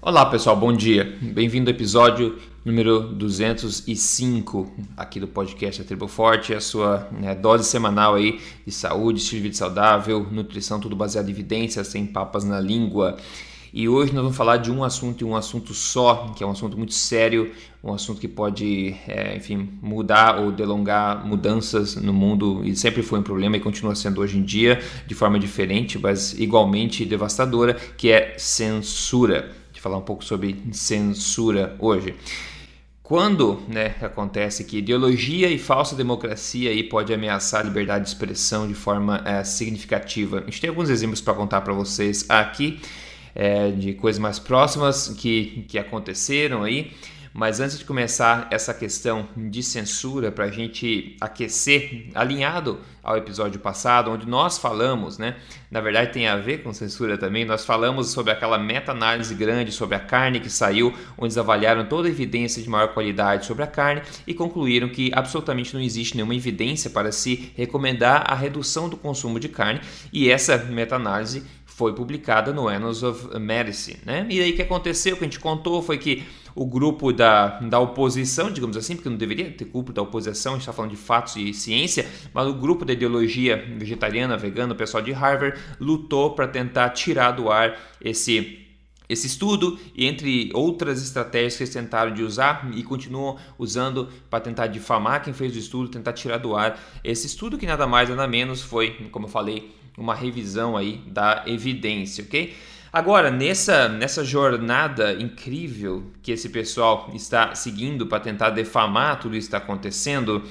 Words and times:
Olá 0.00 0.24
pessoal, 0.24 0.56
bom 0.56 0.72
dia. 0.72 1.18
Bem-vindo 1.20 1.68
ao 1.68 1.74
episódio 1.74 2.38
número 2.64 3.00
205 3.00 4.72
aqui 4.96 5.18
do 5.18 5.26
podcast 5.26 5.82
A 5.82 5.84
Tribo 5.84 6.06
Forte, 6.06 6.54
a 6.54 6.60
sua 6.60 7.08
né, 7.10 7.34
dose 7.34 7.64
semanal 7.64 8.14
aí 8.14 8.40
de 8.64 8.70
saúde, 8.70 9.18
estilo 9.18 9.38
de 9.38 9.48
vida 9.48 9.56
saudável, 9.56 10.24
nutrição, 10.30 10.78
tudo 10.78 10.94
baseado 10.94 11.26
em 11.26 11.32
evidências, 11.32 11.88
sem 11.88 12.06
papas 12.06 12.44
na 12.44 12.60
língua. 12.60 13.16
E 13.74 13.88
hoje 13.88 14.12
nós 14.14 14.22
vamos 14.22 14.36
falar 14.36 14.58
de 14.58 14.70
um 14.70 14.84
assunto 14.84 15.22
e 15.22 15.24
um 15.24 15.34
assunto 15.34 15.74
só, 15.74 16.32
que 16.36 16.44
é 16.44 16.46
um 16.46 16.52
assunto 16.52 16.76
muito 16.76 16.94
sério, 16.94 17.50
um 17.82 17.92
assunto 17.92 18.20
que 18.20 18.28
pode, 18.28 18.94
é, 19.08 19.36
enfim, 19.36 19.68
mudar 19.82 20.38
ou 20.38 20.52
delongar 20.52 21.26
mudanças 21.26 21.96
no 21.96 22.12
mundo 22.12 22.62
e 22.64 22.76
sempre 22.76 23.02
foi 23.02 23.18
um 23.18 23.22
problema 23.24 23.56
e 23.56 23.60
continua 23.60 23.96
sendo 23.96 24.20
hoje 24.20 24.38
em 24.38 24.44
dia 24.44 24.80
de 25.08 25.14
forma 25.16 25.40
diferente, 25.40 25.98
mas 25.98 26.38
igualmente 26.38 27.04
devastadora, 27.04 27.74
que 27.74 28.12
é 28.12 28.34
censura 28.38 29.57
de 29.78 29.82
falar 29.82 29.96
um 29.96 30.02
pouco 30.02 30.24
sobre 30.24 30.60
censura 30.72 31.76
hoje. 31.78 32.16
Quando 33.00 33.62
né, 33.68 33.94
acontece 34.02 34.64
que 34.64 34.78
ideologia 34.78 35.48
e 35.48 35.56
falsa 35.56 35.94
democracia 35.94 36.70
aí 36.70 36.82
pode 36.82 37.14
ameaçar 37.14 37.60
a 37.60 37.64
liberdade 37.64 38.04
de 38.04 38.10
expressão 38.10 38.66
de 38.66 38.74
forma 38.74 39.22
é, 39.24 39.42
significativa? 39.44 40.40
A 40.40 40.44
gente 40.44 40.60
tem 40.60 40.68
alguns 40.68 40.90
exemplos 40.90 41.20
para 41.20 41.32
contar 41.32 41.60
para 41.60 41.72
vocês 41.72 42.28
aqui 42.28 42.80
é, 43.34 43.70
de 43.70 43.94
coisas 43.94 44.18
mais 44.18 44.38
próximas 44.40 45.08
que, 45.16 45.64
que 45.68 45.78
aconteceram 45.78 46.64
aí. 46.64 46.90
Mas 47.32 47.60
antes 47.60 47.78
de 47.78 47.84
começar 47.84 48.48
essa 48.50 48.72
questão 48.74 49.28
de 49.36 49.62
censura, 49.62 50.32
para 50.32 50.46
a 50.46 50.50
gente 50.50 51.16
aquecer, 51.20 52.08
alinhado 52.14 52.80
ao 53.02 53.16
episódio 53.16 53.58
passado, 53.58 54.10
onde 54.10 54.28
nós 54.28 54.58
falamos, 54.58 55.16
né? 55.16 55.36
Na 55.70 55.80
verdade 55.80 56.12
tem 56.12 56.28
a 56.28 56.36
ver 56.36 56.62
com 56.62 56.72
censura 56.72 57.16
também, 57.16 57.44
nós 57.44 57.64
falamos 57.64 58.08
sobre 58.08 58.32
aquela 58.32 58.58
meta-análise 58.58 59.34
grande 59.34 59.72
sobre 59.72 59.96
a 59.96 60.00
carne 60.00 60.40
que 60.40 60.50
saiu, 60.50 60.92
onde 61.16 61.26
eles 61.26 61.38
avaliaram 61.38 61.86
toda 61.86 62.08
a 62.08 62.10
evidência 62.10 62.62
de 62.62 62.68
maior 62.68 62.88
qualidade 62.88 63.46
sobre 63.46 63.62
a 63.62 63.66
carne 63.66 64.02
e 64.26 64.34
concluíram 64.34 64.88
que 64.88 65.10
absolutamente 65.14 65.74
não 65.74 65.80
existe 65.80 66.16
nenhuma 66.16 66.34
evidência 66.34 66.90
para 66.90 67.10
se 67.12 67.52
recomendar 67.56 68.24
a 68.26 68.34
redução 68.34 68.88
do 68.88 68.96
consumo 68.96 69.40
de 69.40 69.48
carne, 69.48 69.80
e 70.12 70.30
essa 70.30 70.56
meta-análise 70.58 71.44
foi 71.64 71.94
publicada 71.94 72.52
no 72.52 72.66
Annals 72.66 73.04
of 73.04 73.38
Medicine. 73.38 73.98
Né? 74.04 74.26
E 74.28 74.40
aí 74.40 74.50
o 74.50 74.56
que 74.56 74.62
aconteceu, 74.62 75.14
o 75.14 75.18
que 75.18 75.24
a 75.24 75.28
gente 75.28 75.38
contou 75.38 75.80
foi 75.80 75.96
que 75.96 76.26
o 76.58 76.66
grupo 76.66 77.12
da, 77.12 77.60
da 77.60 77.78
oposição, 77.78 78.50
digamos 78.50 78.76
assim, 78.76 78.96
porque 78.96 79.08
não 79.08 79.16
deveria 79.16 79.48
ter 79.52 79.64
culpa 79.66 79.92
da 79.92 80.02
oposição, 80.02 80.52
a 80.52 80.56
gente 80.56 80.62
está 80.62 80.72
falando 80.72 80.90
de 80.90 80.96
fatos 80.96 81.36
e 81.36 81.54
ciência, 81.54 82.04
mas 82.34 82.48
o 82.48 82.52
grupo 82.52 82.84
da 82.84 82.92
ideologia 82.92 83.64
vegetariana, 83.78 84.36
vegana, 84.36 84.72
o 84.72 84.76
pessoal 84.76 85.00
de 85.00 85.12
Harvard, 85.12 85.56
lutou 85.78 86.34
para 86.34 86.48
tentar 86.48 86.90
tirar 86.90 87.30
do 87.30 87.48
ar 87.48 87.78
esse 88.00 88.64
esse 89.08 89.26
estudo 89.26 89.78
e 89.94 90.04
entre 90.04 90.50
outras 90.52 91.02
estratégias 91.02 91.56
que 91.56 91.62
eles 91.62 91.72
tentaram 91.72 92.12
de 92.12 92.22
usar 92.22 92.68
e 92.74 92.82
continuam 92.82 93.38
usando 93.58 94.06
para 94.28 94.38
tentar 94.38 94.66
difamar 94.66 95.24
quem 95.24 95.32
fez 95.32 95.56
o 95.56 95.58
estudo, 95.58 95.88
tentar 95.88 96.12
tirar 96.12 96.36
do 96.36 96.54
ar 96.54 96.78
esse 97.02 97.26
estudo 97.26 97.56
que 97.56 97.66
nada 97.66 97.86
mais 97.86 98.10
nada 98.10 98.28
menos 98.28 98.60
foi, 98.60 99.08
como 99.10 99.24
eu 99.24 99.30
falei, 99.30 99.74
uma 99.96 100.14
revisão 100.14 100.76
aí 100.76 100.98
da 101.06 101.42
evidência, 101.46 102.22
ok? 102.22 102.54
Agora, 102.92 103.30
nessa, 103.30 103.88
nessa 103.88 104.24
jornada 104.24 105.12
incrível 105.12 106.04
que 106.22 106.32
esse 106.32 106.48
pessoal 106.48 107.10
está 107.14 107.54
seguindo 107.54 108.06
para 108.06 108.20
tentar 108.20 108.50
defamar 108.50 109.20
tudo 109.20 109.36
isso 109.36 109.50
que 109.50 109.56
está 109.56 109.58
acontecendo, 109.58 110.42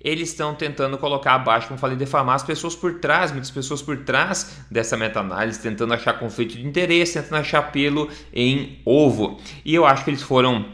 eles 0.00 0.28
estão 0.28 0.54
tentando 0.54 0.98
colocar 0.98 1.34
abaixo, 1.34 1.68
como 1.68 1.80
falei, 1.80 1.96
defamar 1.96 2.36
as 2.36 2.42
pessoas 2.42 2.76
por 2.76 3.00
trás, 3.00 3.32
muitas 3.32 3.50
pessoas 3.50 3.80
por 3.80 4.04
trás 4.04 4.62
dessa 4.70 4.96
meta-análise, 4.96 5.60
tentando 5.60 5.94
achar 5.94 6.18
conflito 6.18 6.56
de 6.56 6.66
interesse, 6.66 7.14
tentando 7.14 7.40
achar 7.40 7.72
pelo 7.72 8.08
em 8.32 8.78
ovo. 8.84 9.40
E 9.64 9.74
eu 9.74 9.86
acho 9.86 10.04
que 10.04 10.10
eles 10.10 10.22
foram 10.22 10.66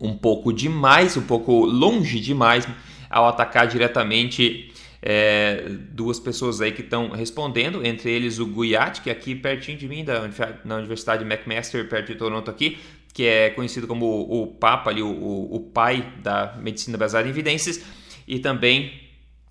um 0.00 0.16
pouco 0.16 0.52
demais, 0.52 1.16
um 1.16 1.22
pouco 1.22 1.64
longe 1.64 2.18
demais 2.18 2.66
ao 3.10 3.28
atacar 3.28 3.66
diretamente 3.66 4.72
é, 5.08 5.62
duas 5.92 6.18
pessoas 6.18 6.60
aí 6.60 6.72
que 6.72 6.82
estão 6.82 7.10
respondendo, 7.10 7.86
entre 7.86 8.10
eles 8.10 8.40
o 8.40 8.46
Guyat, 8.46 9.00
que 9.00 9.08
é 9.08 9.12
aqui 9.12 9.36
pertinho 9.36 9.78
de 9.78 9.86
mim, 9.86 10.04
da, 10.04 10.28
na 10.64 10.78
Universidade 10.78 11.24
McMaster, 11.24 11.88
perto 11.88 12.08
de 12.08 12.16
Toronto 12.16 12.50
aqui, 12.50 12.76
que 13.14 13.24
é 13.24 13.50
conhecido 13.50 13.86
como 13.86 14.04
o, 14.04 14.42
o 14.42 14.46
Papa, 14.48 14.90
ali, 14.90 15.04
o, 15.04 15.08
o, 15.08 15.60
pai 15.60 16.12
da 16.24 16.56
medicina 16.60 16.98
baseada 16.98 17.28
em 17.28 17.30
evidências, 17.30 17.80
e 18.26 18.40
também 18.40 19.00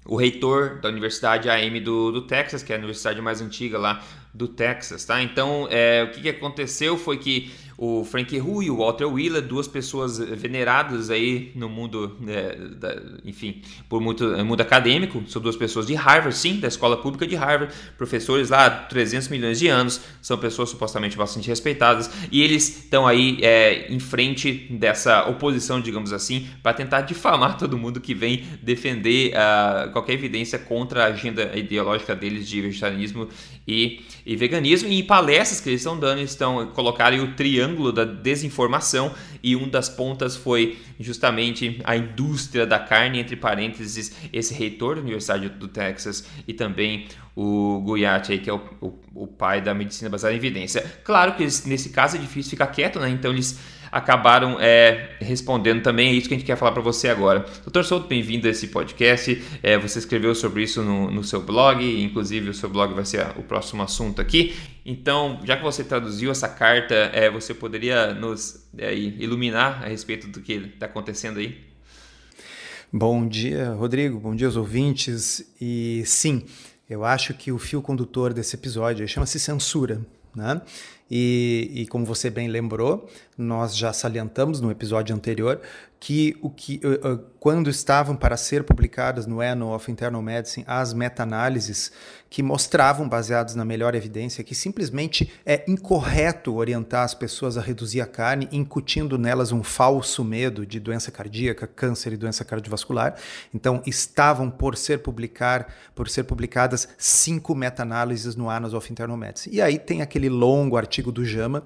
o 0.05 0.17
reitor 0.17 0.81
da 0.81 0.89
Universidade 0.89 1.49
AM 1.49 1.79
do, 1.79 2.11
do 2.11 2.23
Texas, 2.23 2.61
que 2.61 2.73
é 2.73 2.75
a 2.75 2.77
universidade 2.77 3.21
mais 3.21 3.39
antiga 3.39 3.79
lá 3.79 4.03
do 4.33 4.49
Texas, 4.49 5.05
tá? 5.05 5.23
Então, 5.23 5.69
é, 5.71 6.03
o 6.03 6.11
que, 6.11 6.19
que 6.19 6.29
aconteceu 6.29 6.97
foi 6.97 7.17
que 7.17 7.49
o 7.77 8.05
Frank 8.05 8.33
e 8.35 8.39
o 8.39 8.77
Walter 8.77 9.05
Wheeler, 9.05 9.41
duas 9.41 9.67
pessoas 9.67 10.17
veneradas 10.17 11.09
aí 11.09 11.51
no 11.55 11.67
mundo, 11.67 12.17
é, 12.25 12.55
da, 12.55 13.01
enfim, 13.25 13.61
por 13.89 13.99
muito 13.99 14.25
mundo 14.45 14.61
acadêmico, 14.61 15.23
são 15.27 15.41
duas 15.41 15.57
pessoas 15.57 15.85
de 15.85 15.93
Harvard, 15.93 16.35
sim, 16.37 16.59
da 16.59 16.69
escola 16.69 16.95
pública 16.97 17.27
de 17.27 17.35
Harvard, 17.35 17.73
professores 17.97 18.49
lá 18.49 18.65
há 18.65 18.69
300 18.69 19.27
milhões 19.27 19.59
de 19.59 19.67
anos, 19.67 19.99
são 20.21 20.37
pessoas 20.37 20.69
supostamente 20.69 21.17
bastante 21.17 21.49
respeitadas, 21.49 22.09
e 22.31 22.41
eles 22.41 22.83
estão 22.83 23.05
aí 23.05 23.39
é, 23.41 23.91
em 23.91 23.99
frente 23.99 24.67
dessa 24.71 25.27
oposição, 25.27 25.81
digamos 25.81 26.13
assim, 26.13 26.47
para 26.63 26.73
tentar 26.73 27.01
difamar 27.01 27.57
todo 27.59 27.77
mundo 27.77 27.99
que 27.99 28.13
vem 28.13 28.45
defender 28.61 29.33
uh, 29.33 29.91
qualquer 29.91 30.13
evidência 30.13 30.57
contra 30.57 31.03
a 31.03 31.07
agenda 31.07 31.51
ideológica 31.57 32.15
deles 32.15 32.47
de 32.47 32.61
vegetarianismo 32.61 33.27
e, 33.67 34.01
e 34.25 34.35
veganismo, 34.35 34.87
e 34.87 34.99
em 34.99 35.03
palestras 35.03 35.59
que 35.59 35.69
eles 35.69 35.81
estão 35.81 35.99
dando, 35.99 36.19
eles 36.19 36.31
estão 36.31 36.67
colocarem 36.67 37.19
o 37.19 37.33
triângulo 37.33 37.64
triângulo 37.65 37.91
da 37.91 38.05
desinformação 38.05 39.13
e 39.41 39.55
um 39.55 39.67
das 39.67 39.89
pontas 39.89 40.35
foi 40.35 40.77
justamente 40.99 41.81
a 41.83 41.97
indústria 41.97 42.65
da 42.65 42.77
carne, 42.77 43.19
entre 43.19 43.35
parênteses, 43.35 44.15
esse 44.31 44.53
reitor 44.53 44.95
da 44.95 45.01
Universidade 45.01 45.49
do 45.49 45.67
Texas 45.67 46.25
e 46.47 46.53
também 46.53 47.07
o 47.35 47.81
Guyat, 47.81 48.37
que 48.37 48.49
é 48.49 48.53
o, 48.53 48.61
o, 48.79 48.93
o, 49.13 49.27
pai 49.27 49.61
da 49.61 49.73
medicina 49.73 50.09
baseada 50.09 50.33
em 50.33 50.37
evidência. 50.37 50.81
Claro 51.03 51.35
que 51.35 51.43
eles, 51.43 51.65
nesse 51.65 51.89
caso 51.89 52.15
é 52.15 52.19
difícil 52.19 52.51
ficar 52.51 52.67
quieto, 52.67 52.99
né? 52.99 53.09
Então 53.09 53.31
eles 53.31 53.59
acabaram 53.91 54.57
é, 54.59 55.11
respondendo 55.19 55.81
também. 55.81 56.09
É 56.09 56.13
isso 56.13 56.27
que 56.27 56.33
a 56.33 56.37
gente 56.37 56.45
quer 56.45 56.55
falar 56.55 56.71
para 56.71 56.81
você 56.81 57.09
agora. 57.09 57.45
Doutor 57.63 57.83
Souto, 57.83 58.07
bem-vindo 58.07 58.47
a 58.47 58.51
esse 58.51 58.67
podcast. 58.67 59.41
É, 59.61 59.77
você 59.77 59.99
escreveu 59.99 60.33
sobre 60.33 60.63
isso 60.63 60.81
no, 60.81 61.11
no, 61.11 61.23
seu 61.23 61.41
blog, 61.41 61.83
inclusive 62.03 62.49
o 62.49 62.53
seu 62.53 62.69
blog 62.69 62.93
vai 62.93 63.05
ser 63.05 63.25
o 63.37 63.43
próximo 63.43 63.83
assunto 63.83 64.21
aqui. 64.21 64.53
Então, 64.85 65.39
já 65.43 65.57
que 65.57 65.63
você 65.63 65.83
traduziu 65.83 66.31
essa 66.31 66.47
carta, 66.47 66.93
é, 67.13 67.29
você 67.29 67.53
poderia 67.53 68.13
nos 68.13 68.65
é, 68.77 68.93
iluminar 68.93 69.83
a 69.83 69.87
respeito 69.87 70.27
do 70.27 70.41
que 70.41 70.53
está 70.53 70.85
acontecendo 70.85 71.39
aí? 71.39 71.57
Bom 72.91 73.27
dia, 73.27 73.71
Rodrigo. 73.71 74.19
Bom 74.19 74.35
dia 74.35 74.47
aos 74.47 74.55
ouvintes. 74.55 75.53
E 75.59 76.03
sim, 76.05 76.45
eu 76.89 77.03
acho 77.03 77.33
que 77.33 77.51
o 77.51 77.57
fio 77.57 77.81
condutor 77.81 78.33
desse 78.33 78.55
episódio 78.55 79.07
chama-se 79.07 79.39
censura. 79.39 80.01
Né? 80.35 80.61
E, 81.09 81.71
e, 81.73 81.87
como 81.87 82.05
você 82.05 82.29
bem 82.29 82.47
lembrou, 82.47 83.09
nós 83.37 83.75
já 83.75 83.93
salientamos 83.93 84.59
no 84.59 84.69
episódio 84.69 85.15
anterior 85.15 85.61
que 86.05 86.37
o 86.39 86.51
que 86.51 86.79
uh, 86.85 87.17
quando 87.39 87.67
estavam 87.67 88.15
para 88.15 88.37
ser 88.37 88.63
publicadas 88.63 89.25
no 89.25 89.41
Annal 89.41 89.73
of 89.73 89.91
Internal 89.91 90.21
Medicine 90.21 90.63
as 90.67 90.93
meta-análises 90.93 91.91
que 92.29 92.43
mostravam 92.43 93.09
baseados 93.09 93.55
na 93.55 93.65
melhor 93.65 93.95
evidência 93.95 94.43
que 94.43 94.53
simplesmente 94.53 95.33
é 95.43 95.65
incorreto 95.67 96.53
orientar 96.53 97.03
as 97.03 97.15
pessoas 97.15 97.57
a 97.57 97.61
reduzir 97.61 98.01
a 98.01 98.05
carne, 98.05 98.47
incutindo 98.51 99.17
nelas 99.17 99.51
um 99.51 99.63
falso 99.63 100.23
medo 100.23 100.63
de 100.63 100.79
doença 100.79 101.09
cardíaca, 101.09 101.65
câncer 101.65 102.13
e 102.13 102.17
doença 102.17 102.45
cardiovascular. 102.45 103.15
Então 103.51 103.81
estavam 103.83 104.51
por 104.51 104.77
ser 104.77 104.99
publicar, 104.99 105.73
por 105.95 106.07
ser 106.07 106.25
publicadas 106.25 106.87
cinco 106.99 107.55
meta-análises 107.55 108.35
no 108.35 108.47
Annals 108.47 108.75
of 108.75 108.91
Internal 108.91 109.17
Medicine. 109.17 109.55
E 109.55 109.59
aí 109.59 109.79
tem 109.79 110.03
aquele 110.03 110.29
longo 110.29 110.77
artigo 110.77 111.11
do 111.11 111.25
JAMA 111.25 111.63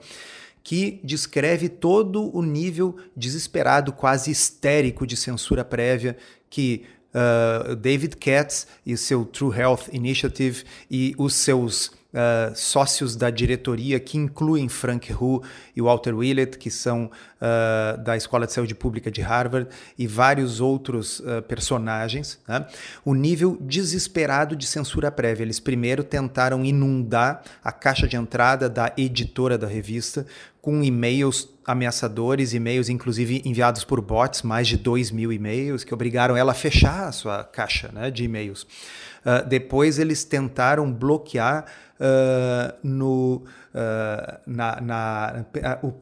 que 0.64 1.00
descreve 1.03 1.70
todo 1.70 2.36
o 2.36 2.42
nível 2.42 2.98
desesperado, 3.16 3.92
quase 3.92 4.31
histérico 4.31 5.06
de 5.07 5.16
censura 5.16 5.63
prévia 5.63 6.18
que 6.50 6.86
uh, 7.13 7.75
David 7.75 8.16
Katz 8.18 8.68
e 8.86 8.95
seu 8.98 9.25
True 9.25 9.56
Health 9.57 9.88
Initiative 9.92 10.63
e 10.89 11.13
os 11.18 11.33
seus 11.33 11.92
uh, 12.13 12.56
sócios 12.56 13.16
da 13.16 13.30
diretoria, 13.30 14.00
que 14.00 14.18
incluem 14.18 14.68
Frank 14.68 15.12
Hu 15.13 15.44
e 15.75 15.81
Walter 15.81 16.16
Willett, 16.16 16.57
que 16.57 16.69
são 16.69 17.06
uh, 17.06 18.01
da 18.01 18.16
Escola 18.18 18.45
de 18.45 18.54
Saúde 18.54 18.75
Pública 18.75 19.12
de 19.12 19.22
Harvard, 19.22 19.69
e 19.98 20.07
vários 20.07 20.60
outros 20.60 21.19
uh, 21.19 21.42
personagens, 21.48 22.39
né? 22.48 22.66
o 23.06 23.13
nível 23.13 23.57
desesperado 23.62 24.56
de 24.56 24.66
censura 24.66 25.12
prévia. 25.12 25.44
Eles 25.44 25.60
primeiro 25.60 26.04
tentaram 26.04 26.63
inundar 26.66 27.44
a 27.63 27.72
caixa 27.72 28.07
de 28.07 28.16
entrada 28.16 28.69
da 28.69 28.94
editora 28.98 29.57
da 29.57 29.68
revista 29.68 30.25
com 30.61 30.83
e-mails 30.83 31.50
ameaçadores, 31.65 32.53
e-mails 32.53 32.89
inclusive 32.89 33.41
enviados 33.45 33.83
por 33.83 34.01
bots, 34.01 34.41
mais 34.41 34.67
de 34.67 34.77
2 34.77 35.11
mil 35.11 35.31
e-mails, 35.31 35.83
que 35.83 35.94
obrigaram 35.94 36.35
ela 36.35 36.51
a 36.51 36.56
fechar 36.56 37.07
a 37.07 37.11
sua 37.11 37.44
caixa 37.44 37.89
né, 37.94 38.09
de 38.09 38.23
e-mails. 38.23 38.63
Uh, 38.63 39.47
depois 39.47 40.00
eles 40.00 40.23
tentaram 40.23 40.91
bloquear 40.91 41.65
uh, 42.00 42.77
no, 42.81 43.44
uh, 43.73 44.39
na, 44.47 44.81
na, 44.81 45.45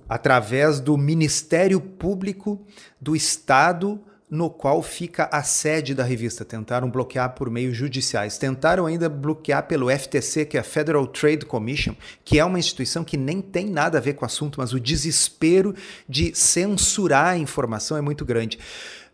através 0.07 0.79
do 0.79 0.95
Ministério 0.97 1.81
Público 1.81 2.65
do 3.01 3.15
Estado 3.15 3.99
no 4.29 4.49
qual 4.49 4.83
fica 4.83 5.29
a 5.31 5.41
sede 5.41 5.95
da 5.95 6.03
revista. 6.03 6.43
Tentaram 6.43 6.89
bloquear 6.89 7.33
por 7.33 7.49
meios 7.49 7.77
judiciais. 7.77 8.37
Tentaram 8.37 8.85
ainda 8.85 9.07
bloquear 9.07 9.67
pelo 9.67 9.89
FTC, 9.89 10.45
que 10.45 10.57
é 10.57 10.59
a 10.59 10.63
Federal 10.63 11.07
Trade 11.07 11.45
Commission, 11.45 11.95
que 12.25 12.37
é 12.37 12.43
uma 12.43 12.59
instituição 12.59 13.03
que 13.03 13.15
nem 13.15 13.41
tem 13.41 13.67
nada 13.67 13.97
a 13.97 14.01
ver 14.01 14.13
com 14.13 14.23
o 14.23 14.25
assunto, 14.25 14.59
mas 14.59 14.73
o 14.73 14.79
desespero 14.79 15.73
de 16.09 16.35
censurar 16.35 17.27
a 17.27 17.37
informação 17.37 17.97
é 17.97 18.01
muito 18.01 18.25
grande. 18.25 18.59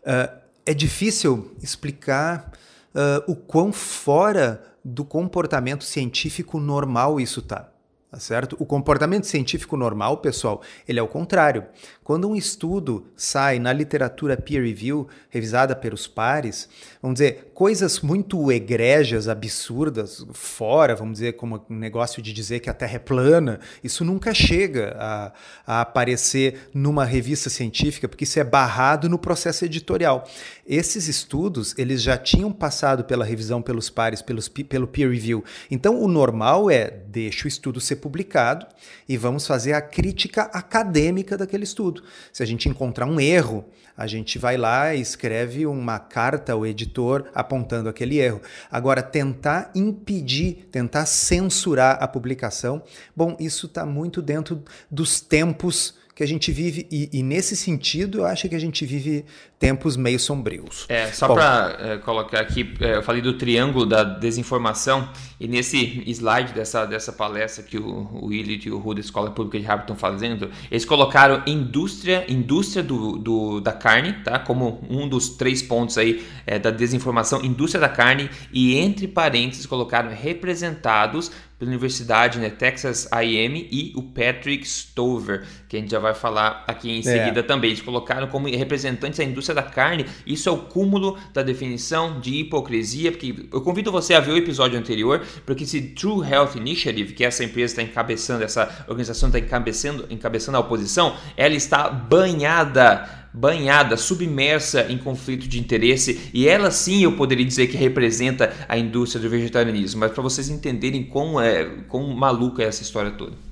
Uh, 0.02 0.44
é 0.66 0.74
difícil 0.74 1.54
explicar 1.62 2.52
uh, 2.94 3.30
o 3.30 3.36
quão 3.36 3.72
fora 3.72 4.64
do 4.84 5.04
comportamento 5.04 5.84
científico 5.84 6.58
normal 6.58 7.20
isso 7.20 7.40
está. 7.40 7.73
Tá 8.14 8.20
certo? 8.20 8.54
O 8.60 8.64
comportamento 8.64 9.26
científico 9.26 9.76
normal, 9.76 10.18
pessoal, 10.18 10.62
ele 10.86 11.00
é 11.00 11.02
o 11.02 11.08
contrário. 11.08 11.66
Quando 12.04 12.28
um 12.28 12.36
estudo 12.36 13.08
sai 13.16 13.58
na 13.58 13.72
literatura 13.72 14.36
peer 14.36 14.62
review, 14.62 15.08
revisada 15.28 15.74
pelos 15.74 16.06
pares, 16.06 16.68
vamos 17.04 17.20
dizer, 17.20 17.52
coisas 17.54 18.00
muito 18.00 18.50
egrégias, 18.50 19.28
absurdas, 19.28 20.26
fora, 20.32 20.96
vamos 20.96 21.14
dizer, 21.14 21.34
como 21.34 21.64
um 21.70 21.76
negócio 21.76 22.20
de 22.20 22.32
dizer 22.32 22.58
que 22.58 22.68
a 22.68 22.74
Terra 22.74 22.96
é 22.96 22.98
plana, 22.98 23.60
isso 23.82 24.04
nunca 24.04 24.34
chega 24.34 24.96
a, 24.98 25.32
a 25.66 25.80
aparecer 25.82 26.70
numa 26.74 27.04
revista 27.04 27.48
científica, 27.48 28.08
porque 28.08 28.24
isso 28.24 28.40
é 28.40 28.44
barrado 28.44 29.08
no 29.08 29.18
processo 29.18 29.64
editorial. 29.64 30.28
Esses 30.66 31.06
estudos, 31.06 31.74
eles 31.78 32.02
já 32.02 32.16
tinham 32.16 32.50
passado 32.50 33.04
pela 33.04 33.24
revisão 33.24 33.62
pelos 33.62 33.88
pares, 33.88 34.20
pelos, 34.20 34.48
pelo 34.48 34.88
peer 34.88 35.10
review. 35.10 35.44
Então, 35.70 36.00
o 36.02 36.08
normal 36.08 36.70
é, 36.70 36.90
deixa 36.90 37.44
o 37.44 37.48
estudo 37.48 37.80
ser 37.80 37.96
publicado 37.96 38.66
e 39.08 39.16
vamos 39.16 39.46
fazer 39.46 39.74
a 39.74 39.80
crítica 39.80 40.42
acadêmica 40.44 41.36
daquele 41.36 41.64
estudo 41.64 41.84
tudo. 41.84 42.02
Se 42.32 42.42
a 42.42 42.46
gente 42.46 42.68
encontrar 42.68 43.06
um 43.06 43.20
erro, 43.20 43.64
a 43.96 44.06
gente 44.06 44.38
vai 44.38 44.56
lá 44.56 44.94
e 44.94 45.00
escreve 45.00 45.66
uma 45.66 45.98
carta 45.98 46.52
ao 46.52 46.66
editor 46.66 46.93
apontando 47.34 47.88
aquele 47.88 48.18
erro. 48.18 48.40
Agora, 48.70 49.02
tentar 49.02 49.70
impedir, 49.74 50.68
tentar 50.70 51.06
censurar 51.06 51.98
a 52.00 52.06
publicação, 52.06 52.82
bom, 53.14 53.36
isso 53.40 53.66
está 53.66 53.84
muito 53.84 54.22
dentro 54.22 54.62
dos 54.90 55.20
tempos 55.20 55.94
que 56.14 56.22
a 56.22 56.26
gente 56.26 56.52
vive, 56.52 56.86
e, 56.92 57.10
e, 57.12 57.22
nesse 57.22 57.56
sentido 57.56 58.18
eu 58.18 58.26
acho 58.26 58.48
que 58.48 58.54
a 58.54 58.58
gente 58.58 58.86
vive 58.86 59.24
tempos 59.58 59.96
meio 59.96 60.18
sombrios. 60.20 60.86
É, 60.88 61.08
só 61.08 61.34
para 61.34 61.76
é, 61.80 61.96
colocar 61.98 62.40
aqui, 62.40 62.72
é, 62.80 62.96
eu 62.96 63.02
falei 63.02 63.20
do 63.20 63.36
triângulo 63.36 63.84
da 63.84 64.04
desinformação, 64.04 65.08
e 65.40 65.48
nesse 65.48 66.04
slide 66.06 66.52
dessa, 66.52 66.86
dessa 66.86 67.12
palestra 67.12 67.64
que 67.64 67.76
o, 67.76 68.08
o 68.22 68.32
e 68.32 68.70
o 68.70 68.78
Ru 68.78 68.94
da 68.94 69.00
Escola 69.00 69.30
Pública 69.32 69.58
de 69.58 69.64
Harvard 69.64 69.90
estão 69.90 69.96
fazendo, 69.96 70.50
eles 70.70 70.84
colocaram 70.84 71.42
indústria, 71.46 72.24
indústria 72.28 72.82
do, 72.82 73.18
do, 73.18 73.60
da 73.60 73.72
carne, 73.72 74.12
tá? 74.22 74.38
como 74.38 74.84
um 74.88 75.08
dos 75.08 75.30
três 75.30 75.62
pontos 75.62 75.98
aí 75.98 76.24
é, 76.46 76.60
da 76.60 76.70
desinformação, 76.70 77.44
indústria 77.44 77.80
da 77.80 77.88
carne, 77.88 78.30
e 78.52 78.76
entre 78.76 79.08
parênteses 79.08 79.66
colocaram 79.66 80.10
representados 80.10 81.32
pela 81.58 81.70
Universidade, 81.70 82.38
né, 82.38 82.50
Texas 82.50 83.08
A&M 83.10 83.68
e 83.70 83.92
o 83.96 84.02
Patrick 84.02 84.66
Stover, 84.66 85.46
que 85.68 85.76
a 85.76 85.80
gente 85.80 85.90
já 85.90 85.98
vai 85.98 86.14
falar 86.14 86.64
aqui 86.66 86.90
em 86.90 87.02
seguida 87.02 87.40
é. 87.40 87.42
também. 87.42 87.70
Eles 87.70 87.82
colocaram 87.82 88.26
como 88.26 88.48
representantes 88.48 89.18
da 89.18 89.24
indústria 89.24 89.54
da 89.54 89.62
carne. 89.62 90.06
Isso 90.26 90.48
é 90.48 90.52
o 90.52 90.58
cúmulo 90.58 91.18
da 91.32 91.42
definição 91.42 92.20
de 92.20 92.40
hipocrisia, 92.40 93.12
porque 93.12 93.48
eu 93.52 93.60
convido 93.60 93.92
você 93.92 94.14
a 94.14 94.20
ver 94.20 94.32
o 94.32 94.36
episódio 94.36 94.78
anterior, 94.78 95.24
porque 95.46 95.64
se 95.64 95.80
True 95.80 96.28
Health 96.28 96.56
Initiative, 96.56 97.12
que 97.12 97.24
essa 97.24 97.44
empresa 97.44 97.72
está 97.72 97.82
encabeçando, 97.82 98.44
essa 98.44 98.84
organização 98.88 99.28
está 99.28 99.38
encabeçando, 99.38 100.06
encabeçando 100.10 100.56
a 100.56 100.60
oposição, 100.60 101.16
ela 101.36 101.54
está 101.54 101.88
banhada 101.88 103.23
banhada, 103.34 103.96
submersa 103.96 104.86
em 104.88 104.96
conflito 104.96 105.48
de 105.48 105.58
interesse, 105.58 106.30
e 106.32 106.46
ela 106.46 106.70
sim 106.70 107.02
eu 107.02 107.16
poderia 107.16 107.44
dizer 107.44 107.66
que 107.66 107.76
representa 107.76 108.54
a 108.68 108.78
indústria 108.78 109.20
do 109.20 109.28
vegetarianismo, 109.28 110.00
mas 110.00 110.12
para 110.12 110.22
vocês 110.22 110.48
entenderem 110.48 111.02
quão, 111.02 111.40
é, 111.40 111.64
quão 111.88 112.14
maluca 112.14 112.62
é 112.62 112.66
essa 112.66 112.82
história 112.82 113.10
toda. 113.10 113.43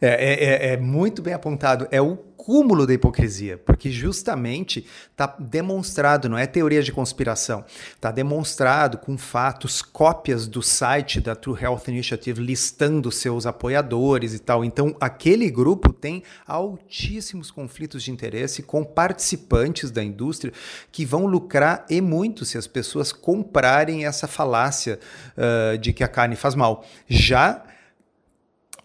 É, 0.00 0.08
é, 0.08 0.44
é, 0.44 0.72
é, 0.72 0.76
muito 0.76 1.20
bem 1.20 1.34
apontado. 1.34 1.88
É 1.90 2.00
o 2.00 2.16
cúmulo 2.16 2.86
da 2.86 2.94
hipocrisia, 2.94 3.58
porque 3.58 3.90
justamente 3.90 4.86
está 5.10 5.36
demonstrado, 5.38 6.28
não 6.28 6.38
é 6.38 6.46
teoria 6.46 6.82
de 6.82 6.92
conspiração, 6.92 7.64
está 7.94 8.12
demonstrado 8.12 8.96
com 8.96 9.18
fatos, 9.18 9.82
cópias 9.82 10.46
do 10.46 10.62
site 10.62 11.20
da 11.20 11.34
True 11.34 11.60
Health 11.60 11.82
Initiative 11.88 12.40
listando 12.40 13.10
seus 13.10 13.44
apoiadores 13.44 14.34
e 14.34 14.38
tal. 14.38 14.64
Então, 14.64 14.96
aquele 15.00 15.50
grupo 15.50 15.92
tem 15.92 16.22
altíssimos 16.46 17.50
conflitos 17.50 18.04
de 18.04 18.12
interesse 18.12 18.62
com 18.62 18.84
participantes 18.84 19.90
da 19.90 20.02
indústria 20.02 20.52
que 20.92 21.04
vão 21.04 21.26
lucrar 21.26 21.84
e 21.90 22.00
muito 22.00 22.44
se 22.44 22.56
as 22.56 22.68
pessoas 22.68 23.12
comprarem 23.12 24.06
essa 24.06 24.28
falácia 24.28 25.00
uh, 25.36 25.76
de 25.76 25.92
que 25.92 26.04
a 26.04 26.08
carne 26.08 26.36
faz 26.36 26.54
mal. 26.54 26.86
Já 27.08 27.64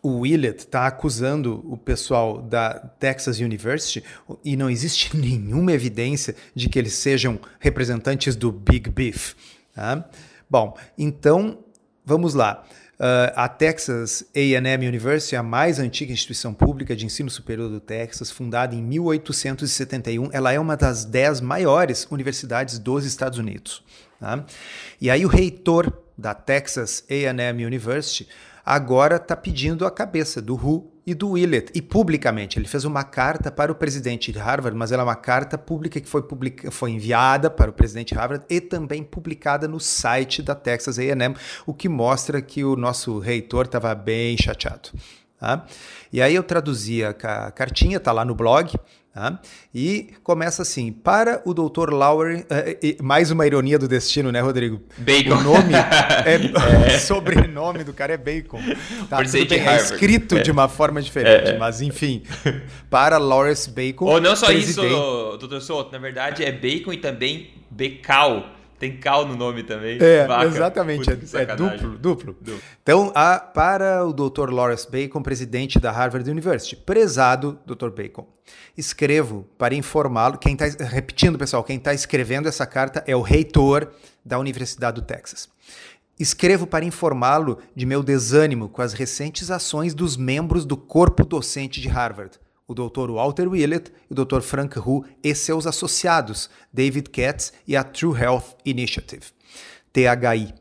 o 0.03 0.19
Willett 0.19 0.59
está 0.59 0.85
acusando 0.85 1.63
o 1.65 1.77
pessoal 1.77 2.41
da 2.41 2.73
Texas 2.73 3.39
University 3.39 4.03
e 4.43 4.57
não 4.57 4.69
existe 4.69 5.15
nenhuma 5.17 5.71
evidência 5.71 6.35
de 6.53 6.67
que 6.67 6.77
eles 6.77 6.93
sejam 6.93 7.39
representantes 7.57 8.35
do 8.35 8.51
Big 8.51 8.89
Beef. 8.89 9.33
Tá? 9.73 10.05
Bom, 10.49 10.77
então 10.97 11.59
vamos 12.05 12.33
lá. 12.33 12.65
Uh, 12.99 13.33
a 13.35 13.49
Texas 13.49 14.23
A&M 14.35 14.87
University 14.87 15.35
a 15.35 15.41
mais 15.41 15.79
antiga 15.79 16.13
instituição 16.13 16.53
pública 16.53 16.95
de 16.95 17.05
ensino 17.05 17.29
superior 17.29 17.69
do 17.69 17.79
Texas, 17.79 18.29
fundada 18.29 18.75
em 18.75 18.83
1871. 18.83 20.29
Ela 20.31 20.53
é 20.53 20.59
uma 20.59 20.77
das 20.77 21.03
dez 21.03 21.41
maiores 21.41 22.05
universidades 22.11 22.77
dos 22.77 23.03
Estados 23.05 23.39
Unidos. 23.39 23.83
Tá? 24.19 24.45
E 25.01 25.09
aí 25.09 25.25
o 25.25 25.29
reitor 25.29 25.91
da 26.17 26.33
Texas 26.33 27.03
A&M 27.09 27.65
University 27.65 28.27
agora 28.65 29.17
está 29.17 29.35
pedindo 29.35 29.85
a 29.85 29.91
cabeça 29.91 30.41
do 30.41 30.55
Hu 30.55 30.91
e 31.05 31.13
do 31.13 31.31
Willett, 31.31 31.71
e 31.75 31.81
publicamente. 31.81 32.57
Ele 32.57 32.67
fez 32.67 32.85
uma 32.85 33.03
carta 33.03 33.51
para 33.51 33.71
o 33.71 33.75
presidente 33.75 34.31
de 34.31 34.39
Harvard, 34.39 34.77
mas 34.77 34.91
ela 34.91 35.03
é 35.03 35.05
uma 35.05 35.15
carta 35.15 35.57
pública 35.57 35.99
que 35.99 36.07
foi, 36.07 36.23
publica, 36.23 36.71
foi 36.71 36.91
enviada 36.91 37.49
para 37.49 37.69
o 37.69 37.73
presidente 37.73 38.13
de 38.13 38.19
Harvard 38.19 38.45
e 38.49 38.61
também 38.61 39.03
publicada 39.03 39.67
no 39.67 39.79
site 39.79 40.41
da 40.41 40.55
Texas 40.55 40.97
A&M, 40.97 41.35
o 41.65 41.73
que 41.73 41.89
mostra 41.89 42.41
que 42.41 42.63
o 42.63 42.75
nosso 42.77 43.19
reitor 43.19 43.65
estava 43.65 43.93
bem 43.93 44.37
chateado. 44.37 44.91
Tá? 45.37 45.65
E 46.11 46.21
aí 46.21 46.33
eu 46.35 46.43
traduzi 46.43 47.03
a 47.03 47.13
cartinha, 47.13 47.97
está 47.97 48.13
lá 48.13 48.23
no 48.23 48.33
blog, 48.33 48.73
Tá? 49.13 49.39
E 49.73 50.09
começa 50.23 50.63
assim: 50.63 50.91
para 50.91 51.39
o 51.45 51.53
Dr. 51.53 51.91
Lauer, 51.91 52.47
é, 52.49 52.97
mais 52.99 53.29
uma 53.29 53.45
ironia 53.45 53.77
do 53.77 53.87
destino, 53.87 54.31
né, 54.31 54.41
Rodrigo? 54.41 54.81
Bacon. 54.97 55.35
O 55.35 55.43
nome 55.43 55.73
é, 56.25 56.95
é. 56.95 56.97
sobrenome 56.97 57.83
do 57.83 57.93
cara 57.93 58.13
é 58.13 58.17
Bacon. 58.17 58.59
Tá, 59.09 59.17
tudo 59.17 59.31
bem, 59.31 59.59
é 59.59 59.75
escrito 59.75 60.37
é. 60.37 60.41
de 60.41 60.49
uma 60.49 60.67
forma 60.67 61.01
diferente, 61.01 61.51
é, 61.51 61.57
mas 61.57 61.81
enfim. 61.81 62.23
Para 62.89 63.17
Lawrence 63.17 63.69
Bacon. 63.69 64.05
Ou 64.05 64.21
não 64.21 64.35
só 64.35 64.47
presidente... 64.47 64.87
isso, 64.87 65.37
doutor 65.37 65.61
Souto, 65.61 65.91
na 65.91 65.99
verdade 65.99 66.43
é 66.43 66.51
Bacon 66.51 66.93
e 66.93 66.97
também 66.97 67.51
Becal 67.69 68.49
tem 68.83 68.97
cal 68.97 69.25
no 69.25 69.37
nome 69.37 69.63
também. 69.63 69.97
É, 70.01 70.27
Vaca. 70.27 70.45
exatamente. 70.45 71.09
Puta, 71.09 71.37
é, 71.37 71.41
é 71.43 71.55
duplo, 71.55 71.97
duplo, 71.97 72.37
duplo. 72.41 72.61
Então, 72.81 73.13
a, 73.15 73.39
para 73.39 74.05
o 74.05 74.11
Dr. 74.11 74.49
Lawrence 74.49 74.89
Bacon, 74.91 75.23
presidente 75.23 75.79
da 75.79 75.89
Harvard 75.89 76.29
University, 76.29 76.75
prezado 76.75 77.57
Dr. 77.65 77.89
Bacon, 77.89 78.27
escrevo 78.77 79.47
para 79.57 79.73
informá-lo, 79.73 80.37
quem 80.37 80.53
está 80.53 80.65
repetindo, 80.83 81.37
pessoal, 81.37 81.63
quem 81.63 81.77
está 81.77 81.93
escrevendo 81.93 82.49
essa 82.49 82.65
carta 82.65 83.01
é 83.07 83.15
o 83.15 83.21
reitor 83.21 83.89
da 84.25 84.37
Universidade 84.37 84.99
do 84.99 85.07
Texas. 85.07 85.47
Escrevo 86.19 86.67
para 86.67 86.83
informá-lo 86.83 87.59
de 87.73 87.85
meu 87.85 88.03
desânimo 88.03 88.67
com 88.67 88.81
as 88.81 88.91
recentes 88.91 89.49
ações 89.49 89.93
dos 89.93 90.17
membros 90.17 90.65
do 90.65 90.75
corpo 90.75 91.23
docente 91.23 91.79
de 91.79 91.87
Harvard 91.87 92.37
o 92.67 92.73
Dr. 92.73 93.11
Walter 93.11 93.47
Willett 93.47 93.91
e 94.09 94.13
o 94.13 94.25
Dr. 94.25 94.41
Frank 94.41 94.77
Hu 94.79 95.05
e 95.23 95.35
seus 95.35 95.67
associados, 95.67 96.49
David 96.71 97.09
Katz 97.09 97.53
e 97.67 97.75
a 97.75 97.83
True 97.83 98.19
Health 98.19 98.55
Initiative, 98.65 99.25
THI. 99.91 100.53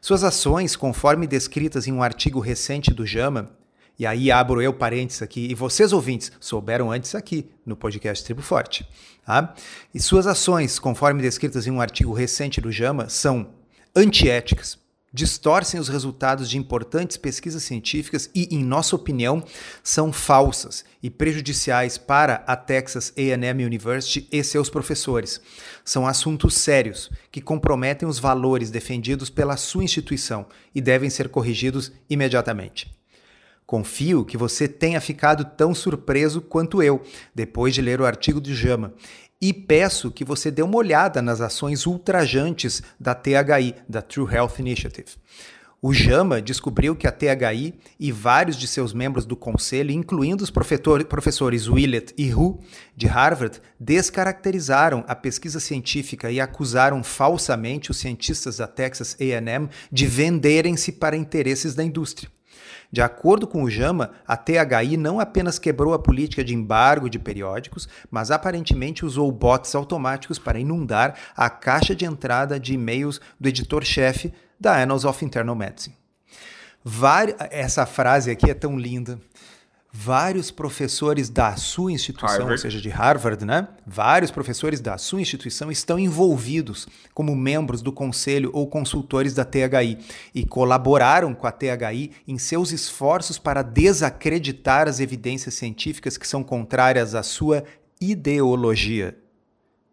Suas 0.00 0.22
ações, 0.22 0.76
conforme 0.76 1.26
descritas 1.26 1.86
em 1.86 1.92
um 1.92 2.02
artigo 2.02 2.38
recente 2.38 2.92
do 2.92 3.06
JAMA, 3.06 3.50
e 3.98 4.06
aí 4.06 4.30
abro 4.30 4.60
eu 4.60 4.74
parênteses 4.74 5.22
aqui, 5.22 5.48
e 5.50 5.54
vocês 5.54 5.92
ouvintes 5.92 6.30
souberam 6.38 6.92
antes 6.92 7.14
aqui 7.14 7.50
no 7.64 7.74
podcast 7.74 8.24
Tribo 8.24 8.42
Forte. 8.42 8.86
Tá? 9.24 9.54
E 9.94 10.00
suas 10.00 10.26
ações, 10.26 10.78
conforme 10.78 11.22
descritas 11.22 11.66
em 11.66 11.70
um 11.70 11.80
artigo 11.80 12.12
recente 12.12 12.60
do 12.60 12.70
JAMA, 12.70 13.08
são 13.08 13.48
antiéticas, 13.96 14.78
distorcem 15.12 15.80
os 15.80 15.88
resultados 15.88 16.48
de 16.48 16.58
importantes 16.58 17.16
pesquisas 17.16 17.62
científicas 17.62 18.28
e, 18.34 18.54
em 18.54 18.62
nossa 18.62 18.94
opinião, 18.94 19.42
são 19.82 20.12
falsas 20.12 20.84
e 21.02 21.08
prejudiciais 21.08 21.96
para 21.96 22.44
a 22.46 22.56
Texas 22.56 23.12
A&M 23.16 23.64
University 23.64 24.28
e 24.30 24.44
seus 24.44 24.68
professores. 24.68 25.40
São 25.84 26.06
assuntos 26.06 26.54
sérios 26.54 27.10
que 27.30 27.40
comprometem 27.40 28.08
os 28.08 28.18
valores 28.18 28.70
defendidos 28.70 29.30
pela 29.30 29.56
sua 29.56 29.84
instituição 29.84 30.46
e 30.74 30.80
devem 30.80 31.08
ser 31.08 31.28
corrigidos 31.28 31.92
imediatamente. 32.10 32.94
Confio 33.66 34.24
que 34.24 34.36
você 34.36 34.68
tenha 34.68 35.00
ficado 35.00 35.44
tão 35.44 35.74
surpreso 35.74 36.40
quanto 36.40 36.80
eu 36.80 37.02
depois 37.34 37.74
de 37.74 37.82
ler 37.82 38.00
o 38.00 38.06
artigo 38.06 38.40
de 38.40 38.54
Jama 38.54 38.94
e 39.40 39.52
peço 39.52 40.10
que 40.10 40.24
você 40.24 40.50
dê 40.50 40.62
uma 40.62 40.76
olhada 40.76 41.20
nas 41.20 41.40
ações 41.40 41.86
ultrajantes 41.86 42.82
da 42.98 43.14
THI, 43.14 43.74
da 43.88 44.00
True 44.00 44.32
Health 44.32 44.54
Initiative. 44.58 45.10
O 45.80 45.92
JAMA 45.92 46.40
descobriu 46.40 46.96
que 46.96 47.06
a 47.06 47.12
THI 47.12 47.74
e 48.00 48.10
vários 48.10 48.56
de 48.56 48.66
seus 48.66 48.94
membros 48.94 49.26
do 49.26 49.36
conselho, 49.36 49.90
incluindo 49.90 50.42
os 50.42 50.50
professores 50.50 51.68
Willett 51.68 52.14
e 52.16 52.34
Hu, 52.34 52.58
de 52.96 53.06
Harvard, 53.06 53.60
descaracterizaram 53.78 55.04
a 55.06 55.14
pesquisa 55.14 55.60
científica 55.60 56.30
e 56.30 56.40
acusaram 56.40 57.04
falsamente 57.04 57.90
os 57.90 57.98
cientistas 57.98 58.56
da 58.56 58.66
Texas 58.66 59.16
AM 59.20 59.68
de 59.92 60.06
venderem-se 60.06 60.92
para 60.92 61.16
interesses 61.16 61.74
da 61.74 61.84
indústria. 61.84 62.35
De 62.96 63.02
acordo 63.02 63.46
com 63.46 63.62
o 63.62 63.68
JAMA, 63.68 64.12
a 64.26 64.38
THI 64.38 64.96
não 64.96 65.20
apenas 65.20 65.58
quebrou 65.58 65.92
a 65.92 65.98
política 65.98 66.42
de 66.42 66.54
embargo 66.54 67.10
de 67.10 67.18
periódicos, 67.18 67.86
mas 68.10 68.30
aparentemente 68.30 69.04
usou 69.04 69.30
bots 69.30 69.74
automáticos 69.74 70.38
para 70.38 70.58
inundar 70.58 71.14
a 71.36 71.50
caixa 71.50 71.94
de 71.94 72.06
entrada 72.06 72.58
de 72.58 72.72
e-mails 72.72 73.20
do 73.38 73.50
editor-chefe 73.50 74.32
da 74.58 74.82
Annals 74.82 75.04
of 75.04 75.22
Internal 75.22 75.54
Medicine. 75.54 75.94
Essa 77.50 77.84
frase 77.84 78.30
aqui 78.30 78.50
é 78.50 78.54
tão 78.54 78.78
linda 78.78 79.20
vários 79.98 80.50
professores 80.50 81.30
da 81.30 81.56
sua 81.56 81.90
instituição, 81.90 82.28
Harvard. 82.28 82.52
ou 82.52 82.58
seja, 82.58 82.80
de 82.80 82.88
Harvard, 82.90 83.44
né? 83.44 83.66
Vários 83.86 84.30
professores 84.30 84.78
da 84.78 84.98
sua 84.98 85.22
instituição 85.22 85.70
estão 85.70 85.98
envolvidos 85.98 86.86
como 87.14 87.34
membros 87.34 87.80
do 87.80 87.90
conselho 87.90 88.50
ou 88.52 88.66
consultores 88.66 89.32
da 89.32 89.44
THI 89.44 89.98
e 90.34 90.44
colaboraram 90.44 91.34
com 91.34 91.46
a 91.46 91.52
THI 91.52 92.12
em 92.28 92.36
seus 92.36 92.72
esforços 92.72 93.38
para 93.38 93.62
desacreditar 93.62 94.86
as 94.86 95.00
evidências 95.00 95.54
científicas 95.54 96.18
que 96.18 96.28
são 96.28 96.44
contrárias 96.44 97.14
à 97.14 97.22
sua 97.22 97.64
ideologia. 97.98 99.16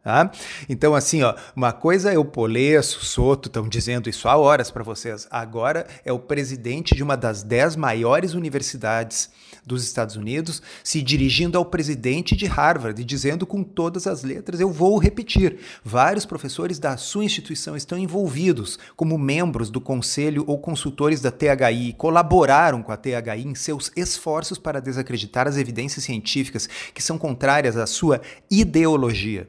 Tá? 0.03 0.29
Então, 0.67 0.93
assim, 0.93 1.23
ó, 1.23 1.33
uma 1.55 1.71
coisa 1.71 2.11
é 2.11 2.17
o 2.17 2.25
Polesso, 2.25 3.05
Soto, 3.05 3.47
estão 3.47 3.69
dizendo 3.69 4.09
isso 4.09 4.27
há 4.27 4.35
horas 4.35 4.69
para 4.69 4.83
vocês. 4.83 5.29
Agora 5.31 5.87
é 6.03 6.11
o 6.11 6.19
presidente 6.19 6.93
de 6.93 7.01
uma 7.01 7.15
das 7.15 7.41
dez 7.41 7.77
maiores 7.77 8.33
universidades 8.33 9.31
dos 9.65 9.83
Estados 9.83 10.15
Unidos 10.15 10.61
se 10.83 11.01
dirigindo 11.01 11.57
ao 11.57 11.65
presidente 11.65 12.35
de 12.35 12.45
Harvard 12.45 13.01
e 13.01 13.05
dizendo 13.05 13.45
com 13.45 13.63
todas 13.63 14.07
as 14.07 14.23
letras: 14.23 14.59
eu 14.59 14.71
vou 14.71 14.97
repetir. 14.97 15.57
Vários 15.83 16.25
professores 16.25 16.79
da 16.79 16.97
sua 16.97 17.25
instituição 17.25 17.75
estão 17.75 17.97
envolvidos 17.97 18.77
como 18.95 19.17
membros 19.17 19.69
do 19.69 19.79
conselho 19.79 20.43
ou 20.47 20.57
consultores 20.57 21.21
da 21.21 21.31
THI 21.31 21.93
colaboraram 21.97 22.81
com 22.81 22.91
a 22.91 22.97
THI 22.97 23.43
em 23.45 23.55
seus 23.55 23.91
esforços 23.95 24.57
para 24.57 24.81
desacreditar 24.81 25.47
as 25.47 25.57
evidências 25.57 26.03
científicas 26.03 26.67
que 26.93 27.01
são 27.01 27.17
contrárias 27.17 27.77
à 27.77 27.85
sua 27.85 28.21
ideologia. 28.49 29.47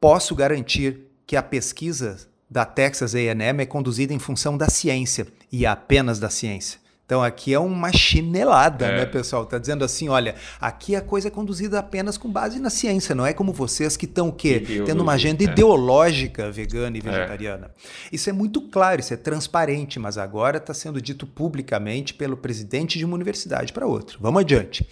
Posso 0.00 0.34
garantir 0.34 1.00
que 1.26 1.36
a 1.36 1.42
pesquisa 1.42 2.16
da 2.50 2.64
Texas 2.64 3.14
A&M 3.14 3.62
é 3.62 3.66
conduzida 3.66 4.12
em 4.12 4.18
função 4.18 4.58
da 4.58 4.68
ciência 4.68 5.26
e 5.52 5.64
apenas 5.64 6.18
da 6.18 6.28
ciência. 6.28 6.80
Então 7.10 7.24
aqui 7.24 7.52
é 7.52 7.58
uma 7.58 7.92
chinelada, 7.92 8.86
é. 8.86 8.98
né, 8.98 9.04
pessoal? 9.04 9.44
Tá 9.44 9.58
dizendo 9.58 9.84
assim, 9.84 10.08
olha, 10.08 10.36
aqui 10.60 10.94
a 10.94 11.00
coisa 11.00 11.26
é 11.26 11.30
conduzida 11.30 11.76
apenas 11.76 12.16
com 12.16 12.30
base 12.30 12.60
na 12.60 12.70
ciência, 12.70 13.16
não 13.16 13.26
é 13.26 13.32
como 13.32 13.52
vocês 13.52 13.96
que 13.96 14.04
estão 14.04 14.28
o 14.28 14.32
quê? 14.32 14.58
Ideologia, 14.58 14.84
Tendo 14.84 15.02
uma 15.02 15.14
agenda 15.14 15.42
é. 15.42 15.46
ideológica 15.46 16.52
vegana 16.52 16.96
e 16.96 17.00
é. 17.00 17.02
vegetariana. 17.02 17.66
É. 17.66 18.08
Isso 18.12 18.30
é 18.30 18.32
muito 18.32 18.60
claro, 18.60 19.00
isso 19.00 19.12
é 19.12 19.16
transparente, 19.16 19.98
mas 19.98 20.18
agora 20.18 20.58
está 20.58 20.72
sendo 20.72 21.02
dito 21.02 21.26
publicamente 21.26 22.14
pelo 22.14 22.36
presidente 22.36 22.96
de 22.96 23.04
uma 23.04 23.16
universidade 23.16 23.72
para 23.72 23.88
outra. 23.88 24.16
Vamos 24.20 24.42
adiante. 24.42 24.86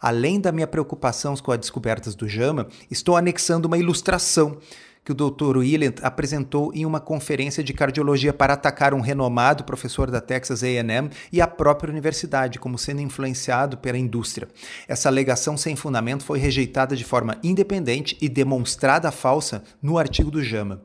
Além 0.00 0.40
da 0.40 0.52
minha 0.52 0.68
preocupação 0.68 1.34
com 1.34 1.50
as 1.50 1.58
descobertas 1.58 2.14
do 2.14 2.28
JAMA, 2.28 2.68
estou 2.88 3.16
anexando 3.16 3.66
uma 3.66 3.78
ilustração 3.78 4.58
que 5.04 5.12
o 5.12 5.14
Dr. 5.14 5.58
William 5.58 5.92
apresentou 6.02 6.72
em 6.74 6.86
uma 6.86 6.98
conferência 6.98 7.62
de 7.62 7.74
cardiologia 7.74 8.32
para 8.32 8.54
atacar 8.54 8.94
um 8.94 9.00
renomado 9.00 9.64
professor 9.64 10.10
da 10.10 10.20
Texas 10.20 10.62
A&M 10.62 11.10
e 11.30 11.40
a 11.40 11.46
própria 11.46 11.90
universidade 11.90 12.58
como 12.58 12.78
sendo 12.78 13.02
influenciado 13.02 13.76
pela 13.76 13.98
indústria. 13.98 14.48
Essa 14.88 15.08
alegação 15.08 15.56
sem 15.56 15.76
fundamento 15.76 16.24
foi 16.24 16.38
rejeitada 16.38 16.96
de 16.96 17.04
forma 17.04 17.36
independente 17.42 18.16
e 18.20 18.28
demonstrada 18.28 19.10
falsa 19.10 19.62
no 19.82 19.98
artigo 19.98 20.30
do 20.30 20.42
JAMA. 20.42 20.80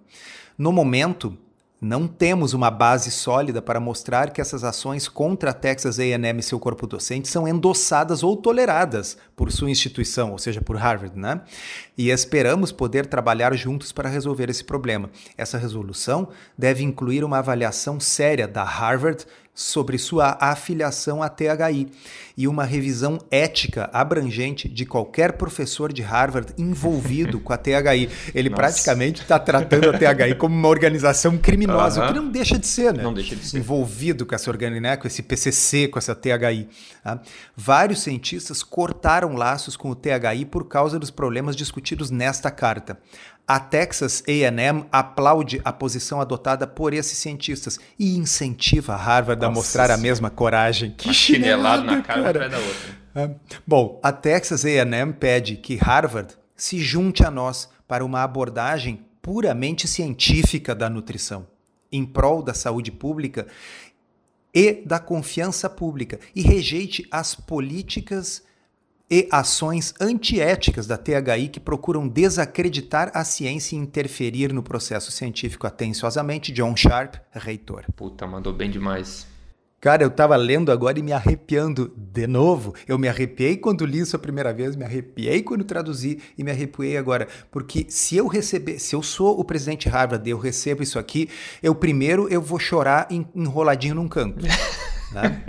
No 0.58 0.74
momento, 0.74 1.38
não 1.82 2.08
temos 2.08 2.54
uma 2.54 2.70
base 2.70 3.10
sólida 3.10 3.62
para 3.62 3.80
mostrar 3.80 4.32
que 4.32 4.42
essas 4.42 4.64
ações 4.64 5.08
contra 5.08 5.52
a 5.52 5.54
Texas 5.54 5.98
A&M 5.98 6.40
e 6.40 6.44
seu 6.44 6.60
corpo 6.60 6.86
docente 6.86 7.28
são 7.30 7.48
endossadas 7.48 8.22
ou 8.22 8.36
toleradas 8.36 9.18
por 9.36 9.52
sua 9.52 9.72
instituição, 9.72 10.32
ou 10.32 10.38
seja, 10.38 10.62
por 10.62 10.76
Harvard, 10.76 11.18
né? 11.18 11.42
E 11.98 12.10
esperamos 12.10 12.72
poder 12.72 13.06
trabalhar 13.06 13.54
juntos 13.56 13.92
para 13.94 14.10
resolver 14.10 14.50
esse 14.50 14.64
problema. 14.64 15.10
Essa 15.38 15.58
resolução 15.58 16.30
deve 16.58 16.84
incluir 16.84 17.24
uma 17.24 17.38
avaliação 17.38 18.00
séria 18.00 18.48
da 18.48 18.64
Harvard 18.64 19.26
sobre 19.60 19.98
sua 19.98 20.38
afiliação 20.40 21.22
à 21.22 21.28
THI 21.28 21.90
e 22.38 22.48
uma 22.48 22.64
revisão 22.64 23.20
ética 23.30 23.90
abrangente 23.92 24.70
de 24.70 24.86
qualquer 24.86 25.34
professor 25.34 25.92
de 25.92 26.02
Harvard 26.02 26.54
envolvido 26.58 27.42
com 27.42 27.52
a 27.52 27.58
THI. 27.58 28.10
Ele 28.34 28.50
Nossa. 28.50 28.62
praticamente 28.62 29.22
está 29.22 29.38
tratando 29.38 29.90
a 29.90 29.98
THI 29.98 30.36
como 30.36 30.56
uma 30.56 30.70
organização 30.70 31.38
criminosa, 31.38 32.00
uh 32.00 32.04
-huh. 32.04 32.10
o 32.10 32.14
que 32.14 32.20
não 32.20 32.32
deixa 32.32 32.58
de 32.58 32.66
ser, 32.66 32.94
né? 32.94 33.04
Não 33.04 33.14
deixa 33.14 33.36
de 33.36 33.46
ser. 33.46 33.58
Envolvido 33.58 34.26
com 34.26 34.34
essa 34.34 34.50
organização, 34.50 34.70
né? 34.70 34.96
com 34.96 35.08
esse 35.08 35.22
PCC, 35.22 35.90
com 35.90 36.00
essa 36.00 36.16
THI. 36.16 36.70
Tá? 37.04 37.20
Vários 37.54 38.02
cientistas 38.02 38.64
cortaram 38.64 39.36
laços 39.36 39.76
com 39.76 39.90
o 39.90 39.96
THI 39.96 40.46
por 40.50 40.70
causa 40.70 40.98
dos 40.98 41.12
problemas 41.12 41.54
discutidos 41.54 42.10
nesta 42.10 42.50
carta. 42.50 42.98
A 43.50 43.60
Texas 43.60 44.24
A&M 44.28 44.86
aplaude 44.92 45.60
a 45.66 45.74
posição 45.74 46.22
adotada 46.22 46.68
por 46.68 46.94
esses 46.94 47.18
cientistas 47.18 47.80
e 47.98 48.16
incentiva 48.16 48.94
a 48.94 48.96
Harvard 48.96 49.42
Nossa, 49.42 49.52
a 49.52 49.56
mostrar 49.56 49.90
a 49.90 49.98
mesma 49.98 50.30
coragem. 50.30 50.94
Que 50.96 51.12
chinelada 51.12 51.82
na 51.82 52.00
cara, 52.04 52.22
cara. 52.22 52.48
da 52.48 52.60
outra. 52.60 53.00
É. 53.16 53.32
Bom, 53.66 54.00
a 54.04 54.12
Texas 54.12 54.64
A&M 54.66 55.14
pede 55.14 55.56
que 55.56 55.78
Harvard 55.78 56.36
se 56.56 56.80
junte 56.80 57.26
a 57.26 57.32
nós 57.32 57.68
para 57.88 58.06
uma 58.06 58.22
abordagem 58.22 59.04
puramente 59.20 59.88
científica 59.88 60.76
da 60.76 60.88
nutrição, 60.88 61.48
em 61.92 62.06
prol 62.06 62.44
da 62.44 62.54
saúde 62.54 62.92
pública 62.92 63.48
e 64.54 64.74
da 64.86 65.00
confiança 65.00 65.68
pública, 65.68 66.20
e 66.36 66.44
rejeite 66.44 67.08
as 67.10 67.34
políticas 67.34 68.44
e 69.10 69.28
ações 69.32 69.94
antiéticas 70.00 70.86
da 70.86 70.98
THI 70.98 71.48
que 71.52 71.60
procuram 71.60 72.08
desacreditar 72.08 73.12
a 73.14 73.24
ciência 73.24 73.76
e 73.76 73.80
interferir 73.80 74.54
no 74.54 74.62
processo 74.62 75.12
científico. 75.12 75.66
Atenciosamente, 75.66 76.52
John 76.52 76.76
Sharp, 76.76 77.16
reitor. 77.32 77.86
Puta, 77.96 78.28
mandou 78.28 78.54
bem 78.54 78.70
demais. 78.70 79.28
Cara, 79.82 80.04
eu 80.04 80.12
tava 80.12 80.36
lendo 80.36 80.74
agora 80.74 81.00
e 81.00 81.02
me 81.02 81.14
arrepiando 81.14 81.94
de 81.96 82.28
novo. 82.28 82.76
Eu 82.86 83.00
me 83.00 83.08
arrepiei 83.08 83.56
quando 83.56 83.86
li 83.86 84.00
isso 84.00 84.14
a 84.14 84.20
primeira 84.20 84.54
vez, 84.54 84.76
me 84.76 84.84
arrepiei 84.84 85.42
quando 85.42 85.64
traduzi 85.64 86.20
e 86.38 86.44
me 86.44 86.52
arrepiei 86.52 86.98
agora. 86.98 87.30
Porque 87.50 87.86
se 87.88 88.18
eu 88.18 88.28
receber, 88.28 88.78
se 88.78 88.94
eu 88.94 89.02
sou 89.02 89.40
o 89.40 89.44
presidente 89.46 89.88
Harvard 89.88 90.28
e 90.28 90.32
eu 90.32 90.38
recebo 90.38 90.84
isso 90.84 91.00
aqui, 91.00 91.30
eu 91.64 91.74
primeiro 91.74 92.28
eu 92.28 92.42
vou 92.42 92.60
chorar 92.60 93.08
enroladinho 93.34 93.96
num 93.96 94.08
canto. 94.10 94.46
né? 95.14 95.44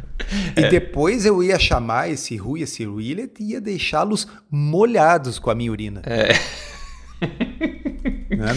E 0.56 0.64
é. 0.64 0.68
depois 0.68 1.26
eu 1.26 1.42
ia 1.42 1.58
chamar 1.58 2.10
esse 2.10 2.36
Rui, 2.36 2.62
esse 2.62 2.86
Willet 2.86 3.42
e 3.42 3.52
ia 3.52 3.60
deixá-los 3.60 4.26
molhados 4.50 5.38
com 5.38 5.50
a 5.50 5.54
minha 5.54 5.70
urina. 5.70 6.02
É. 6.04 6.32
Né? 8.28 8.54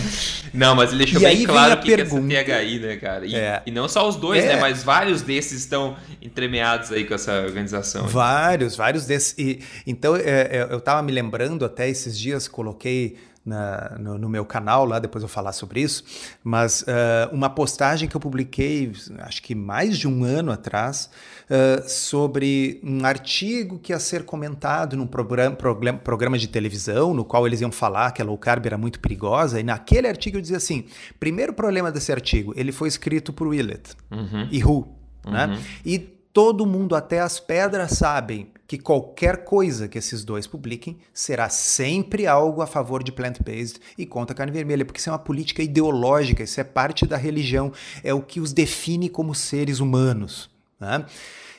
Não, 0.54 0.76
mas 0.76 0.92
ele 0.92 1.06
deixou 1.06 1.22
e 1.22 1.24
bem 1.24 1.46
claro 1.46 1.80
que, 1.80 1.96
pergunta... 1.96 2.28
que 2.28 2.52
essa 2.52 2.60
THI, 2.60 2.80
né, 2.80 2.98
cara? 2.98 3.26
E, 3.26 3.36
é. 3.36 3.62
e 3.66 3.72
não 3.72 3.88
só 3.88 4.08
os 4.08 4.16
dois, 4.18 4.44
né, 4.44 4.52
é. 4.52 4.56
né? 4.56 4.62
Mas 4.62 4.84
vários 4.84 5.22
desses 5.22 5.60
estão 5.60 5.96
entremeados 6.22 6.92
aí 6.92 7.06
com 7.06 7.14
essa 7.14 7.42
organização. 7.42 8.06
Vários, 8.08 8.76
vários 8.76 9.06
desses. 9.06 9.36
E, 9.38 9.62
então, 9.88 10.16
é, 10.16 10.22
é 10.22 10.68
eu 10.70 10.80
estava 10.80 11.02
me 11.02 11.12
lembrando 11.12 11.64
até 11.64 11.88
esses 11.88 12.20
dias, 12.20 12.48
coloquei 12.48 13.18
na, 13.50 13.98
no, 14.00 14.18
no, 14.18 14.30
meu 14.30 14.46
canal 14.46 14.86
lá, 14.86 15.00
depois 15.00 15.24
eu 15.24 15.28
vou 15.28 15.34
falar 15.34 15.52
sobre 15.52 15.82
isso, 15.82 16.04
mas 16.44 16.84
uh, 16.84 17.34
uma 17.34 17.50
postagem 17.50 18.08
que 18.08 18.16
eu 18.16 18.22
publiquei, 18.22 18.92
acho 19.20 19.42
que 19.42 19.56
mais 19.56 19.98
de 19.98 20.08
um 20.08 20.24
ano 20.24 20.52
atrás, 20.52 21.10
uh, 21.50 21.90
sobre 21.90 22.80
um 22.84 23.04
artigo 23.06 23.80
que 23.80 23.92
ia 23.92 24.00
ser 24.00 24.24
comentado 24.24 24.96
num 24.96 25.08
programa, 25.08 25.56
programa, 26.04 26.38
de 26.38 26.48
televisão, 26.48 27.14
no 27.14 27.26
qual 27.26 27.48
eles 27.48 27.60
iam 27.62 27.72
falar 27.72 28.12
que 28.12 28.22
a 28.22 28.26
low 28.26 28.38
carb 28.38 28.66
era 28.66 28.78
muito 28.78 29.00
perigosa, 29.00 29.60
e 29.60 29.64
naquele 29.64 30.08
artigo 30.08 30.38
eu 30.38 30.42
dizia 30.42 30.58
assim, 30.58 30.86
primeiro 31.20 31.52
problema 31.52 31.92
desse 31.92 32.12
artigo, 32.12 32.54
ele 32.56 32.72
foi 32.72 32.88
escrito 32.88 33.34
por 33.34 33.48
Willett 33.48 33.96
uhum. 34.12 34.48
e 34.52 34.64
Who, 34.64 34.88
né? 35.26 35.48
Uhum. 35.48 35.60
E 35.86 36.19
todo 36.34 36.66
mundo, 36.66 36.96
até 36.96 37.20
as 37.20 37.40
pedras, 37.40 37.92
sabem 37.92 38.52
que 38.68 38.78
qualquer 38.78 39.44
coisa 39.44 39.88
que 39.88 39.98
esses 39.98 40.24
dois 40.24 40.46
publiquem 40.46 41.00
será 41.12 41.50
sempre 41.50 42.28
algo 42.28 42.62
a 42.62 42.68
favor 42.68 43.04
de 43.04 43.12
plant-based 43.12 43.80
e 43.98 44.06
contra 44.06 44.34
a 44.34 44.38
carne 44.38 44.52
vermelha, 44.52 44.86
porque 44.86 45.00
isso 45.00 45.10
é 45.10 45.12
uma 45.12 45.18
política 45.18 45.64
ideológica, 45.64 46.44
isso 46.44 46.62
é 46.62 46.64
parte 46.64 47.06
da 47.08 47.18
religião, 47.18 47.74
é 48.04 48.14
o 48.14 48.22
que 48.22 48.40
os 48.40 48.54
define 48.54 49.10
como 49.10 49.34
seres 49.34 49.80
humanos. 49.80 50.52
Né? 50.80 51.04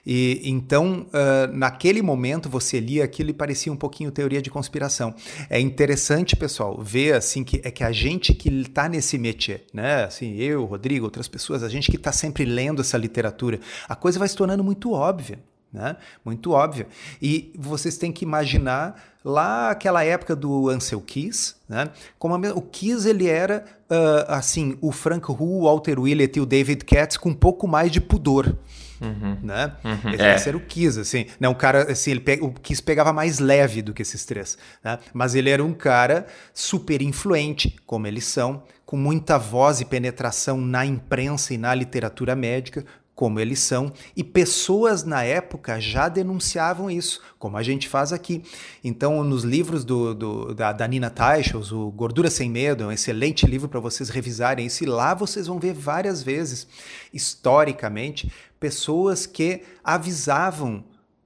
E 0.06 0.40
então, 0.44 1.06
uh, 1.08 1.54
naquele 1.54 2.02
momento, 2.02 2.48
você 2.48 2.80
lia 2.80 3.04
aquilo 3.04 3.30
e 3.30 3.34
parecia 3.34 3.72
um 3.72 3.76
pouquinho 3.76 4.10
teoria 4.10 4.40
de 4.40 4.50
conspiração. 4.50 5.14
É 5.48 5.60
interessante, 5.60 6.36
pessoal, 6.36 6.80
ver 6.82 7.14
assim 7.14 7.44
que 7.44 7.60
é 7.64 7.70
que 7.70 7.84
a 7.84 7.92
gente 7.92 8.34
que 8.34 8.48
está 8.48 8.88
nesse 8.88 9.18
métier, 9.18 9.64
né? 9.72 10.04
Assim, 10.04 10.36
eu, 10.36 10.64
Rodrigo, 10.64 11.04
outras 11.04 11.28
pessoas, 11.28 11.62
a 11.62 11.68
gente 11.68 11.90
que 11.90 11.96
está 11.96 12.12
sempre 12.12 12.44
lendo 12.44 12.80
essa 12.80 12.96
literatura, 12.96 13.60
a 13.88 13.94
coisa 13.94 14.18
vai 14.18 14.28
se 14.28 14.36
tornando 14.36 14.64
muito 14.64 14.92
óbvia. 14.92 15.38
Né? 15.72 15.96
Muito 16.24 16.50
óbvio. 16.50 16.86
E 17.22 17.52
vocês 17.56 17.96
têm 17.96 18.10
que 18.10 18.24
imaginar 18.24 19.00
lá 19.24 19.70
aquela 19.70 20.02
época 20.02 20.34
do 20.34 20.68
Ansel 20.68 21.00
Keys, 21.00 21.54
né? 21.68 21.90
Como 22.18 22.34
o 22.34 22.62
Keys 22.62 23.04
ele 23.04 23.28
era 23.28 23.64
uh, 23.88 24.24
assim 24.26 24.76
o 24.80 24.90
Frank 24.90 25.30
Hu, 25.30 25.60
o 25.60 25.64
Walter 25.64 26.00
Willett 26.00 26.38
e 26.38 26.42
o 26.42 26.46
David 26.46 26.84
Katz 26.84 27.16
com 27.16 27.28
um 27.28 27.34
pouco 27.34 27.68
mais 27.68 27.92
de 27.92 28.00
pudor. 28.00 28.56
Uhum. 29.00 29.38
Né? 29.42 29.72
Uhum. 29.84 30.10
Esse, 30.12 30.22
é. 30.22 30.34
esse, 30.34 30.48
era 30.48 30.56
o 30.56 30.60
Kiss, 30.60 31.00
assim. 31.00 31.26
Né? 31.38 31.48
Um 31.48 31.54
cara, 31.54 31.90
assim, 31.90 32.10
ele 32.10 32.22
o 32.42 32.52
Kiss 32.52 32.82
pegava 32.82 33.12
mais 33.12 33.38
leve 33.38 33.82
do 33.82 33.94
que 33.94 34.02
esses 34.02 34.24
três. 34.24 34.58
Né? 34.84 34.98
Mas 35.12 35.34
ele 35.34 35.50
era 35.50 35.64
um 35.64 35.72
cara 35.72 36.26
super 36.52 37.00
influente, 37.02 37.76
como 37.86 38.06
eles 38.06 38.24
são, 38.24 38.62
com 38.84 38.96
muita 38.96 39.38
voz 39.38 39.80
e 39.80 39.84
penetração 39.84 40.60
na 40.60 40.84
imprensa 40.84 41.54
e 41.54 41.58
na 41.58 41.72
literatura 41.74 42.34
médica, 42.34 42.84
como 43.20 43.38
eles 43.38 43.58
são, 43.58 43.92
e 44.16 44.24
pessoas 44.24 45.04
na 45.04 45.22
época 45.22 45.78
já 45.78 46.08
denunciavam 46.08 46.90
isso, 46.90 47.20
como 47.38 47.58
a 47.58 47.62
gente 47.62 47.86
faz 47.86 48.14
aqui. 48.14 48.42
Então, 48.82 49.22
nos 49.22 49.44
livros 49.44 49.84
do, 49.84 50.14
do 50.14 50.54
da, 50.54 50.72
da, 50.72 50.88
Nina 50.88 51.10
Teichels, 51.10 51.70
o 51.70 51.90
Gordura 51.90 52.30
Sem 52.30 52.48
Medo, 52.48 52.84
é 52.84 52.86
um 52.86 52.90
excelente 52.90 53.44
livro 53.44 53.68
para 53.68 53.78
vocês 53.78 54.08
revisarem 54.08 54.64
isso, 54.64 54.84
e 54.84 54.86
lá 54.86 55.12
vocês 55.12 55.48
vão 55.48 55.58
ver 55.58 55.74
várias 55.74 56.22
vezes, 56.22 56.66
historicamente, 57.12 58.32
pessoas 58.58 59.26
que 59.26 59.64
avisavam 59.84 60.82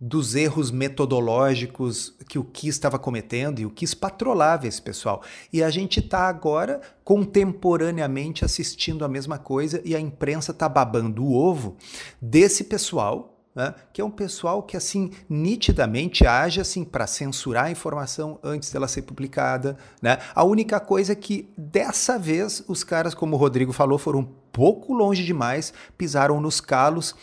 dos 0.07 0.35
erros 0.35 0.71
metodológicos 0.71 2.15
que 2.29 2.39
o 2.39 2.45
Kiss 2.45 2.77
estava 2.77 2.99
cometendo 2.99 3.59
e 3.61 3.65
o 3.65 3.71
Kiss 3.71 3.97
patrolava 3.97 4.67
esse 4.67 4.83
pessoal. 4.83 5.23
E 5.51 5.63
a 5.63 5.71
gente 5.71 6.01
está 6.01 6.29
agora 6.29 6.83
contemporaneamente 7.03 8.45
assistindo 8.45 9.03
a 9.03 9.09
mesma 9.09 9.39
coisa 9.39 9.81
e 9.83 9.97
a 9.97 10.01
imprensa 10.01 10.53
está 10.53 10.69
babando 10.69 11.25
o 11.25 11.35
ovo 11.35 11.79
desse 12.21 12.65
pessoal 12.65 13.34
né, 13.55 13.75
que 13.93 14.01
é 14.01 14.05
um 14.05 14.11
pessoal 14.11 14.63
que 14.63 14.77
assim 14.77 15.13
nitidamente 15.29 16.27
age 16.27 16.61
assim 16.61 16.85
para 16.85 17.07
censurar 17.07 17.67
a 17.67 17.71
informação 17.71 18.39
antes 18.43 18.73
dela 18.73 18.89
ser 18.89 19.03
publicada. 19.03 19.77
Né? 20.03 20.19
A 20.35 20.43
única 20.43 20.81
coisa 20.81 21.13
é 21.13 21.17
que 21.17 21.49
dessa 21.57 22.19
vez 22.19 22.65
os 22.67 22.83
caras, 22.83 23.15
como 23.15 23.37
o 23.37 23.39
Rodrigo 23.39 23.73
falou, 23.73 23.99
foram 23.99 24.21
um 24.21 24.29
pouco 24.53 24.93
longe 24.93 25.25
demais, 25.25 25.73
pisaram 25.99 26.41
nos 26.41 26.61
calos. 26.61 27.15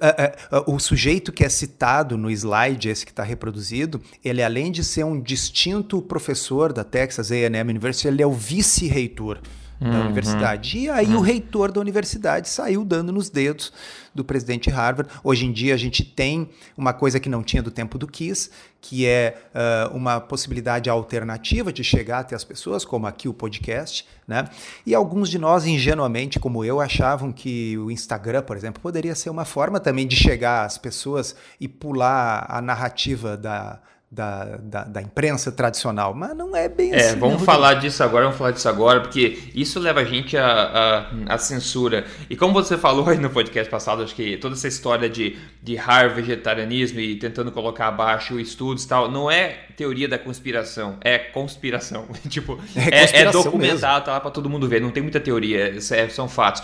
É, 0.00 0.24
é, 0.24 0.36
o 0.66 0.78
sujeito 0.78 1.30
que 1.30 1.44
é 1.44 1.48
citado 1.48 2.16
no 2.16 2.30
slide, 2.30 2.88
esse 2.88 3.04
que 3.04 3.12
está 3.12 3.22
reproduzido, 3.22 4.00
ele 4.24 4.42
além 4.42 4.72
de 4.72 4.82
ser 4.82 5.04
um 5.04 5.20
distinto 5.20 6.00
professor 6.00 6.72
da 6.72 6.82
Texas 6.82 7.30
A&M 7.30 7.70
University, 7.70 8.08
ele 8.08 8.22
é 8.22 8.26
o 8.26 8.32
vice-reitor 8.32 9.40
da 9.82 9.98
uhum. 9.98 10.04
universidade. 10.06 10.78
E 10.78 10.90
aí 10.90 11.08
uhum. 11.08 11.18
o 11.18 11.20
reitor 11.20 11.72
da 11.72 11.80
universidade 11.80 12.48
saiu 12.48 12.84
dando 12.84 13.12
nos 13.12 13.28
dedos 13.28 13.72
do 14.14 14.24
presidente 14.24 14.70
Harvard. 14.70 15.10
Hoje 15.24 15.46
em 15.46 15.52
dia 15.52 15.74
a 15.74 15.76
gente 15.76 16.04
tem 16.04 16.50
uma 16.76 16.92
coisa 16.92 17.18
que 17.18 17.28
não 17.28 17.42
tinha 17.42 17.62
do 17.62 17.70
tempo 17.70 17.98
do 17.98 18.06
Kiss, 18.06 18.50
que 18.80 19.06
é 19.06 19.42
uh, 19.54 19.96
uma 19.96 20.20
possibilidade 20.20 20.90
alternativa 20.90 21.72
de 21.72 21.82
chegar 21.82 22.20
até 22.20 22.34
as 22.34 22.44
pessoas, 22.44 22.84
como 22.84 23.06
aqui 23.06 23.28
o 23.28 23.34
podcast, 23.34 24.06
né? 24.26 24.48
E 24.84 24.94
alguns 24.94 25.30
de 25.30 25.38
nós, 25.38 25.66
ingenuamente, 25.66 26.38
como 26.38 26.64
eu, 26.64 26.80
achavam 26.80 27.32
que 27.32 27.78
o 27.78 27.90
Instagram, 27.90 28.42
por 28.42 28.56
exemplo, 28.56 28.82
poderia 28.82 29.14
ser 29.14 29.30
uma 29.30 29.44
forma 29.44 29.80
também 29.80 30.06
de 30.06 30.16
chegar 30.16 30.64
às 30.64 30.78
pessoas 30.78 31.34
e 31.60 31.68
pular 31.68 32.46
a 32.48 32.60
narrativa 32.60 33.36
da 33.36 33.80
da, 34.12 34.58
da, 34.58 34.84
da, 34.84 35.00
imprensa 35.00 35.50
tradicional, 35.50 36.12
mas 36.12 36.36
não 36.36 36.54
é 36.54 36.68
bem 36.68 36.92
é, 36.92 36.96
assim. 36.96 37.08
É, 37.12 37.16
vamos 37.16 37.38
não, 37.38 37.46
falar 37.46 37.74
disso 37.74 38.02
agora, 38.04 38.24
vamos 38.24 38.36
falar 38.36 38.50
disso 38.50 38.68
agora, 38.68 39.00
porque 39.00 39.38
isso 39.54 39.80
leva 39.80 40.00
a 40.00 40.04
gente 40.04 40.36
à, 40.36 41.10
a 41.26 41.38
censura. 41.38 42.04
E 42.28 42.36
como 42.36 42.52
você 42.52 42.76
falou 42.76 43.08
aí 43.08 43.16
no 43.16 43.30
podcast 43.30 43.70
passado, 43.70 44.02
acho 44.02 44.14
que 44.14 44.36
toda 44.36 44.54
essa 44.54 44.68
história 44.68 45.08
de, 45.08 45.38
de 45.62 45.76
hard 45.76 46.14
vegetarianismo 46.14 47.00
e 47.00 47.16
tentando 47.16 47.50
colocar 47.50 47.88
abaixo 47.88 48.38
estudos 48.38 48.84
e 48.84 48.88
tal, 48.88 49.10
não 49.10 49.30
é 49.30 49.60
teoria 49.78 50.06
da 50.06 50.18
conspiração, 50.18 50.98
é 51.00 51.16
conspiração. 51.18 52.06
tipo, 52.28 52.60
é, 52.76 53.20
é, 53.20 53.22
é 53.22 53.30
documentado, 53.30 54.04
tá 54.04 54.12
lá 54.12 54.20
para 54.20 54.30
todo 54.30 54.50
mundo 54.50 54.68
ver, 54.68 54.82
não 54.82 54.90
tem 54.90 55.02
muita 55.02 55.20
teoria, 55.20 55.74
é, 55.74 56.08
são 56.10 56.28
fatos. 56.28 56.62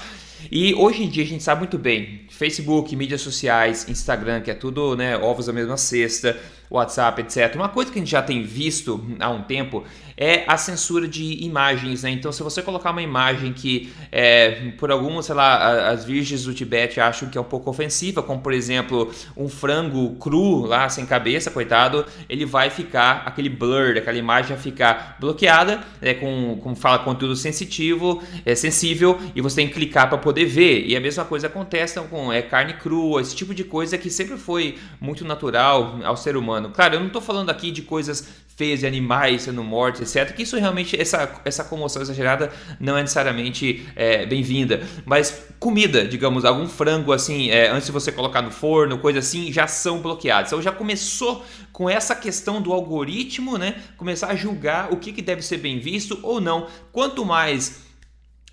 E 0.53 0.75
hoje 0.75 1.03
em 1.03 1.09
dia 1.09 1.25
a 1.25 1.27
gente 1.27 1.42
sabe 1.42 1.61
muito 1.61 1.79
bem, 1.79 2.27
Facebook, 2.31 2.94
mídias 2.94 3.20
sociais, 3.20 3.88
Instagram, 3.88 4.40
que 4.40 4.51
é 4.51 4.55
tudo, 4.55 4.94
né, 4.94 5.16
ovos 5.16 5.46
da 5.46 5.53
mesma 5.53 5.77
cesta, 5.77 6.38
WhatsApp, 6.70 7.22
etc. 7.22 7.54
Uma 7.57 7.68
coisa 7.68 7.90
que 7.90 7.98
a 7.98 8.02
gente 8.02 8.11
já 8.11 8.22
tem 8.22 8.42
visto 8.42 9.04
há 9.18 9.31
um 9.31 9.42
tempo 9.42 9.85
é 10.20 10.42
a 10.48 10.57
censura 10.57 11.07
de 11.07 11.44
imagens, 11.44 12.02
né? 12.02 12.11
Então, 12.11 12.33
se 12.33 12.42
você 12.42 12.61
colocar 12.61 12.90
uma 12.90 13.00
imagem 13.00 13.52
que, 13.52 13.92
é, 14.11 14.72
por 14.76 14.90
algumas, 14.90 15.26
sei 15.26 15.35
lá, 15.37 15.90
as 15.90 16.04
virgens 16.04 16.42
do 16.42 16.52
Tibete 16.52 17.00
acham 17.00 17.28
que 17.28 17.38
é 17.38 17.40
um 17.40 17.44
pouco 17.44 17.70
ofensiva, 17.70 18.20
como 18.20 18.40
por 18.40 18.52
exemplo 18.52 19.12
um 19.37 19.48
frango 19.48 20.16
cru 20.16 20.66
lá 20.66 20.88
sem 20.88 21.07
cabeça, 21.07 21.52
coitado, 21.52 22.04
ele 22.28 22.44
vai 22.44 22.68
ficar 22.68 23.22
aquele 23.26 23.48
blur, 23.48 23.96
aquela 23.96 24.18
imagem 24.18 24.48
vai 24.48 24.59
ficar 24.59 25.16
bloqueada, 25.20 25.85
é, 26.02 26.14
com, 26.14 26.59
com 26.61 26.74
fala 26.74 26.98
conteúdo 26.98 27.37
sensitivo, 27.37 28.20
é 28.44 28.57
sensível 28.57 29.20
e 29.37 29.40
você 29.40 29.57
tem 29.57 29.68
que 29.68 29.74
clicar 29.74 30.09
para 30.09 30.18
poder 30.18 30.46
ver. 30.46 30.85
E 30.85 30.96
a 30.96 31.00
mesma 31.00 31.24
coisa 31.24 31.46
acontece 31.46 32.00
com 32.11 32.33
é, 32.33 32.42
carne 32.42 32.72
crua, 32.72 33.20
esse 33.20 33.37
tipo 33.37 33.54
de 33.54 33.62
coisa 33.62 33.96
que 33.96 34.11
sempre 34.11 34.37
foi 34.37 34.76
muito 35.00 35.24
natural 35.24 36.00
ao 36.02 36.16
ser 36.16 36.37
humano. 36.37 36.58
Claro, 36.71 36.94
eu 36.94 37.01
não 37.01 37.07
estou 37.09 37.23
falando 37.23 37.51
aqui 37.51 37.71
de 37.71 37.83
coisas 37.83 38.27
feias 38.57 38.81
de 38.81 38.87
animais 38.87 39.42
sendo 39.42 39.62
mortos, 39.62 40.01
etc. 40.01 40.35
Que 40.35 40.42
isso 40.42 40.57
realmente, 40.57 41.01
essa, 41.01 41.40
essa 41.44 41.62
comoção 41.62 42.03
exagerada 42.03 42.51
não 42.81 42.99
é 42.99 43.03
necessariamente 43.03 43.87
é, 43.94 44.27
bem-vinda. 44.27 44.83
Mas 45.05 45.44
comida, 45.61 46.05
digamos, 46.05 46.44
algum 46.44 46.66
frango 46.66 47.12
assim, 47.12 47.51
é, 47.51 47.68
antes 47.71 47.87
de 47.87 47.92
você 47.92 48.11
colocar 48.11 48.42
no 48.42 48.51
forno, 48.51 48.99
coisa 48.99 49.21
assim, 49.21 49.53
já 49.53 49.68
são 49.68 50.01
bloqueados. 50.01 50.51
Então 50.51 50.61
já 50.61 50.73
começou 50.73 51.44
com 51.73 51.88
essa 51.88 52.16
questão 52.16 52.61
do 52.61 52.73
algoritmo, 52.73 53.57
né? 53.57 53.77
Começar 53.97 54.27
a 54.27 54.35
julgar 54.35 54.92
o 54.92 54.97
que, 54.97 55.12
que 55.12 55.23
deve 55.23 55.42
ser 55.42 55.59
bem 55.59 55.79
visto 55.79 56.18
ou 56.23 56.40
não. 56.40 56.66
Quanto 56.90 57.25
mais 57.25 57.88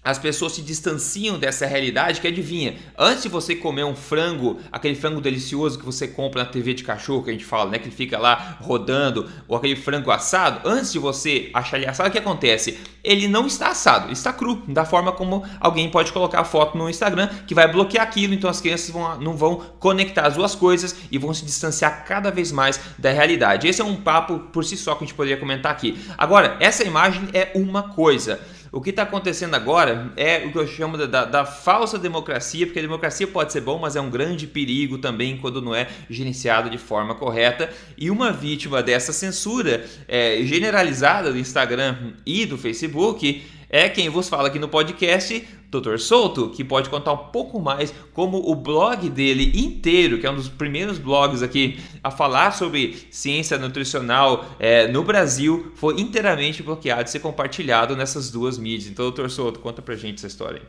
as 0.05 0.19
pessoas 0.19 0.53
se 0.53 0.61
distanciam 0.61 1.39
dessa 1.39 1.65
realidade 1.65 2.21
que 2.21 2.27
adivinha, 2.27 2.75
antes 2.95 3.23
de 3.23 3.29
você 3.29 3.55
comer 3.55 3.83
um 3.83 3.95
frango, 3.95 4.59
aquele 4.71 4.93
frango 4.93 5.19
delicioso 5.19 5.79
que 5.79 5.85
você 5.85 6.07
compra 6.07 6.43
na 6.43 6.49
TV 6.49 6.75
de 6.75 6.83
cachorro 6.83 7.23
que 7.23 7.31
a 7.31 7.33
gente 7.33 7.43
fala, 7.43 7.71
né, 7.71 7.79
que 7.79 7.85
ele 7.85 7.95
fica 7.95 8.19
lá 8.19 8.59
rodando, 8.61 9.27
ou 9.47 9.57
aquele 9.57 9.75
frango 9.75 10.11
assado, 10.11 10.61
antes 10.69 10.91
de 10.91 10.99
você 10.99 11.49
achar 11.53 11.77
ele 11.77 11.87
assado, 11.87 12.09
o 12.09 12.11
que 12.11 12.19
acontece? 12.19 12.77
Ele 13.03 13.27
não 13.27 13.47
está 13.47 13.69
assado, 13.69 14.11
está 14.11 14.31
cru, 14.31 14.61
da 14.67 14.85
forma 14.85 15.11
como 15.11 15.43
alguém 15.59 15.89
pode 15.89 16.11
colocar 16.11 16.41
a 16.41 16.45
foto 16.45 16.77
no 16.77 16.87
Instagram 16.87 17.27
que 17.47 17.55
vai 17.55 17.67
bloquear 17.71 18.05
aquilo, 18.05 18.33
então 18.33 18.49
as 18.49 18.61
crianças 18.61 18.91
vão, 18.91 19.19
não 19.19 19.35
vão 19.35 19.57
conectar 19.79 20.27
as 20.27 20.35
duas 20.35 20.53
coisas 20.53 20.95
e 21.11 21.17
vão 21.17 21.33
se 21.33 21.43
distanciar 21.43 22.05
cada 22.05 22.29
vez 22.29 22.51
mais 22.51 22.79
da 22.97 23.11
realidade. 23.11 23.67
Esse 23.67 23.81
é 23.81 23.85
um 23.85 23.95
papo 23.95 24.39
por 24.51 24.63
si 24.63 24.77
só 24.77 24.93
que 24.93 25.03
a 25.03 25.07
gente 25.07 25.15
poderia 25.15 25.37
comentar 25.37 25.71
aqui. 25.71 25.99
Agora, 26.15 26.57
essa 26.59 26.83
imagem 26.83 27.27
é 27.33 27.51
uma 27.55 27.83
coisa. 27.83 28.39
O 28.75 28.81
que 28.81 28.89
está 28.89 29.03
acontecendo 29.03 29.55
agora 29.55 30.11
é 30.17 30.45
o 30.45 30.51
que 30.51 30.57
eu 30.57 30.67
chamo 30.67 30.97
da, 30.97 31.23
da, 31.23 31.45
falsa 31.45 31.97
democracia, 31.97 32.65
porque 32.65 32.79
a 32.79 32.81
democracia 32.81 33.25
pode 33.25 33.53
ser 33.53 33.61
bom, 33.61 33.79
mas 33.79 33.95
é 33.95 34.01
um 34.01 34.09
grande 34.09 34.45
perigo 34.47 34.97
também 34.97 35.37
quando 35.37 35.61
não 35.61 35.73
é 35.73 35.87
gerenciado 36.09 36.69
de 36.69 36.77
forma 36.77 37.15
correta. 37.15 37.69
E 37.97 38.11
uma 38.11 38.33
vítima 38.33 38.83
dessa 38.83 39.13
censura 39.13 39.85
é, 40.09 40.41
generalizada 40.43 41.31
do 41.31 41.39
Instagram 41.39 42.15
e 42.25 42.45
do 42.45 42.57
Facebook 42.57 43.45
é 43.69 43.89
quem 43.89 44.09
vos 44.09 44.29
fala 44.29 44.47
aqui 44.47 44.59
no 44.59 44.67
podcast, 44.67 45.47
Dr. 45.69 45.97
Souto, 45.97 46.49
que 46.49 46.63
pode 46.63 46.89
contar 46.89 47.13
um 47.13 47.29
pouco 47.29 47.59
mais 47.59 47.93
como 48.13 48.37
o 48.49 48.55
blog 48.55 49.09
dele 49.09 49.51
inteiro, 49.59 50.19
que 50.19 50.25
é 50.25 50.31
um 50.31 50.35
dos 50.35 50.49
primeiros 50.49 50.97
blogs 50.97 51.41
aqui 51.41 51.79
a 52.03 52.11
falar 52.11 52.51
sobre 52.51 53.07
ciência 53.11 53.57
nutricional 53.57 54.45
é, 54.59 54.87
no 54.87 55.03
Brasil, 55.03 55.71
foi 55.75 55.99
inteiramente 55.99 56.63
bloqueado 56.63 57.03
e 57.03 57.11
ser 57.11 57.19
compartilhado 57.19 57.95
nessas 57.95 58.31
duas 58.31 58.57
mídias. 58.57 58.89
Então, 58.89 59.09
Dr. 59.11 59.29
Souto, 59.29 59.59
conta 59.59 59.81
pra 59.81 59.95
gente 59.95 60.17
essa 60.17 60.27
história 60.27 60.61
aí. 60.61 60.67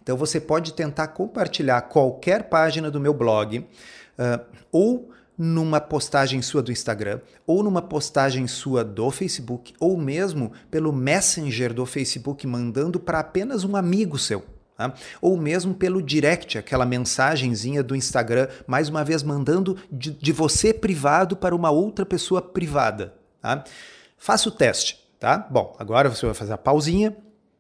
Então 0.03 0.15
você 0.15 0.39
pode 0.39 0.75
tentar 0.75 1.09
compartilhar 1.09 1.81
qualquer 1.83 2.45
página 2.45 2.91
do 2.91 3.01
meu 3.01 3.15
blog 3.15 3.59
uh, 3.61 4.45
ou 4.71 5.11
numa 5.39 5.81
postagem 5.81 6.41
sua 6.41 6.63
do 6.63 6.73
Instagram, 6.73 7.21
ou 7.47 7.63
numa 7.63 7.83
postagem 7.83 8.47
sua 8.47 8.83
do 8.83 9.11
Facebook, 9.11 9.75
ou 9.79 9.99
mesmo 9.99 10.53
pelo 10.71 10.93
Messenger 10.93 11.75
do 11.75 11.85
Facebook, 11.85 12.47
mandando 12.47 12.99
para 12.99 13.21
apenas 13.21 13.65
um 13.65 13.77
amigo 13.77 14.19
seu. 14.19 14.56
Tá? 14.77 14.93
Ou 15.23 15.37
mesmo 15.39 15.75
pelo 15.75 16.03
direct, 16.03 16.59
aquela 16.59 16.85
mensagenzinha 16.85 17.83
do 17.83 17.97
Instagram, 17.97 18.49
mais 18.67 18.89
uma 18.91 19.03
vez 19.03 19.23
mandando 19.23 19.77
de, 19.91 20.11
de 20.11 20.33
você 20.33 20.75
privado 20.75 21.35
para 21.35 21.57
uma 21.57 21.71
outra 21.71 22.05
pessoa 22.05 22.43
privada. 22.43 23.15
Tá? 23.41 23.65
Faça 24.19 24.49
o 24.49 24.53
teste. 24.53 25.01
Tá? 25.19 25.39
Bom, 25.51 25.75
agora 25.79 26.11
você 26.11 26.27
vai 26.27 26.35
fazer 26.35 26.53
a 26.53 26.59
pausinha. 26.59 27.17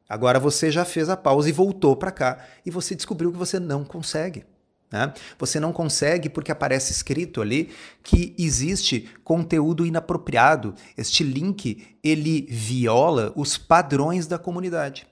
Agora 0.08 0.38
você 0.38 0.70
já 0.70 0.84
fez 0.84 1.08
a 1.08 1.16
pausa 1.16 1.48
e 1.48 1.52
voltou 1.52 1.96
para 1.96 2.12
cá 2.12 2.44
e 2.64 2.70
você 2.70 2.94
descobriu 2.94 3.32
que 3.32 3.38
você 3.38 3.58
não 3.58 3.84
consegue. 3.84 4.44
Né? 4.92 5.12
Você 5.38 5.58
não 5.58 5.72
consegue 5.72 6.28
porque 6.28 6.52
aparece 6.52 6.92
escrito 6.92 7.40
ali 7.40 7.70
que 8.04 8.34
existe 8.38 9.10
conteúdo 9.24 9.84
inapropriado. 9.84 10.74
Este 10.96 11.24
link 11.24 11.96
ele 12.04 12.46
viola 12.48 13.32
os 13.34 13.58
padrões 13.58 14.26
da 14.26 14.38
comunidade. 14.38 15.06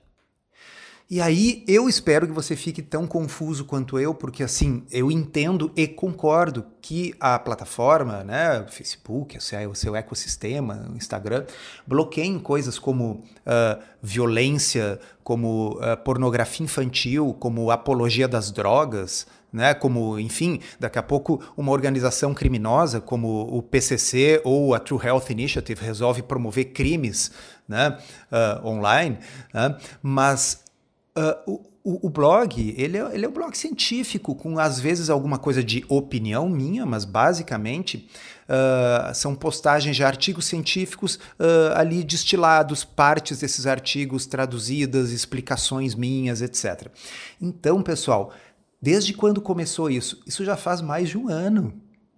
E 1.07 1.21
aí 1.21 1.63
eu 1.67 1.87
espero 1.87 2.25
que 2.25 2.33
você 2.33 2.55
fique 2.55 2.81
tão 2.81 3.05
confuso 3.05 3.63
quanto 3.63 3.99
eu, 3.99 4.11
porque 4.11 4.41
assim, 4.41 4.83
eu 4.91 5.11
entendo 5.11 5.71
e 5.75 5.87
concordo 5.87 6.65
que 6.81 7.13
a 7.19 7.37
plataforma, 7.37 8.23
né, 8.23 8.65
Facebook, 8.69 9.37
o 9.37 9.75
seu 9.75 9.95
ecossistema, 9.95 10.91
Instagram, 10.95 11.45
bloqueiem 11.85 12.39
coisas 12.39 12.79
como 12.79 13.23
uh, 13.45 13.83
violência, 14.01 14.99
como 15.23 15.73
uh, 15.73 15.95
pornografia 16.03 16.63
infantil, 16.63 17.35
como 17.39 17.69
apologia 17.69 18.27
das 18.27 18.49
drogas, 18.49 19.27
né, 19.53 19.75
como, 19.75 20.19
enfim, 20.19 20.59
daqui 20.79 20.97
a 20.97 21.03
pouco 21.03 21.39
uma 21.55 21.71
organização 21.71 22.33
criminosa 22.33 22.99
como 22.99 23.43
o 23.55 23.61
PCC 23.61 24.41
ou 24.43 24.73
a 24.73 24.79
True 24.79 25.05
Health 25.05 25.29
Initiative 25.29 25.85
resolve 25.85 26.23
promover 26.23 26.73
crimes 26.73 27.31
né, 27.67 27.95
uh, 28.31 28.67
online, 28.67 29.19
né, 29.53 29.77
mas 30.01 30.64
Uh, 31.17 31.65
o, 31.85 32.07
o, 32.07 32.09
blog, 32.09 32.73
ele 32.75 32.97
é, 32.97 33.13
ele 33.13 33.25
é 33.25 33.29
um 33.29 33.31
blog 33.31 33.55
científico, 33.55 34.33
com 34.33 34.57
às 34.57 34.79
vezes 34.79 35.07
alguma 35.07 35.37
coisa 35.37 35.63
de 35.63 35.85
opinião 35.87 36.49
minha, 36.49 36.83
mas 36.83 37.05
basicamente 37.05 38.09
uh, 38.49 39.13
são 39.13 39.35
postagens 39.35 39.95
de 39.95 40.03
artigos 40.03 40.45
científicos 40.45 41.17
uh, 41.39 41.75
ali 41.75 42.03
destilados, 42.03 42.83
partes 42.83 43.39
desses 43.39 43.67
artigos 43.67 44.25
traduzidas, 44.25 45.11
explicações 45.11 45.93
minhas, 45.93 46.41
etc. 46.41 46.87
Então, 47.39 47.83
pessoal, 47.83 48.33
desde 48.81 49.13
quando 49.13 49.39
começou 49.39 49.87
isso? 49.87 50.23
Isso 50.25 50.43
já 50.43 50.57
faz 50.57 50.81
mais 50.81 51.09
de 51.09 51.19
um 51.19 51.29
ano. 51.29 51.71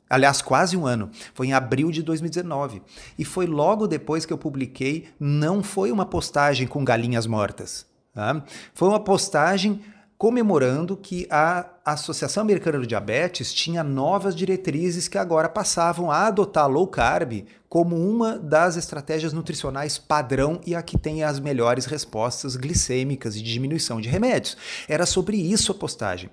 Aliás, 0.09 0.41
quase 0.41 0.77
um 0.77 0.87
ano. 0.87 1.09
Foi 1.33 1.47
em 1.47 1.53
abril 1.53 1.91
de 1.91 2.01
2019. 2.01 2.81
E 3.19 3.25
foi 3.25 3.45
logo 3.45 3.85
depois 3.85 4.25
que 4.25 4.31
eu 4.31 4.37
publiquei. 4.37 5.09
Não 5.19 5.61
foi 5.61 5.91
uma 5.91 6.05
postagem 6.05 6.65
com 6.65 6.85
galinhas 6.85 7.27
mortas. 7.27 7.86
Tá? 8.17 8.43
Foi 8.73 8.87
uma 8.87 8.99
postagem 8.99 9.79
comemorando 10.17 10.97
que 10.97 11.27
a 11.29 11.67
Associação 11.85 12.41
Americana 12.41 12.79
do 12.79 12.87
Diabetes 12.87 13.53
tinha 13.53 13.83
novas 13.83 14.35
diretrizes 14.35 15.07
que 15.07 15.19
agora 15.19 15.47
passavam 15.47 16.09
a 16.09 16.25
adotar 16.25 16.67
low 16.67 16.87
carb 16.87 17.45
como 17.69 17.95
uma 17.95 18.39
das 18.39 18.75
estratégias 18.75 19.33
nutricionais 19.33 19.99
padrão 19.99 20.59
e 20.65 20.73
a 20.73 20.81
que 20.81 20.97
tem 20.97 21.23
as 21.23 21.39
melhores 21.39 21.85
respostas 21.85 22.55
glicêmicas 22.55 23.35
e 23.35 23.43
diminuição 23.43 24.01
de 24.01 24.09
remédios. 24.09 24.57
Era 24.89 25.05
sobre 25.05 25.37
isso 25.37 25.71
a 25.71 25.75
postagem. 25.75 26.31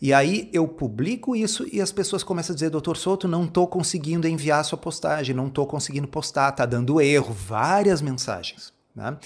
E 0.00 0.12
aí 0.12 0.48
eu 0.52 0.68
publico 0.68 1.34
isso 1.34 1.66
e 1.72 1.80
as 1.80 1.90
pessoas 1.90 2.22
começam 2.22 2.52
a 2.52 2.54
dizer, 2.54 2.70
doutor 2.70 2.96
Souto, 2.96 3.26
não 3.26 3.44
estou 3.44 3.66
conseguindo 3.66 4.28
enviar 4.28 4.64
sua 4.64 4.78
postagem, 4.78 5.34
não 5.34 5.48
estou 5.48 5.66
conseguindo 5.66 6.06
postar, 6.06 6.50
está 6.50 6.64
dando 6.64 7.00
erro, 7.00 7.32
várias 7.34 8.00
mensagens. 8.00 8.73
Né? 8.94 9.16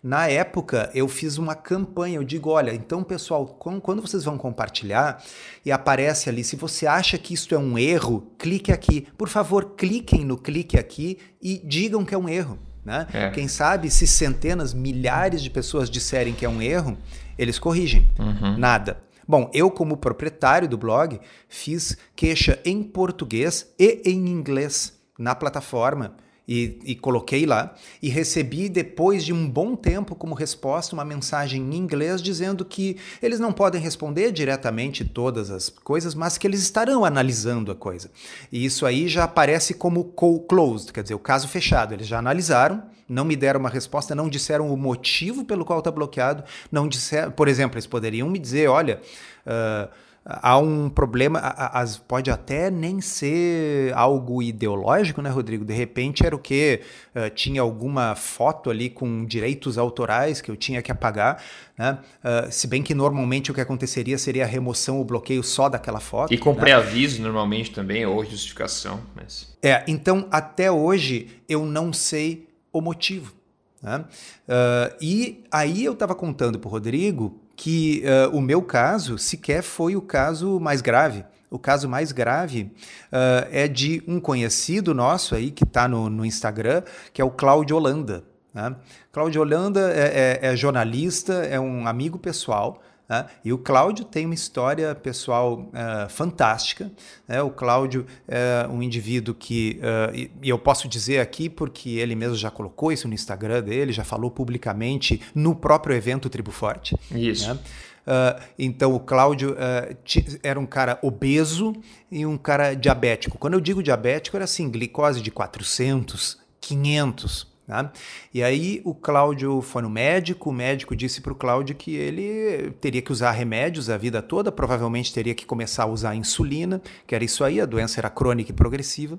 Na 0.00 0.28
época, 0.28 0.88
eu 0.94 1.08
fiz 1.08 1.36
uma 1.36 1.54
campanha. 1.54 2.16
Eu 2.16 2.24
digo: 2.24 2.50
olha, 2.50 2.72
então, 2.72 3.02
pessoal, 3.02 3.46
quando 3.46 4.00
vocês 4.00 4.22
vão 4.22 4.38
compartilhar 4.38 5.22
e 5.64 5.72
aparece 5.72 6.28
ali, 6.28 6.44
se 6.44 6.54
você 6.54 6.86
acha 6.86 7.18
que 7.18 7.34
isso 7.34 7.54
é 7.54 7.58
um 7.58 7.76
erro, 7.76 8.32
clique 8.38 8.70
aqui. 8.70 9.06
Por 9.18 9.28
favor, 9.28 9.74
cliquem 9.76 10.24
no 10.24 10.36
clique 10.36 10.78
aqui 10.78 11.18
e 11.42 11.58
digam 11.58 12.04
que 12.04 12.14
é 12.14 12.18
um 12.18 12.28
erro. 12.28 12.58
Né? 12.84 13.04
É. 13.12 13.30
Quem 13.30 13.48
sabe, 13.48 13.90
se 13.90 14.06
centenas, 14.06 14.72
milhares 14.72 15.42
de 15.42 15.50
pessoas 15.50 15.90
disserem 15.90 16.32
que 16.32 16.44
é 16.44 16.48
um 16.48 16.62
erro, 16.62 16.96
eles 17.36 17.58
corrigem. 17.58 18.08
Uhum. 18.16 18.56
Nada. 18.56 19.02
Bom, 19.26 19.50
eu, 19.52 19.72
como 19.72 19.96
proprietário 19.96 20.68
do 20.68 20.78
blog, 20.78 21.20
fiz 21.48 21.98
queixa 22.14 22.60
em 22.64 22.84
português 22.84 23.74
e 23.76 24.02
em 24.04 24.28
inglês 24.28 24.96
na 25.18 25.34
plataforma 25.34 26.14
e, 26.48 26.78
e, 26.84 26.94
coloquei 26.94 27.44
lá 27.44 27.74
e 28.00 28.08
recebi 28.08 28.68
depois 28.68 29.24
de 29.24 29.32
um 29.32 29.48
bom 29.48 29.74
tempo 29.74 30.14
como 30.14 30.34
resposta 30.34 30.94
uma 30.94 31.04
mensagem 31.04 31.60
em 31.60 31.76
inglês 31.76 32.22
dizendo 32.22 32.64
que 32.64 32.96
eles 33.20 33.40
não 33.40 33.52
podem 33.52 33.80
responder 33.80 34.30
diretamente 34.30 35.04
todas 35.04 35.50
as 35.50 35.68
coisas, 35.68 36.14
mas 36.14 36.38
que 36.38 36.46
eles 36.46 36.60
estarão 36.60 37.04
analisando 37.04 37.72
a 37.72 37.74
coisa. 37.74 38.10
E 38.52 38.64
isso 38.64 38.86
aí 38.86 39.08
já 39.08 39.24
aparece 39.24 39.74
como 39.74 40.04
closed, 40.04 40.92
quer 40.92 41.02
dizer, 41.02 41.14
o 41.14 41.18
caso 41.18 41.48
fechado. 41.48 41.92
Eles 41.92 42.06
já 42.06 42.18
analisaram, 42.18 42.82
não 43.08 43.24
me 43.24 43.34
deram 43.34 43.58
uma 43.58 43.68
resposta, 43.68 44.14
não 44.14 44.28
disseram 44.28 44.72
o 44.72 44.76
motivo 44.76 45.44
pelo 45.44 45.64
qual 45.64 45.80
está 45.80 45.90
bloqueado, 45.90 46.44
não 46.70 46.86
disseram, 46.86 47.32
por 47.32 47.48
exemplo, 47.48 47.74
eles 47.76 47.86
poderiam 47.86 48.28
me 48.28 48.38
dizer, 48.38 48.68
olha, 48.68 49.00
uh, 49.46 49.88
há 50.26 50.58
um 50.58 50.88
problema, 50.90 51.38
as, 51.38 51.96
pode 51.96 52.30
até 52.30 52.68
nem 52.68 53.00
ser 53.00 53.92
algo 53.94 54.42
ideológico, 54.42 55.22
né, 55.22 55.30
Rodrigo? 55.30 55.64
De 55.64 55.72
repente 55.72 56.26
era 56.26 56.34
o 56.34 56.38
que? 56.38 56.80
Uh, 57.14 57.30
tinha 57.30 57.62
alguma 57.62 58.16
foto 58.16 58.68
ali 58.68 58.90
com 58.90 59.24
direitos 59.24 59.78
autorais 59.78 60.40
que 60.40 60.50
eu 60.50 60.56
tinha 60.56 60.82
que 60.82 60.90
apagar, 60.90 61.40
né? 61.78 61.98
Uh, 62.24 62.50
se 62.50 62.66
bem 62.66 62.82
que 62.82 62.92
normalmente 62.92 63.52
o 63.52 63.54
que 63.54 63.60
aconteceria 63.60 64.18
seria 64.18 64.44
a 64.44 64.46
remoção 64.46 64.98
ou 64.98 65.04
bloqueio 65.04 65.44
só 65.44 65.68
daquela 65.68 66.00
foto. 66.00 66.34
E 66.34 66.38
com 66.38 66.52
né? 66.52 66.60
pré-aviso 66.60 67.22
normalmente 67.22 67.70
também, 67.70 68.04
ou 68.04 68.24
justificação. 68.24 69.00
Mas... 69.14 69.56
É, 69.62 69.84
então 69.86 70.26
até 70.30 70.70
hoje 70.70 71.28
eu 71.48 71.64
não 71.64 71.92
sei 71.92 72.48
o 72.72 72.80
motivo. 72.80 73.32
Né? 73.80 74.04
Uh, 74.48 74.96
e 75.00 75.44
aí 75.52 75.84
eu 75.84 75.92
estava 75.92 76.14
contando 76.14 76.58
para 76.58 76.66
o 76.66 76.70
Rodrigo 76.70 77.40
que 77.56 78.04
uh, 78.04 78.36
o 78.36 78.40
meu 78.40 78.60
caso 78.60 79.16
sequer 79.18 79.62
foi 79.62 79.96
o 79.96 80.02
caso 80.02 80.60
mais 80.60 80.82
grave. 80.82 81.24
O 81.50 81.58
caso 81.58 81.88
mais 81.88 82.12
grave 82.12 82.72
uh, 83.10 83.48
é 83.50 83.66
de 83.66 84.02
um 84.06 84.20
conhecido 84.20 84.92
nosso 84.92 85.34
aí 85.34 85.50
que 85.50 85.64
está 85.64 85.88
no, 85.88 86.10
no, 86.10 86.24
Instagram, 86.24 86.82
que 87.12 87.22
é 87.22 87.24
o 87.24 87.30
Cláudio 87.30 87.76
Holanda. 87.76 88.24
Né? 88.52 88.76
Cláudio 89.10 89.40
Holanda 89.40 89.92
é, 89.92 90.40
é, 90.42 90.52
é, 90.52 90.56
jornalista, 90.56 91.32
é 91.32 91.58
um 91.58 91.86
amigo 91.86 92.18
pessoal. 92.18 92.82
Né? 93.08 93.26
E 93.44 93.52
o 93.52 93.58
Cláudio 93.58 94.04
tem 94.04 94.24
uma 94.24 94.34
história 94.34 94.94
pessoal 94.94 95.60
uh, 95.60 96.08
fantástica. 96.08 96.90
Né? 97.26 97.40
O 97.42 97.50
Cláudio 97.50 98.06
é 98.26 98.66
um 98.68 98.82
indivíduo 98.82 99.34
que, 99.34 99.80
uh, 99.80 100.14
e, 100.14 100.30
e, 100.42 100.48
eu 100.48 100.58
posso 100.58 100.88
dizer 100.88 101.20
aqui 101.20 101.48
porque 101.48 101.90
ele 101.90 102.14
mesmo 102.14 102.36
já 102.36 102.50
colocou 102.50 102.90
isso 102.90 103.06
no 103.06 103.14
Instagram 103.14 103.62
dele, 103.62 103.92
já 103.92 104.04
falou 104.04 104.30
publicamente 104.30 105.20
no 105.34 105.54
próprio 105.54 105.94
evento 105.94 106.28
Tribo 106.28 106.50
Forte. 106.50 106.96
Isso. 107.12 107.48
Né? 107.48 107.58
Uh, 108.06 108.40
então 108.56 108.94
o 108.94 109.00
Cláudio 109.00 109.52
uh, 109.52 109.96
era 110.42 110.58
um 110.60 110.66
cara 110.66 110.98
obeso 111.02 111.74
e 112.10 112.24
um 112.24 112.38
cara 112.38 112.74
diabético. 112.74 113.36
Quando 113.36 113.54
eu 113.54 113.60
digo 113.60 113.82
diabético, 113.82 114.36
era 114.36 114.44
assim, 114.44 114.70
glicose 114.70 115.20
de 115.20 115.30
400, 115.30 116.38
500. 116.60 117.55
Tá? 117.66 117.90
E 118.32 118.44
aí 118.44 118.80
o 118.84 118.94
Cláudio 118.94 119.60
foi 119.60 119.82
no 119.82 119.90
médico, 119.90 120.50
o 120.50 120.52
médico 120.52 120.94
disse 120.94 121.20
para 121.20 121.32
o 121.32 121.34
Cláudio 121.34 121.74
que 121.74 121.96
ele 121.96 122.70
teria 122.80 123.02
que 123.02 123.10
usar 123.10 123.32
remédios 123.32 123.90
a 123.90 123.96
vida 123.96 124.22
toda, 124.22 124.52
provavelmente 124.52 125.12
teria 125.12 125.34
que 125.34 125.44
começar 125.44 125.82
a 125.82 125.86
usar 125.86 126.14
insulina, 126.14 126.80
que 127.08 127.12
era 127.12 127.24
isso 127.24 127.42
aí, 127.42 127.60
a 127.60 127.66
doença 127.66 127.98
era 127.98 128.08
crônica 128.08 128.52
e 128.52 128.54
progressiva. 128.54 129.18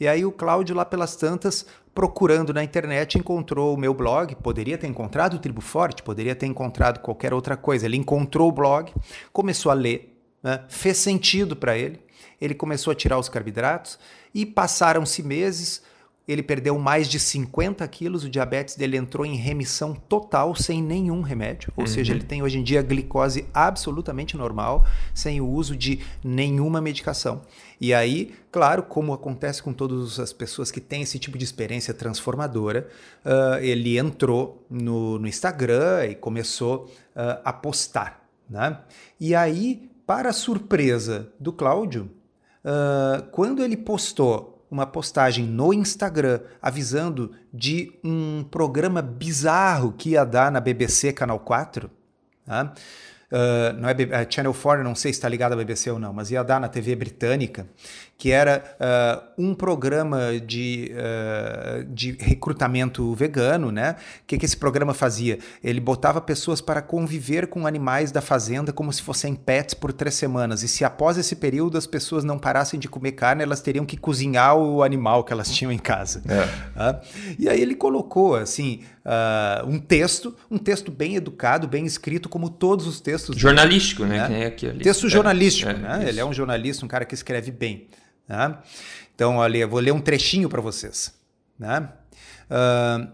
E 0.00 0.08
aí 0.08 0.24
o 0.24 0.32
Cláudio, 0.32 0.74
lá 0.74 0.84
pelas 0.84 1.14
tantas, 1.14 1.64
procurando 1.94 2.52
na 2.52 2.64
internet, 2.64 3.16
encontrou 3.16 3.72
o 3.72 3.78
meu 3.78 3.94
blog, 3.94 4.34
poderia 4.36 4.76
ter 4.76 4.88
encontrado 4.88 5.34
o 5.34 5.38
Tribo 5.38 5.60
Forte, 5.60 6.02
poderia 6.02 6.34
ter 6.34 6.46
encontrado 6.46 6.98
qualquer 6.98 7.32
outra 7.32 7.56
coisa. 7.56 7.86
Ele 7.86 7.96
encontrou 7.96 8.48
o 8.48 8.52
blog, 8.52 8.92
começou 9.32 9.70
a 9.70 9.74
ler, 9.74 10.18
né? 10.42 10.64
fez 10.68 10.96
sentido 10.96 11.54
para 11.54 11.78
ele, 11.78 12.00
ele 12.40 12.54
começou 12.54 12.90
a 12.90 12.94
tirar 12.96 13.20
os 13.20 13.28
carboidratos 13.28 14.00
e 14.34 14.44
passaram-se 14.44 15.22
meses 15.22 15.80
ele 16.26 16.42
perdeu 16.42 16.78
mais 16.78 17.06
de 17.08 17.20
50 17.20 17.86
quilos, 17.88 18.24
o 18.24 18.30
diabetes 18.30 18.76
dele 18.76 18.96
entrou 18.96 19.26
em 19.26 19.36
remissão 19.36 19.94
total, 19.94 20.54
sem 20.54 20.82
nenhum 20.82 21.20
remédio. 21.20 21.70
Ou 21.76 21.82
uhum. 21.82 21.86
seja, 21.86 22.14
ele 22.14 22.24
tem 22.24 22.42
hoje 22.42 22.58
em 22.58 22.62
dia 22.62 22.80
glicose 22.80 23.46
absolutamente 23.52 24.36
normal, 24.36 24.86
sem 25.12 25.40
o 25.40 25.46
uso 25.46 25.76
de 25.76 26.00
nenhuma 26.24 26.80
medicação. 26.80 27.42
E 27.78 27.92
aí, 27.92 28.34
claro, 28.50 28.82
como 28.82 29.12
acontece 29.12 29.62
com 29.62 29.72
todas 29.72 30.18
as 30.18 30.32
pessoas 30.32 30.70
que 30.70 30.80
têm 30.80 31.02
esse 31.02 31.18
tipo 31.18 31.36
de 31.36 31.44
experiência 31.44 31.92
transformadora, 31.92 32.88
uh, 33.24 33.58
ele 33.60 33.98
entrou 33.98 34.64
no, 34.70 35.18
no, 35.18 35.28
Instagram 35.28 36.06
e 36.06 36.14
começou 36.14 36.86
uh, 37.14 37.40
a 37.44 37.52
postar. 37.52 38.26
Né? 38.48 38.78
E 39.20 39.34
aí, 39.34 39.90
para 40.06 40.32
surpresa 40.32 41.30
do 41.38 41.52
Cláudio, 41.52 42.10
uh, 42.64 43.22
quando 43.30 43.62
ele 43.62 43.76
postou 43.76 44.53
uma 44.74 44.86
postagem 44.86 45.46
no 45.46 45.72
Instagram 45.72 46.40
avisando 46.60 47.30
de 47.52 47.92
um 48.02 48.42
programa 48.42 49.00
bizarro 49.00 49.92
que 49.92 50.10
ia 50.10 50.24
dar 50.24 50.50
na 50.50 50.58
BBC 50.58 51.12
Canal 51.12 51.38
4. 51.38 51.88
Tá? 52.44 52.74
Uh, 53.30 53.72
não 53.80 53.88
é 53.88 53.92
a 53.92 54.28
Channel 54.28 54.52
4, 54.52 54.82
não 54.82 54.96
sei 54.96 55.12
se 55.12 55.18
está 55.18 55.28
ligado 55.28 55.52
à 55.52 55.56
BBC 55.56 55.92
ou 55.92 56.00
não, 56.00 56.12
mas 56.12 56.32
ia 56.32 56.42
dar 56.42 56.60
na 56.60 56.68
TV 56.68 56.96
britânica, 56.96 57.68
que 58.16 58.30
era 58.30 58.62
uh, 58.80 59.42
um 59.42 59.54
programa 59.54 60.38
de, 60.40 60.92
uh, 60.92 61.84
de 61.92 62.16
recrutamento 62.20 63.12
vegano, 63.14 63.72
né? 63.72 63.96
O 64.22 64.26
que, 64.26 64.38
que 64.38 64.46
esse 64.46 64.56
programa 64.56 64.94
fazia? 64.94 65.38
Ele 65.62 65.80
botava 65.80 66.20
pessoas 66.20 66.60
para 66.60 66.80
conviver 66.80 67.48
com 67.48 67.66
animais 67.66 68.12
da 68.12 68.20
fazenda 68.20 68.72
como 68.72 68.92
se 68.92 69.02
fossem 69.02 69.34
pets 69.34 69.74
por 69.74 69.92
três 69.92 70.14
semanas. 70.14 70.62
E 70.62 70.68
se 70.68 70.84
após 70.84 71.18
esse 71.18 71.36
período 71.36 71.76
as 71.76 71.86
pessoas 71.86 72.24
não 72.24 72.38
parassem 72.38 72.78
de 72.78 72.88
comer 72.88 73.12
carne, 73.12 73.42
elas 73.42 73.60
teriam 73.60 73.84
que 73.84 73.96
cozinhar 73.96 74.56
o 74.56 74.82
animal 74.82 75.24
que 75.24 75.32
elas 75.32 75.50
tinham 75.50 75.72
em 75.72 75.78
casa. 75.78 76.22
É. 76.28 76.44
Uh, 76.80 77.34
e 77.38 77.48
aí 77.48 77.60
ele 77.60 77.74
colocou 77.74 78.36
assim 78.36 78.80
um 79.66 79.78
texto, 79.78 80.34
um 80.50 80.56
texto 80.56 80.90
bem 80.90 81.16
educado, 81.16 81.68
bem 81.68 81.84
escrito, 81.84 82.26
como 82.26 82.48
todos 82.48 82.86
os 82.86 83.02
textos. 83.02 83.36
Jornalístico, 83.36 84.04
né? 84.04 84.26
né? 84.28 84.50
Texto 84.50 85.10
jornalístico, 85.10 85.70
é, 85.70 85.74
né? 85.74 86.08
Ele 86.08 86.20
é 86.20 86.24
um 86.24 86.32
jornalista, 86.32 86.86
um 86.86 86.88
cara 86.88 87.04
que 87.04 87.12
escreve 87.12 87.50
bem. 87.50 87.86
Né? 88.28 88.58
Então, 89.14 89.36
olha, 89.36 89.58
eu 89.58 89.68
vou 89.68 89.80
ler 89.80 89.92
um 89.92 90.00
trechinho 90.00 90.48
para 90.48 90.60
vocês. 90.60 91.14
Né? 91.58 91.88
Uh, 92.50 93.12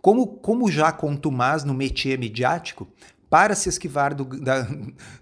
como, 0.00 0.26
como 0.26 0.70
já 0.70 0.92
contumaz 0.92 1.64
no 1.64 1.72
métier 1.72 2.18
midiático, 2.18 2.86
para 3.34 3.56
se 3.56 3.68
esquivar 3.68 4.14
do, 4.14 4.24
da, 4.24 4.64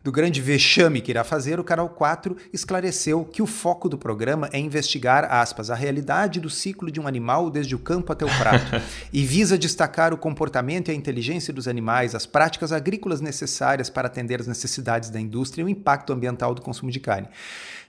do, 0.05 0.13
grande 0.13 0.39
vexame 0.39 1.01
que 1.01 1.11
irá 1.11 1.25
fazer, 1.25 1.59
o 1.59 1.65
Canal 1.65 1.89
4 1.89 2.37
esclareceu 2.53 3.25
que 3.25 3.41
o 3.41 3.47
foco 3.47 3.89
do 3.89 3.97
programa 3.97 4.51
é 4.53 4.59
investigar, 4.59 5.25
aspas, 5.33 5.71
a 5.71 5.75
realidade 5.75 6.39
do 6.39 6.51
ciclo 6.51 6.91
de 6.91 7.01
um 7.01 7.07
animal 7.07 7.49
desde 7.49 7.75
o 7.75 7.79
campo 7.79 8.13
até 8.13 8.27
o 8.27 8.29
prato 8.29 8.67
e 9.11 9.25
visa 9.25 9.57
destacar 9.57 10.13
o 10.13 10.19
comportamento 10.19 10.89
e 10.89 10.93
a 10.93 10.95
inteligência 10.95 11.55
dos 11.55 11.67
animais, 11.67 12.15
as 12.15 12.27
práticas 12.27 12.71
agrícolas 12.71 13.23
necessárias 13.23 13.89
para 13.89 14.09
atender 14.09 14.43
as 14.43 14.47
necessidades 14.47 15.09
da 15.09 15.19
indústria 15.19 15.63
e 15.63 15.65
o 15.65 15.69
impacto 15.71 16.13
ambiental 16.13 16.55
do 16.55 16.61
consumo 16.61 16.91
de 16.91 17.01
carne. 17.01 17.29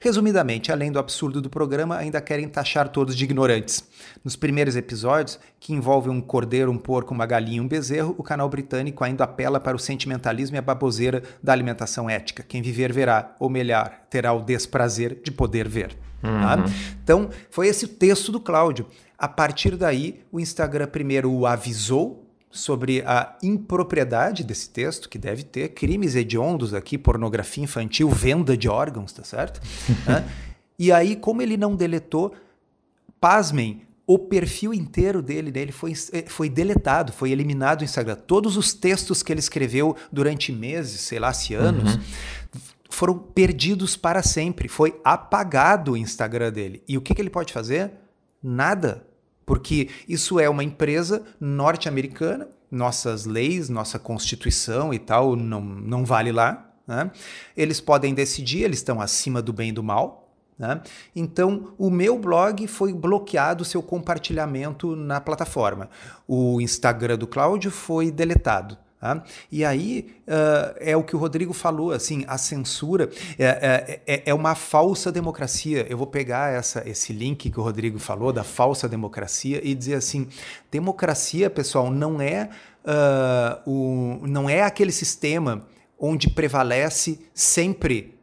Resumidamente, 0.04 0.70
além 0.70 0.92
do 0.92 1.00
absurdo 1.00 1.40
do 1.40 1.50
programa, 1.50 1.96
ainda 1.96 2.20
querem 2.20 2.50
taxar 2.50 2.90
todos 2.90 3.16
de 3.16 3.24
ignorantes. 3.24 3.88
Nos 4.22 4.36
primeiros 4.36 4.76
episódios, 4.76 5.40
que 5.62 5.72
envolvem 5.72 6.12
um 6.12 6.20
cordeiro, 6.20 6.70
um 6.70 6.78
porco, 6.78 7.14
uma 7.14 7.26
galinha 7.26 7.60
e 7.60 7.62
um 7.62 7.68
bezerro, 7.70 8.14
o 8.18 8.22
canal 8.22 8.50
britânico 8.50 9.02
ainda 9.02 9.24
apela 9.24 9.62
para 9.62 9.78
o 9.78 9.80
sentimentalismo 9.80 10.58
e 10.58 10.60
a 10.60 10.62
baboseira 10.62 11.24
da 11.42 11.54
alimentação 11.54 12.10
ética. 12.10 12.44
Quem 12.46 12.62
viver 12.62 12.92
verá, 12.92 13.34
ou 13.40 13.50
melhor, 13.50 13.94
terá 14.10 14.34
o 14.34 14.42
desprazer 14.42 15.22
de 15.24 15.32
poder 15.32 15.70
ver. 15.70 15.96
Tá? 16.22 16.30
Uhum. 16.30 16.42
Tá? 16.42 16.66
Então, 17.02 17.30
foi 17.50 17.70
esse 17.70 17.86
o 17.86 17.88
texto 17.88 18.30
do 18.30 18.42
Cláudio. 18.42 18.86
A 19.18 19.30
partir 19.30 19.78
daí, 19.78 20.20
o 20.34 20.38
Instagram 20.38 20.88
primeiro 20.88 21.32
o 21.32 21.48
avisou 21.48 22.23
sobre 22.54 23.02
a 23.02 23.36
impropriedade 23.42 24.44
desse 24.44 24.70
texto, 24.70 25.10
que 25.10 25.18
deve 25.18 25.42
ter 25.42 25.70
crimes 25.70 26.16
hediondos 26.16 26.72
aqui, 26.72 27.00
pornografia 27.00 27.64
infantil, 27.64 28.08
venda 28.12 28.56
de 28.56 28.70
órgãos, 28.70 29.12
tá 29.12 29.24
certo? 29.24 29.60
E 30.78 30.92
aí, 30.92 31.16
como 31.16 31.40
ele 31.40 31.56
não 31.56 31.76
deletou, 31.76 32.34
pasmem, 33.22 33.84
o 34.08 34.18
perfil 34.18 34.74
inteiro 34.74 35.22
dele, 35.22 35.52
dele 35.52 35.72
foi, 35.72 35.94
eh, 36.12 36.26
foi 36.28 36.50
deletado, 36.50 37.14
foi 37.14 37.32
eliminado 37.32 37.80
do 37.80 37.84
Instagram. 37.84 38.16
Todos 38.16 38.58
os 38.58 38.74
textos 38.74 39.22
que 39.22 39.32
ele 39.32 39.40
escreveu 39.40 39.96
durante 40.12 40.52
meses, 40.52 41.00
sei 41.02 41.20
lá, 41.20 41.32
se 41.32 41.54
anos, 41.54 41.94
uhum. 41.94 42.02
foram 42.90 43.18
perdidos 43.18 43.96
para 43.96 44.24
sempre. 44.24 44.68
Foi 44.68 45.00
apagado 45.04 45.92
o 45.92 45.98
Instagram 45.98 46.52
dele. 46.52 46.84
E 46.88 46.98
o 46.98 47.02
que, 47.02 47.14
que 47.14 47.22
ele 47.22 47.30
pode 47.30 47.54
fazer? 47.54 47.92
Nada 48.42 49.06
porque 49.46 49.90
isso 50.08 50.40
é 50.40 50.50
uma 50.50 50.64
empresa 50.64 51.24
norte-americana, 51.40 52.48
nossas 52.70 53.26
leis, 53.26 53.70
nossa 53.70 54.00
constituição 54.00 54.94
e 54.94 55.00
tal 55.00 55.36
não, 55.36 55.62
não 55.62 56.06
vale 56.06 56.32
lá. 56.32 56.70
Né? 56.88 57.12
Eles 57.56 57.80
podem 57.80 58.14
decidir, 58.14 58.64
eles 58.64 58.80
estão 58.80 59.00
acima 59.00 59.42
do 59.42 59.54
bem 59.54 59.70
e 59.70 59.74
do 59.74 59.84
mal. 59.84 60.24
Né? 60.58 60.82
Então, 61.16 61.74
o 61.78 61.90
meu 61.90 62.18
blog 62.18 62.68
foi 62.68 62.94
bloqueado 62.94 63.66
seu 63.66 63.82
compartilhamento 63.82 64.96
na 64.96 65.20
plataforma. 65.20 65.90
O 66.28 66.62
Instagram 66.62 67.18
do 67.18 67.28
Cláudio 67.28 67.72
foi 67.72 68.12
deletado. 68.12 68.78
Tá? 69.04 69.22
E 69.52 69.66
aí 69.66 70.16
uh, 70.26 70.78
é 70.80 70.96
o 70.96 71.04
que 71.04 71.14
o 71.14 71.20
Rodrigo 71.20 71.52
falou, 71.52 71.92
assim, 71.92 72.24
a 72.26 72.38
censura 72.38 73.10
é, 73.38 73.44
é, 73.44 74.02
é, 74.08 74.24
é, 74.28 74.34
uma 74.34 74.56
falsa 74.56 75.12
democracia. 75.12 75.86
Eu 75.90 75.98
vou 75.98 76.08
pegar 76.08 76.54
essa, 76.54 76.88
esse 76.88 77.12
link 77.12 77.50
que 77.50 77.60
o 77.60 77.64
Rodrigo 77.64 78.00
falou 78.00 78.32
da 78.32 78.46
falsa 78.46 78.88
democracia 78.88 79.60
e 79.62 79.76
dizer 79.76 79.96
assim, 79.96 80.30
democracia, 80.72 81.50
pessoal, 81.50 81.92
não 81.92 82.22
é, 82.22 82.50
uh, 82.86 83.70
o, 83.70 84.26
não 84.26 84.50
é 84.50 84.62
aquele 84.62 84.94
sistema 84.94 85.68
onde 86.00 86.30
prevalece 86.30 87.20
sempre 87.34 88.18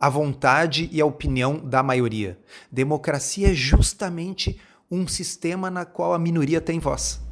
a 0.00 0.08
vontade 0.08 0.88
e 0.90 1.00
a 1.00 1.06
opinião 1.06 1.60
da 1.60 1.80
maioria. 1.80 2.36
Democracia 2.72 3.52
é 3.52 3.54
justamente 3.54 4.60
um 4.90 5.06
sistema 5.06 5.70
na 5.70 5.84
qual 5.84 6.12
a 6.12 6.18
minoria 6.18 6.60
tem 6.60 6.80
voz. 6.80 7.22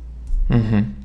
Uhum. 0.49 1.03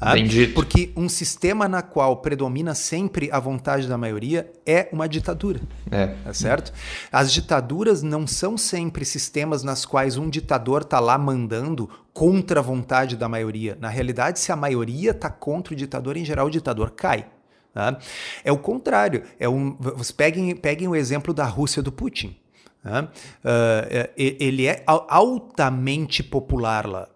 Ah, 0.00 0.14
porque 0.54 0.92
um 0.96 1.08
sistema 1.08 1.68
na 1.68 1.82
qual 1.82 2.18
predomina 2.18 2.72
sempre 2.72 3.28
a 3.32 3.40
vontade 3.40 3.88
da 3.88 3.98
maioria 3.98 4.50
é 4.64 4.88
uma 4.92 5.08
ditadura. 5.08 5.60
É. 5.90 6.06
Tá 6.24 6.32
certo? 6.32 6.72
As 7.10 7.32
ditaduras 7.32 8.00
não 8.00 8.24
são 8.24 8.56
sempre 8.56 9.04
sistemas 9.04 9.64
nas 9.64 9.84
quais 9.84 10.16
um 10.16 10.30
ditador 10.30 10.82
está 10.82 11.00
lá 11.00 11.18
mandando 11.18 11.90
contra 12.12 12.60
a 12.60 12.62
vontade 12.62 13.16
da 13.16 13.28
maioria. 13.28 13.76
Na 13.80 13.88
realidade, 13.88 14.38
se 14.38 14.52
a 14.52 14.56
maioria 14.56 15.10
está 15.10 15.30
contra 15.30 15.74
o 15.74 15.76
ditador, 15.76 16.16
em 16.16 16.24
geral 16.24 16.46
o 16.46 16.50
ditador 16.50 16.92
cai. 16.92 17.26
Tá? 17.74 17.98
É 18.44 18.52
o 18.52 18.58
contrário. 18.58 19.24
É 19.38 19.48
um, 19.48 19.76
vocês 19.78 20.12
peguem, 20.12 20.54
peguem 20.54 20.86
o 20.86 20.94
exemplo 20.94 21.34
da 21.34 21.44
Rússia 21.44 21.82
do 21.82 21.90
Putin. 21.90 22.36
Tá? 22.82 23.04
Uh, 23.04 24.10
ele 24.16 24.66
é 24.66 24.84
altamente 24.86 26.22
popular 26.22 26.86
lá. 26.86 27.08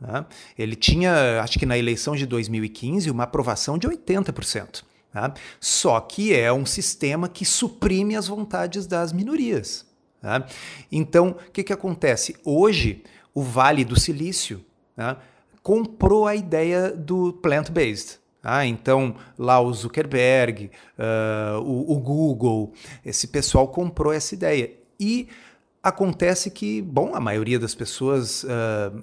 Tá? 0.00 0.26
Ele 0.58 0.76
tinha, 0.76 1.40
acho 1.42 1.58
que 1.58 1.66
na 1.66 1.78
eleição 1.78 2.14
de 2.14 2.26
2015, 2.26 3.10
uma 3.10 3.24
aprovação 3.24 3.78
de 3.78 3.88
80%. 3.88 4.84
Tá? 5.12 5.32
Só 5.60 5.98
que 6.00 6.34
é 6.34 6.52
um 6.52 6.66
sistema 6.66 7.28
que 7.28 7.44
suprime 7.44 8.16
as 8.16 8.28
vontades 8.28 8.86
das 8.86 9.12
minorias. 9.12 9.86
Tá? 10.20 10.46
Então, 10.90 11.36
o 11.48 11.50
que, 11.50 11.64
que 11.64 11.72
acontece? 11.72 12.36
Hoje, 12.44 13.02
o 13.34 13.42
Vale 13.42 13.84
do 13.84 13.98
Silício 13.98 14.64
tá? 14.94 15.18
comprou 15.62 16.26
a 16.26 16.34
ideia 16.34 16.90
do 16.90 17.32
plant-based. 17.34 18.18
Ah, 18.48 18.64
então, 18.64 19.16
lá 19.36 19.60
o 19.60 19.72
Zuckerberg, 19.74 20.70
uh, 20.96 21.60
o, 21.62 21.96
o 21.96 21.98
Google, 21.98 22.72
esse 23.04 23.26
pessoal 23.26 23.66
comprou 23.66 24.12
essa 24.12 24.34
ideia. 24.34 24.70
E 25.00 25.28
acontece 25.86 26.50
que, 26.50 26.82
bom, 26.82 27.14
a 27.14 27.20
maioria 27.20 27.60
das 27.60 27.72
pessoas 27.72 28.42
uh, 28.42 29.02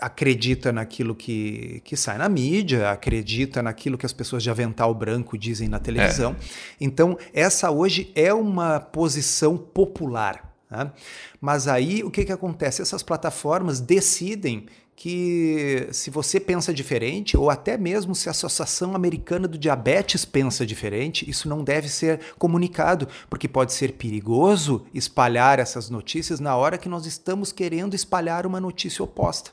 acredita 0.00 0.72
naquilo 0.72 1.14
que, 1.14 1.82
que 1.84 1.94
sai 1.94 2.16
na 2.16 2.26
mídia, 2.26 2.90
acredita 2.90 3.62
naquilo 3.62 3.98
que 3.98 4.06
as 4.06 4.14
pessoas 4.14 4.42
de 4.42 4.48
avental 4.48 4.94
branco 4.94 5.36
dizem 5.36 5.68
na 5.68 5.78
televisão. 5.78 6.32
É. 6.32 6.44
Então, 6.80 7.18
essa 7.34 7.70
hoje 7.70 8.10
é 8.14 8.32
uma 8.32 8.80
posição 8.80 9.58
popular. 9.58 10.54
Né? 10.70 10.90
Mas 11.38 11.68
aí 11.68 12.02
o 12.02 12.10
que, 12.10 12.24
que 12.24 12.32
acontece? 12.32 12.80
Essas 12.80 13.02
plataformas 13.02 13.78
decidem 13.78 14.64
que 14.94 15.88
se 15.90 16.10
você 16.10 16.38
pensa 16.38 16.72
diferente, 16.72 17.36
ou 17.36 17.50
até 17.50 17.76
mesmo 17.76 18.14
se 18.14 18.28
a 18.28 18.30
Associação 18.30 18.94
Americana 18.94 19.48
do 19.48 19.58
Diabetes 19.58 20.24
pensa 20.24 20.64
diferente, 20.64 21.28
isso 21.28 21.48
não 21.48 21.64
deve 21.64 21.88
ser 21.88 22.20
comunicado, 22.38 23.08
porque 23.28 23.48
pode 23.48 23.72
ser 23.72 23.92
perigoso 23.92 24.84
espalhar 24.94 25.58
essas 25.58 25.90
notícias 25.90 26.38
na 26.38 26.54
hora 26.56 26.78
que 26.78 26.88
nós 26.88 27.06
estamos 27.06 27.50
querendo 27.50 27.94
espalhar 27.94 28.46
uma 28.46 28.60
notícia 28.60 29.02
oposta. 29.02 29.50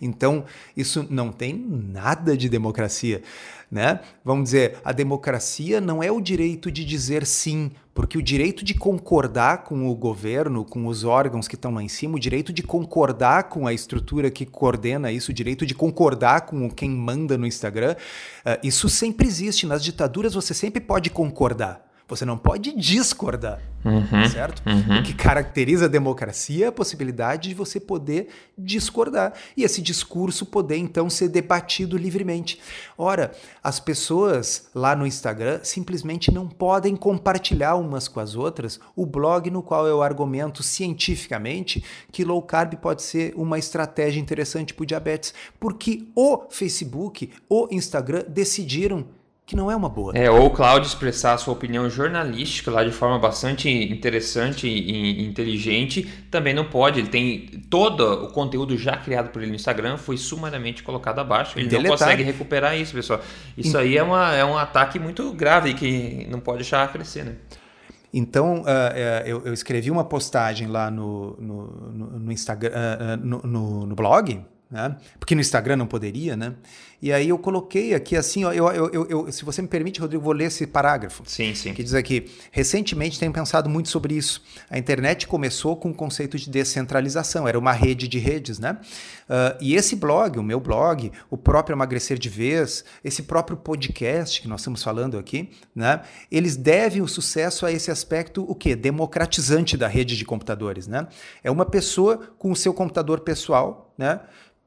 Então, 0.00 0.44
isso 0.76 1.06
não 1.08 1.32
tem 1.32 1.54
nada 1.54 2.36
de 2.36 2.48
democracia. 2.48 3.22
Né? 3.70 4.00
Vamos 4.24 4.44
dizer, 4.44 4.78
a 4.84 4.90
democracia 4.90 5.80
não 5.80 6.02
é 6.02 6.10
o 6.10 6.20
direito 6.20 6.72
de 6.72 6.84
dizer 6.84 7.24
sim, 7.24 7.70
porque 7.94 8.18
o 8.18 8.22
direito 8.22 8.64
de 8.64 8.74
concordar 8.74 9.62
com 9.62 9.88
o 9.88 9.94
governo, 9.94 10.64
com 10.64 10.86
os 10.86 11.04
órgãos 11.04 11.46
que 11.46 11.54
estão 11.54 11.72
lá 11.72 11.80
em 11.80 11.86
cima, 11.86 12.16
o 12.16 12.20
direito 12.20 12.52
de 12.52 12.64
concordar 12.64 13.44
com 13.44 13.68
a 13.68 13.72
estrutura 13.72 14.28
que 14.28 14.44
coordena 14.44 15.12
isso, 15.12 15.30
o 15.30 15.34
direito 15.34 15.64
de 15.64 15.74
concordar 15.74 16.46
com 16.46 16.68
quem 16.68 16.90
manda 16.90 17.38
no 17.38 17.46
Instagram, 17.46 17.94
uh, 17.94 18.58
isso 18.64 18.88
sempre 18.88 19.28
existe. 19.28 19.66
Nas 19.66 19.84
ditaduras 19.84 20.34
você 20.34 20.52
sempre 20.52 20.80
pode 20.80 21.08
concordar. 21.08 21.89
Você 22.10 22.24
não 22.24 22.36
pode 22.36 22.76
discordar, 22.76 23.60
uhum, 23.84 24.28
certo? 24.28 24.62
Uhum. 24.66 24.98
O 24.98 25.02
que 25.04 25.14
caracteriza 25.14 25.84
a 25.84 25.88
democracia 25.88 26.64
é 26.64 26.68
a 26.68 26.72
possibilidade 26.72 27.50
de 27.50 27.54
você 27.54 27.78
poder 27.78 28.28
discordar 28.58 29.32
e 29.56 29.62
esse 29.62 29.80
discurso 29.80 30.44
poder 30.44 30.76
então 30.76 31.08
ser 31.08 31.28
debatido 31.28 31.96
livremente. 31.96 32.60
Ora, 32.98 33.30
as 33.62 33.78
pessoas 33.78 34.68
lá 34.74 34.96
no 34.96 35.06
Instagram 35.06 35.60
simplesmente 35.62 36.32
não 36.32 36.48
podem 36.48 36.96
compartilhar 36.96 37.76
umas 37.76 38.08
com 38.08 38.18
as 38.18 38.34
outras 38.34 38.80
o 38.96 39.06
blog 39.06 39.48
no 39.48 39.62
qual 39.62 39.86
eu 39.86 40.02
argumento 40.02 40.64
cientificamente 40.64 41.84
que 42.10 42.24
low 42.24 42.42
carb 42.42 42.74
pode 42.74 43.02
ser 43.02 43.32
uma 43.36 43.56
estratégia 43.56 44.20
interessante 44.20 44.74
para 44.74 44.82
o 44.82 44.86
diabetes, 44.86 45.32
porque 45.60 46.08
o 46.16 46.46
Facebook, 46.50 47.30
o 47.48 47.68
Instagram 47.70 48.24
decidiram 48.28 49.06
que 49.50 49.56
não 49.56 49.68
é 49.68 49.74
uma 49.74 49.88
boa. 49.88 50.16
É, 50.16 50.30
ou 50.30 50.46
o 50.46 50.50
Cláudio 50.50 50.86
expressar 50.86 51.32
a 51.32 51.36
sua 51.36 51.52
opinião 51.52 51.90
jornalística 51.90 52.70
lá 52.70 52.84
de 52.84 52.92
forma 52.92 53.18
bastante 53.18 53.68
interessante 53.68 54.68
e 54.68 55.26
inteligente, 55.26 56.08
também 56.30 56.54
não 56.54 56.66
pode. 56.66 57.00
Ele 57.00 57.08
tem 57.08 57.48
todo 57.68 58.26
o 58.26 58.28
conteúdo 58.28 58.78
já 58.78 58.96
criado 58.96 59.30
por 59.30 59.42
ele 59.42 59.50
no 59.50 59.56
Instagram, 59.56 59.96
foi 59.96 60.16
sumariamente 60.16 60.84
colocado 60.84 61.18
abaixo. 61.18 61.58
Ele 61.58 61.66
Deletado. 61.66 61.82
não 61.82 61.98
consegue 61.98 62.22
recuperar 62.22 62.78
isso, 62.78 62.94
pessoal. 62.94 63.20
Isso 63.58 63.76
aí 63.76 63.98
é, 63.98 64.02
uma, 64.04 64.32
é 64.32 64.44
um 64.44 64.56
ataque 64.56 65.00
muito 65.00 65.32
grave 65.32 65.74
que 65.74 66.28
não 66.30 66.38
pode 66.38 66.58
deixar 66.58 66.86
crescer, 66.92 67.24
né? 67.24 67.34
Então, 68.14 68.58
uh, 68.58 68.62
uh, 68.62 69.26
eu, 69.26 69.46
eu, 69.46 69.52
escrevi 69.52 69.90
uma 69.90 70.04
postagem 70.04 70.68
lá 70.68 70.92
no, 70.92 71.36
no, 71.40 71.66
no, 71.92 72.06
no 72.20 72.32
Instagram, 72.32 72.70
uh, 72.70 73.26
no, 73.26 73.86
no 73.86 73.94
blog, 73.96 74.44
né? 74.70 74.96
Porque 75.18 75.34
no 75.34 75.40
Instagram 75.40 75.76
não 75.76 75.86
poderia, 75.86 76.36
né? 76.36 76.54
E 77.02 77.12
aí 77.12 77.30
eu 77.30 77.38
coloquei 77.38 77.94
aqui 77.94 78.14
assim, 78.14 78.44
ó, 78.44 78.52
eu, 78.52 78.68
eu, 78.68 79.06
eu, 79.08 79.32
se 79.32 79.44
você 79.44 79.62
me 79.62 79.68
permite, 79.68 80.00
Rodrigo, 80.00 80.22
vou 80.22 80.34
ler 80.34 80.46
esse 80.46 80.66
parágrafo. 80.66 81.22
Sim, 81.26 81.54
sim. 81.54 81.72
Que 81.72 81.82
diz 81.82 81.94
aqui: 81.94 82.30
recentemente 82.50 83.18
tenho 83.18 83.32
pensado 83.32 83.70
muito 83.70 83.88
sobre 83.88 84.14
isso. 84.14 84.42
A 84.68 84.78
internet 84.78 85.26
começou 85.26 85.76
com 85.76 85.90
o 85.90 85.94
conceito 85.94 86.36
de 86.36 86.50
descentralização, 86.50 87.48
era 87.48 87.58
uma 87.58 87.72
rede 87.72 88.06
de 88.06 88.18
redes, 88.18 88.58
né? 88.58 88.78
Uh, 89.28 89.56
e 89.60 89.74
esse 89.74 89.96
blog, 89.96 90.38
o 90.38 90.42
meu 90.42 90.60
blog, 90.60 91.10
o 91.30 91.38
próprio 91.38 91.74
Emagrecer 91.74 92.18
de 92.18 92.28
Vez, 92.28 92.84
esse 93.02 93.22
próprio 93.22 93.56
podcast 93.56 94.42
que 94.42 94.48
nós 94.48 94.60
estamos 94.60 94.82
falando 94.82 95.16
aqui, 95.16 95.50
né? 95.74 96.02
Eles 96.30 96.56
devem 96.56 97.00
o 97.00 97.08
sucesso 97.08 97.64
a 97.64 97.72
esse 97.72 97.90
aspecto, 97.90 98.44
o 98.46 98.54
quê? 98.54 98.76
Democratizante 98.76 99.76
da 99.76 99.88
rede 99.88 100.16
de 100.16 100.24
computadores, 100.24 100.86
né? 100.86 101.06
É 101.42 101.50
uma 101.50 101.64
pessoa 101.64 102.18
com 102.36 102.50
o 102.50 102.56
seu 102.56 102.74
computador 102.74 103.20
pessoal, 103.20 103.94
né? 103.96 104.20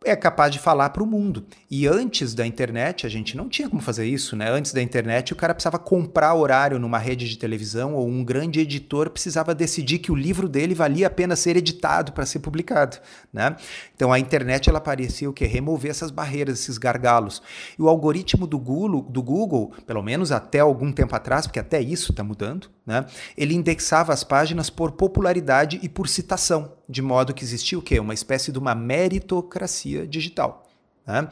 É 0.06 0.16
capaz 0.16 0.52
de 0.52 0.60
falar 0.60 0.90
para 0.90 1.04
o 1.04 1.06
mundo. 1.06 1.46
E 1.70 1.88
antes 1.88 2.34
da 2.34 2.46
internet, 2.46 3.06
a 3.06 3.10
gente 3.10 3.36
não 3.36 3.50
tinha 3.50 3.70
como 3.70 3.82
fazer 3.82 4.06
isso, 4.06 4.36
né? 4.36 4.50
Antes 4.50 4.74
da 4.74 4.82
internet, 4.82 5.34
o 5.34 5.36
cara 5.36 5.54
precisava 5.54 5.80
comprar 5.80 6.34
horário 6.34 6.80
numa 6.80 6.98
rede 6.98 7.28
de 7.28 7.38
televisão 7.38 7.96
ou 7.96 8.08
um 8.08 8.24
grande 8.24 8.60
editor 8.60 9.10
precisava 9.10 9.56
decidir 9.56 10.00
que 10.00 10.12
o 10.12 10.16
livro 10.16 10.48
dele 10.48 10.74
valia 10.74 11.08
a 11.08 11.10
pena 11.10 11.36
ser 11.36 11.58
editado 11.58 12.12
para 12.12 12.26
ser 12.26 12.40
publicado, 12.40 12.98
né? 13.32 13.56
Então 13.96 14.12
a 14.12 14.20
internet 14.20 14.70
ela 14.70 14.82
parecia 14.82 15.30
o 15.30 15.34
que 15.34 15.46
remover 15.46 15.92
essas 15.92 16.12
barreiras, 16.12 16.60
esses 16.60 16.78
gargalos. 16.78 17.42
E 17.78 17.82
o 17.82 17.90
algoritmo 17.90 18.46
do 18.48 18.58
Google, 18.60 19.02
do 19.02 19.22
Google, 19.22 19.74
pelo 19.86 20.02
menos 20.02 20.32
até 20.32 20.60
algum 20.60 20.92
tempo 20.92 21.16
atrás, 21.16 21.48
porque 21.48 21.60
até 21.60 21.82
isso 21.82 22.12
está 22.12 22.24
mudando, 22.24 22.70
né? 22.86 23.06
Ele 23.38 23.54
indexava 23.54 24.14
as 24.14 24.24
páginas 24.24 24.70
por 24.70 24.92
popularidade 24.92 25.80
e 25.82 25.90
por 25.90 26.08
citação, 26.08 26.72
de 26.94 27.02
modo 27.02 27.34
que 27.34 27.44
existia 27.44 27.78
o 27.78 27.82
quê? 27.82 28.00
Uma 28.00 28.14
espécie 28.14 28.52
de 28.52 28.60
uma 28.60 28.76
meritocracia 28.76 30.06
digital. 30.08 30.66
Né? 31.06 31.28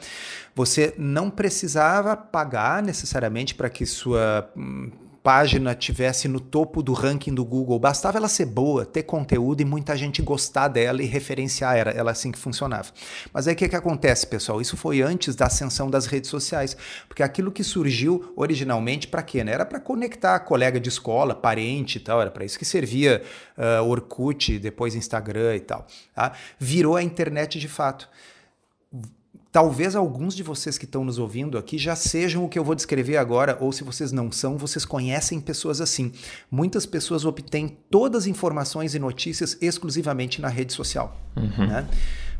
Você 0.54 0.92
não 0.98 1.30
precisava 1.30 2.16
pagar 2.16 2.82
necessariamente 2.82 3.54
para 3.54 3.70
que 3.70 3.86
sua 3.86 4.50
hum, 4.56 4.90
página 5.22 5.74
tivesse 5.74 6.26
no 6.26 6.40
topo 6.40 6.82
do 6.82 6.92
ranking 6.92 7.32
do 7.32 7.44
Google. 7.44 7.78
Bastava 7.78 8.18
ela 8.18 8.28
ser 8.28 8.46
boa, 8.46 8.84
ter 8.84 9.04
conteúdo 9.04 9.60
e 9.60 9.64
muita 9.64 9.96
gente 9.96 10.20
gostar 10.20 10.68
dela 10.68 11.02
e 11.02 11.06
referenciar 11.06 11.76
ela. 11.76 11.90
Ela 11.90 12.10
assim 12.10 12.32
que 12.32 12.38
funcionava. 12.38 12.90
Mas 13.32 13.46
aí 13.46 13.54
o 13.54 13.56
que, 13.56 13.68
que 13.68 13.76
acontece, 13.76 14.26
pessoal? 14.26 14.60
Isso 14.60 14.76
foi 14.76 15.00
antes 15.00 15.36
da 15.36 15.46
ascensão 15.46 15.88
das 15.88 16.06
redes 16.06 16.28
sociais. 16.28 16.76
Porque 17.08 17.22
aquilo 17.22 17.52
que 17.52 17.62
surgiu 17.62 18.32
originalmente 18.34 19.06
para 19.06 19.22
quê? 19.22 19.44
Né? 19.44 19.52
Era 19.52 19.64
para 19.64 19.78
conectar 19.78 20.40
colega 20.40 20.80
de 20.80 20.88
escola, 20.88 21.34
parente 21.34 21.98
e 21.98 22.00
tal. 22.00 22.20
Era 22.20 22.30
para 22.30 22.44
isso 22.44 22.58
que 22.58 22.64
servia 22.64 23.22
uh, 23.56 23.84
Orkut, 23.84 24.58
depois 24.58 24.94
Instagram 24.94 25.56
e 25.56 25.60
tal. 25.60 25.86
Tá? 26.14 26.32
Virou 26.58 26.96
a 26.96 27.02
internet 27.02 27.60
de 27.60 27.68
fato 27.68 28.08
Talvez 29.52 29.94
alguns 29.94 30.34
de 30.34 30.42
vocês 30.42 30.78
que 30.78 30.86
estão 30.86 31.04
nos 31.04 31.18
ouvindo 31.18 31.58
aqui 31.58 31.76
já 31.76 31.94
sejam 31.94 32.42
o 32.42 32.48
que 32.48 32.58
eu 32.58 32.64
vou 32.64 32.74
descrever 32.74 33.18
agora, 33.18 33.58
ou 33.60 33.70
se 33.70 33.84
vocês 33.84 34.10
não 34.10 34.32
são, 34.32 34.56
vocês 34.56 34.86
conhecem 34.86 35.38
pessoas 35.42 35.78
assim. 35.78 36.10
Muitas 36.50 36.86
pessoas 36.86 37.26
obtêm 37.26 37.76
todas 37.90 38.22
as 38.22 38.26
informações 38.26 38.94
e 38.94 38.98
notícias 38.98 39.58
exclusivamente 39.60 40.40
na 40.40 40.48
rede 40.48 40.72
social. 40.72 41.20
Uhum. 41.36 41.66
Né? 41.66 41.86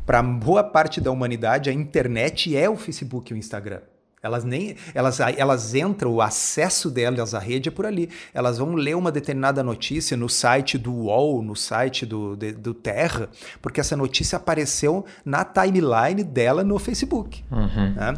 Para 0.07 0.23
boa 0.23 0.63
parte 0.63 0.99
da 0.99 1.11
humanidade, 1.11 1.69
a 1.69 1.73
internet 1.73 2.57
é 2.57 2.67
o 2.67 2.75
Facebook 2.75 3.31
e 3.31 3.35
o 3.35 3.37
Instagram. 3.37 3.81
Elas 4.23 4.45
nem 4.45 4.77
elas, 4.93 5.19
elas 5.19 5.75
entram, 5.75 6.13
o 6.13 6.21
acesso 6.21 6.89
delas 6.89 7.33
à 7.33 7.39
rede 7.39 7.67
é 7.67 7.71
por 7.71 7.85
ali. 7.85 8.09
Elas 8.33 8.57
vão 8.57 8.73
ler 8.73 8.95
uma 8.95 9.11
determinada 9.11 9.61
notícia 9.61 10.15
no 10.15 10.29
site 10.29 10.77
do 10.77 10.93
UOL, 10.93 11.41
no 11.41 11.57
site 11.57 12.05
do, 12.05 12.33
de, 12.37 12.53
do 12.53 12.73
Terra, 12.73 13.29
porque 13.61 13.81
essa 13.81 13.97
notícia 13.97 14.37
apareceu 14.37 15.05
na 15.25 15.43
timeline 15.43 16.23
dela 16.23 16.63
no 16.63 16.79
Facebook. 16.79 17.43
Uhum. 17.51 17.93
Né? 17.95 18.13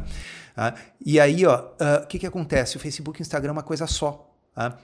Ah, 0.56 0.76
e 1.04 1.20
aí, 1.20 1.44
ó, 1.44 1.72
ah, 1.80 2.00
o 2.02 2.04
uh, 2.04 2.08
que, 2.08 2.20
que 2.20 2.28
acontece? 2.28 2.78
O 2.78 2.80
Facebook 2.80 3.20
e 3.20 3.22
o 3.22 3.24
Instagram 3.24 3.50
é 3.50 3.54
uma 3.54 3.64
coisa 3.64 3.88
só. 3.88 4.35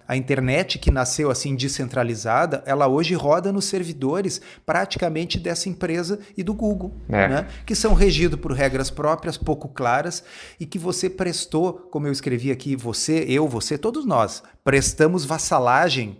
A 0.05 0.17
internet 0.17 0.77
que 0.77 0.91
nasceu 0.91 1.31
assim 1.31 1.55
descentralizada, 1.55 2.61
ela 2.65 2.87
hoje 2.87 3.13
roda 3.13 3.53
nos 3.53 3.65
servidores 3.65 4.41
praticamente 4.65 5.39
dessa 5.39 5.69
empresa 5.69 6.19
e 6.35 6.43
do 6.43 6.53
Google, 6.53 6.93
é. 7.07 7.27
né? 7.29 7.47
que 7.65 7.73
são 7.73 7.93
regidos 7.93 8.37
por 8.37 8.51
regras 8.51 8.89
próprias, 8.89 9.37
pouco 9.37 9.69
claras, 9.69 10.25
e 10.59 10.65
que 10.65 10.77
você 10.77 11.09
prestou, 11.09 11.87
como 11.89 12.05
eu 12.05 12.11
escrevi 12.11 12.51
aqui, 12.51 12.75
você, 12.75 13.25
eu, 13.29 13.47
você, 13.47 13.77
todos 13.77 14.05
nós, 14.05 14.43
prestamos 14.61 15.23
vassalagem 15.23 16.17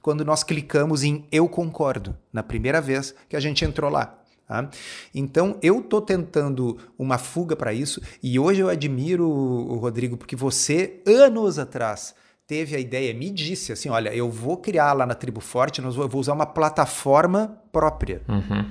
quando 0.00 0.24
nós 0.24 0.44
clicamos 0.44 1.02
em 1.02 1.26
eu 1.32 1.48
concordo, 1.48 2.16
na 2.32 2.42
primeira 2.44 2.80
vez 2.80 3.12
que 3.28 3.34
a 3.34 3.40
gente 3.40 3.64
entrou 3.64 3.90
lá. 3.90 4.16
Tá? 4.46 4.70
Então 5.12 5.58
eu 5.60 5.80
estou 5.80 6.00
tentando 6.00 6.78
uma 6.96 7.18
fuga 7.18 7.56
para 7.56 7.72
isso, 7.72 8.00
e 8.22 8.38
hoje 8.38 8.60
eu 8.60 8.68
admiro 8.68 9.28
o 9.28 9.76
Rodrigo, 9.78 10.16
porque 10.16 10.36
você, 10.36 11.02
anos 11.04 11.58
atrás, 11.58 12.14
teve 12.52 12.76
a 12.76 12.78
ideia, 12.78 13.14
me 13.14 13.30
disse 13.30 13.72
assim: 13.72 13.88
olha, 13.88 14.14
eu 14.14 14.30
vou 14.30 14.58
criar 14.58 14.92
lá 14.92 15.06
na 15.06 15.14
Tribo 15.14 15.40
Forte, 15.40 15.80
nós 15.80 15.94
vou, 15.94 16.04
eu 16.04 16.08
vou 16.08 16.20
usar 16.20 16.34
uma 16.34 16.44
plataforma 16.44 17.56
própria. 17.72 18.20
Uhum. 18.28 18.66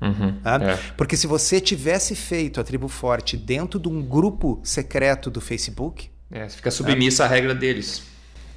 Uhum, 0.00 0.40
tá? 0.42 0.58
é. 0.60 0.76
Porque 0.96 1.16
se 1.16 1.28
você 1.28 1.60
tivesse 1.60 2.16
feito 2.16 2.60
a 2.60 2.64
Tribo 2.64 2.88
Forte 2.88 3.36
dentro 3.36 3.78
de 3.78 3.88
um 3.88 4.02
grupo 4.02 4.60
secreto 4.64 5.30
do 5.30 5.40
Facebook. 5.40 6.10
É, 6.28 6.48
fica 6.48 6.72
submissa 6.72 7.22
à 7.24 7.28
regra 7.28 7.54
deles. 7.54 8.02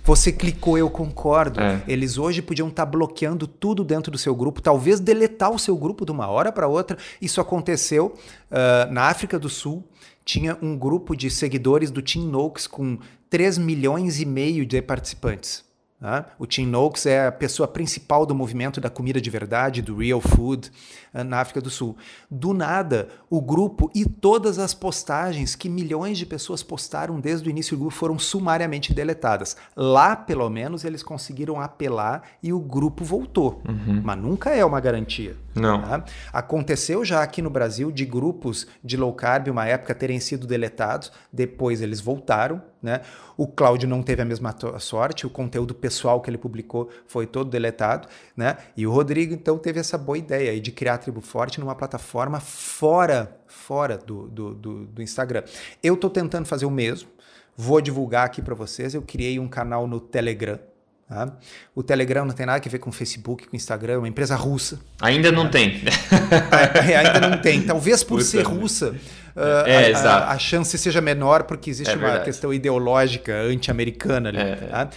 Você 0.04 0.32
clicou, 0.32 0.80
eu 0.80 0.89
concordo. 0.89 1.60
É. 1.62 1.84
Eles 1.88 2.17
hoje 2.17 2.41
podiam 2.41 2.69
estar 2.69 2.86
tá 2.86 2.91
bloqueando 2.91 3.45
tudo 3.45 3.84
dentro 3.84 4.12
do 4.12 4.17
seu 4.17 4.34
grupo, 4.34 4.63
talvez 4.63 4.99
deletar 4.99 5.51
o 5.51 5.60
seu 5.60 5.78
grupo 5.78 6.06
de 6.08 6.12
uma 6.12 6.28
hora 6.28 6.51
para 6.51 6.67
outra. 6.67 6.97
Isso 7.21 7.39
aconteceu 7.39 8.15
uh, 8.49 8.91
na 8.91 9.04
África 9.04 9.38
do 9.38 9.49
Sul. 9.49 9.88
Tinha 10.25 10.57
um 10.61 10.75
grupo 10.75 11.15
de 11.15 11.29
seguidores 11.29 11.91
do 11.91 12.01
Team 12.01 12.25
Noakes 12.25 12.65
com 12.65 12.97
3 13.29 13.59
milhões 13.59 14.19
e 14.19 14.25
meio 14.25 14.65
de 14.65 14.81
participantes. 14.81 15.64
Tá? 16.05 16.27
O 16.37 16.45
Tim 16.45 16.67
Noakes 16.67 17.07
é 17.07 17.25
a 17.25 17.31
pessoa 17.31 17.67
principal 17.67 18.27
do 18.27 18.35
movimento 18.35 18.79
da 18.79 18.91
comida 18.91 19.19
de 19.19 19.27
verdade, 19.27 19.81
do 19.81 19.97
Real 19.97 20.21
Food, 20.21 20.71
eh, 21.11 21.23
na 21.23 21.39
África 21.39 21.59
do 21.59 21.71
Sul. 21.71 21.97
Do 22.29 22.53
nada, 22.53 23.09
o 23.27 23.41
grupo 23.41 23.89
e 23.95 24.05
todas 24.05 24.59
as 24.59 24.71
postagens 24.71 25.55
que 25.55 25.67
milhões 25.67 26.19
de 26.19 26.25
pessoas 26.27 26.61
postaram 26.61 27.19
desde 27.19 27.49
o 27.49 27.49
início 27.49 27.75
do 27.75 27.79
grupo 27.79 27.95
foram 27.95 28.19
sumariamente 28.19 28.93
deletadas. 28.93 29.57
Lá, 29.75 30.15
pelo 30.15 30.47
menos, 30.47 30.86
eles 30.86 31.01
conseguiram 31.01 31.59
apelar 31.59 32.21
e 32.43 32.53
o 32.53 32.59
grupo 32.59 33.03
voltou. 33.03 33.63
Uhum. 33.67 34.01
Mas 34.03 34.17
nunca 34.19 34.51
é 34.51 34.63
uma 34.63 34.80
garantia. 34.80 35.36
Não. 35.55 35.82
Tá? 35.82 36.05
Aconteceu 36.32 37.03
já 37.03 37.23
aqui 37.23 37.41
no 37.41 37.49
Brasil 37.49 37.91
de 37.91 38.05
grupos 38.05 38.67
de 38.84 38.95
low 38.95 39.13
carb, 39.13 39.47
uma 39.47 39.65
época, 39.65 39.95
terem 39.95 40.19
sido 40.19 40.45
deletados, 40.45 41.11
depois 41.34 41.82
eles 41.82 41.99
voltaram. 41.99 42.61
Né? 42.86 43.01
O 43.36 43.47
Cláudio 43.47 43.89
não 43.89 44.03
teve 44.03 44.21
a 44.21 44.25
mesma 44.25 44.55
sorte, 44.79 45.25
o 45.25 45.29
conteúdo 45.29 45.73
pessoal 45.73 46.21
que 46.21 46.29
ele 46.29 46.38
publicou 46.38 46.88
foi 47.07 47.25
todo 47.25 47.49
deletado. 47.49 48.07
Né? 48.38 48.57
E 48.77 48.86
o 48.86 48.91
Rodrigo, 48.91 49.33
então, 49.33 49.57
teve 49.57 49.79
essa 49.79 49.97
boa 49.97 50.19
ideia 50.19 50.61
de 50.61 50.71
criar 50.71 50.93
a 50.93 50.97
Tribo 50.99 51.19
Forte 51.19 51.59
numa 51.59 51.73
plataforma 51.73 52.39
fora, 52.39 53.36
fora 53.47 53.97
do, 53.97 54.27
do, 54.27 54.53
do, 54.53 54.86
do 54.86 55.01
Instagram. 55.01 55.43
Eu 55.81 55.95
estou 55.95 56.11
tentando 56.11 56.45
fazer 56.45 56.67
o 56.67 56.71
mesmo. 56.71 57.09
Vou 57.57 57.81
divulgar 57.81 58.27
aqui 58.27 58.39
para 58.39 58.53
vocês. 58.53 58.93
Eu 58.93 59.01
criei 59.01 59.39
um 59.39 59.47
canal 59.47 59.88
no 59.88 59.99
Telegram. 59.99 60.59
Tá? 61.08 61.32
O 61.76 61.84
Telegram 61.84 62.26
não 62.26 62.34
tem 62.34 62.47
nada 62.47 62.62
a 62.66 62.70
ver 62.70 62.80
com 62.80 62.89
o 62.89 62.93
Facebook, 62.93 63.45
com 63.45 63.53
o 63.53 63.56
Instagram, 63.56 63.93
é 63.93 63.97
uma 63.97 64.08
empresa 64.08 64.36
russa. 64.36 64.80
Ainda 64.99 65.32
não 65.32 65.49
tem. 65.49 65.84
É, 66.86 66.93
é, 66.93 66.97
ainda 66.97 67.30
não 67.30 67.38
tem. 67.38 67.62
Talvez 67.62 68.03
por 68.03 68.18
Puta 68.18 68.24
ser 68.24 68.41
russa, 68.41 68.95
é, 69.36 69.93
a, 69.93 69.99
a, 69.99 70.32
a, 70.32 70.39
chance 70.39 70.76
seja 70.78 71.01
menor, 71.01 71.43
porque 71.43 71.70
existe 71.70 71.93
é 71.93 71.95
uma 71.95 72.20
questão 72.20 72.53
ideológica 72.53 73.36
anti-americana 73.41 74.30
ali. 74.30 74.39
É. 74.39 74.56
Tá? 74.56 74.89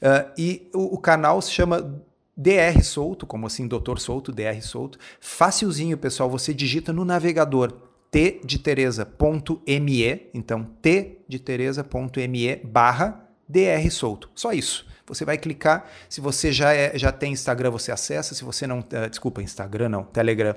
Uh, 0.00 0.30
e 0.38 0.70
o, 0.74 0.94
o, 0.94 0.98
canal 0.98 1.40
se 1.42 1.50
chama 1.50 2.00
DR 2.36 2.82
Solto, 2.82 3.26
como 3.26 3.46
assim, 3.46 3.66
Doutor 3.66 3.98
Solto, 3.98 4.30
DR 4.30 4.60
Solto. 4.60 4.98
Facilzinho, 5.20 5.96
pessoal, 5.96 6.30
você 6.30 6.54
digita 6.54 6.92
no 6.92 7.04
navegador 7.04 7.72
t 8.10 8.40
de 8.44 8.58
Teresa.me, 8.58 10.30
então 10.32 10.62
t 10.62 11.18
de 11.26 11.38
Teresa.me 11.38 12.56
barra 12.56 13.28
DR 13.48 13.90
Solto. 13.90 14.30
Só 14.34 14.52
isso. 14.52 14.86
Você 15.06 15.24
vai 15.24 15.38
clicar. 15.38 15.86
Se 16.08 16.20
você 16.20 16.52
já, 16.52 16.72
é, 16.72 16.98
já 16.98 17.12
tem 17.12 17.32
Instagram, 17.32 17.70
você 17.70 17.92
acessa. 17.92 18.34
Se 18.34 18.44
você 18.44 18.66
não. 18.66 18.80
Uh, 18.80 19.08
desculpa, 19.08 19.40
Instagram 19.40 19.88
não, 19.88 20.04
Telegram. 20.04 20.54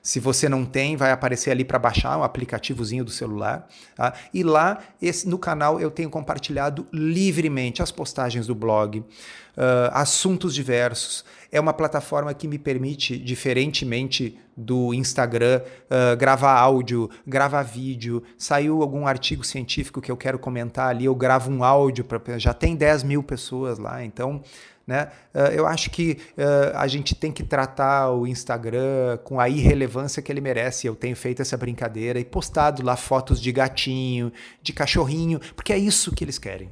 Se 0.00 0.20
você 0.20 0.48
não 0.48 0.64
tem, 0.64 0.96
vai 0.96 1.10
aparecer 1.10 1.50
ali 1.50 1.64
para 1.64 1.78
baixar 1.78 2.16
um 2.16 2.22
aplicativozinho 2.22 3.04
do 3.04 3.10
celular. 3.10 3.68
Tá? 3.96 4.14
E 4.32 4.42
lá, 4.42 4.78
esse, 5.02 5.28
no 5.28 5.38
canal, 5.38 5.80
eu 5.80 5.90
tenho 5.90 6.08
compartilhado 6.08 6.86
livremente 6.92 7.82
as 7.82 7.90
postagens 7.90 8.46
do 8.46 8.54
blog, 8.54 9.00
uh, 9.00 9.04
assuntos 9.92 10.54
diversos. 10.54 11.24
É 11.50 11.58
uma 11.58 11.72
plataforma 11.72 12.34
que 12.34 12.46
me 12.46 12.58
permite, 12.58 13.18
diferentemente 13.18 14.38
do 14.56 14.92
Instagram, 14.92 15.62
uh, 15.84 16.16
gravar 16.16 16.58
áudio, 16.58 17.08
gravar 17.26 17.62
vídeo. 17.62 18.22
Saiu 18.36 18.82
algum 18.82 19.06
artigo 19.06 19.44
científico 19.44 20.00
que 20.00 20.10
eu 20.10 20.16
quero 20.16 20.38
comentar 20.38 20.88
ali, 20.88 21.06
eu 21.06 21.14
gravo 21.14 21.50
um 21.50 21.64
áudio. 21.64 22.04
Pra, 22.04 22.20
já 22.38 22.52
tem 22.52 22.76
10 22.76 23.02
mil 23.02 23.22
pessoas 23.22 23.78
lá, 23.78 24.04
então 24.04 24.42
né? 24.88 25.10
Uh, 25.34 25.52
eu 25.52 25.66
acho 25.66 25.90
que 25.90 26.16
uh, 26.38 26.74
a 26.74 26.86
gente 26.86 27.14
tem 27.14 27.30
que 27.30 27.42
tratar 27.42 28.10
o 28.10 28.26
Instagram 28.26 29.18
com 29.22 29.38
a 29.38 29.46
irrelevância 29.46 30.22
que 30.22 30.32
ele 30.32 30.40
merece. 30.40 30.86
Eu 30.86 30.96
tenho 30.96 31.14
feito 31.14 31.42
essa 31.42 31.58
brincadeira 31.58 32.18
e 32.18 32.24
postado 32.24 32.82
lá 32.82 32.96
fotos 32.96 33.38
de 33.38 33.52
gatinho, 33.52 34.32
de 34.62 34.72
cachorrinho, 34.72 35.40
porque 35.54 35.74
é 35.74 35.78
isso 35.78 36.10
que 36.14 36.24
eles 36.24 36.38
querem. 36.38 36.70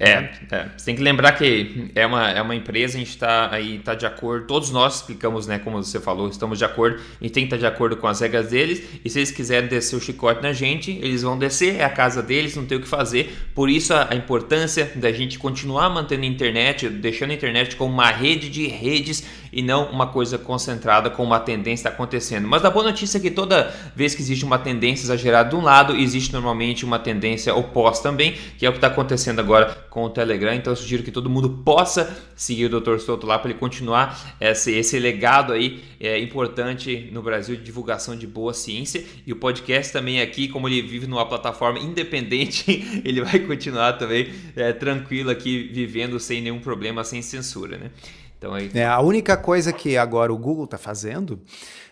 É, 0.00 0.30
é, 0.52 0.68
você 0.76 0.84
tem 0.84 0.94
que 0.94 1.02
lembrar 1.02 1.32
que 1.32 1.90
é 1.92 2.06
uma, 2.06 2.30
é 2.30 2.40
uma 2.40 2.54
empresa, 2.54 2.96
a 2.96 3.00
gente 3.00 3.10
está 3.10 3.52
aí 3.52 3.80
tá 3.80 3.96
de 3.96 4.06
acordo, 4.06 4.46
todos 4.46 4.70
nós 4.70 4.96
explicamos, 4.96 5.48
né, 5.48 5.58
como 5.58 5.82
você 5.82 5.98
falou, 5.98 6.28
estamos 6.28 6.56
de 6.56 6.64
acordo, 6.64 7.00
a 7.20 7.24
gente 7.24 7.32
tem 7.32 7.48
que 7.48 7.54
estar 7.54 7.56
tá 7.56 7.68
de 7.68 7.74
acordo 7.74 7.96
com 7.96 8.06
as 8.06 8.20
regras 8.20 8.50
deles, 8.50 8.80
e 9.04 9.10
se 9.10 9.18
eles 9.18 9.32
quiserem 9.32 9.68
descer 9.68 9.96
o 9.96 10.00
chicote 10.00 10.40
na 10.40 10.52
gente, 10.52 10.92
eles 11.02 11.22
vão 11.22 11.36
descer, 11.36 11.76
é 11.76 11.84
a 11.84 11.90
casa 11.90 12.22
deles, 12.22 12.54
não 12.54 12.64
tem 12.64 12.78
o 12.78 12.80
que 12.80 12.86
fazer, 12.86 13.36
por 13.56 13.68
isso 13.68 13.92
a, 13.92 14.08
a 14.12 14.14
importância 14.14 14.92
da 14.94 15.10
gente 15.10 15.36
continuar 15.36 15.90
mantendo 15.90 16.22
a 16.22 16.26
internet, 16.26 16.88
deixando 16.88 17.32
a 17.32 17.34
internet 17.34 17.74
como 17.74 17.92
uma 17.92 18.10
rede 18.10 18.48
de 18.48 18.68
redes 18.68 19.24
e 19.52 19.62
não 19.62 19.90
uma 19.90 20.06
coisa 20.06 20.38
concentrada 20.38 21.10
como 21.10 21.28
uma 21.28 21.40
tendência 21.40 21.88
está 21.88 21.90
acontecendo. 21.90 22.46
Mas 22.46 22.64
a 22.64 22.70
boa 22.70 22.84
notícia 22.84 23.18
é 23.18 23.20
que 23.20 23.30
toda 23.30 23.74
vez 23.94 24.14
que 24.14 24.22
existe 24.22 24.44
uma 24.44 24.58
tendência 24.58 25.04
exagerada 25.04 25.50
de 25.50 25.56
um 25.56 25.62
lado, 25.62 25.96
existe 25.96 26.32
normalmente 26.32 26.84
uma 26.84 26.98
tendência 26.98 27.54
oposta 27.54 28.08
também, 28.08 28.34
que 28.58 28.66
é 28.66 28.68
o 28.68 28.72
que 28.72 28.78
está 28.78 28.88
acontecendo 28.88 29.40
agora 29.40 29.66
com 29.90 30.04
o 30.04 30.10
Telegram. 30.10 30.54
Então 30.54 30.72
eu 30.72 30.76
sugiro 30.76 31.02
que 31.02 31.10
todo 31.10 31.30
mundo 31.30 31.50
possa 31.64 32.16
seguir 32.36 32.72
o 32.72 32.80
Dr. 32.80 32.98
Souto 32.98 33.26
lá 33.26 33.38
para 33.38 33.50
ele 33.50 33.58
continuar 33.58 34.36
esse, 34.40 34.72
esse 34.72 34.98
legado 34.98 35.52
aí 35.52 35.82
é, 36.00 36.18
importante 36.18 37.08
no 37.12 37.22
Brasil 37.22 37.56
de 37.56 37.62
divulgação 37.62 38.16
de 38.16 38.26
boa 38.26 38.54
ciência. 38.54 39.04
E 39.26 39.32
o 39.32 39.36
podcast 39.36 39.92
também 39.92 40.20
aqui, 40.20 40.48
como 40.48 40.68
ele 40.68 40.82
vive 40.82 41.06
numa 41.06 41.26
plataforma 41.26 41.78
independente, 41.78 42.84
ele 43.04 43.22
vai 43.22 43.38
continuar 43.40 43.94
também 43.94 44.28
é, 44.56 44.72
tranquilo 44.72 45.30
aqui, 45.30 45.70
vivendo 45.72 46.18
sem 46.20 46.40
nenhum 46.40 46.60
problema, 46.60 47.04
sem 47.04 47.22
censura, 47.22 47.76
né? 47.76 47.90
Então, 48.38 48.56
é, 48.56 48.86
a 48.86 49.00
única 49.00 49.36
coisa 49.36 49.72
que 49.72 49.96
agora 49.96 50.32
o 50.32 50.38
Google 50.38 50.64
está 50.64 50.78
fazendo, 50.78 51.40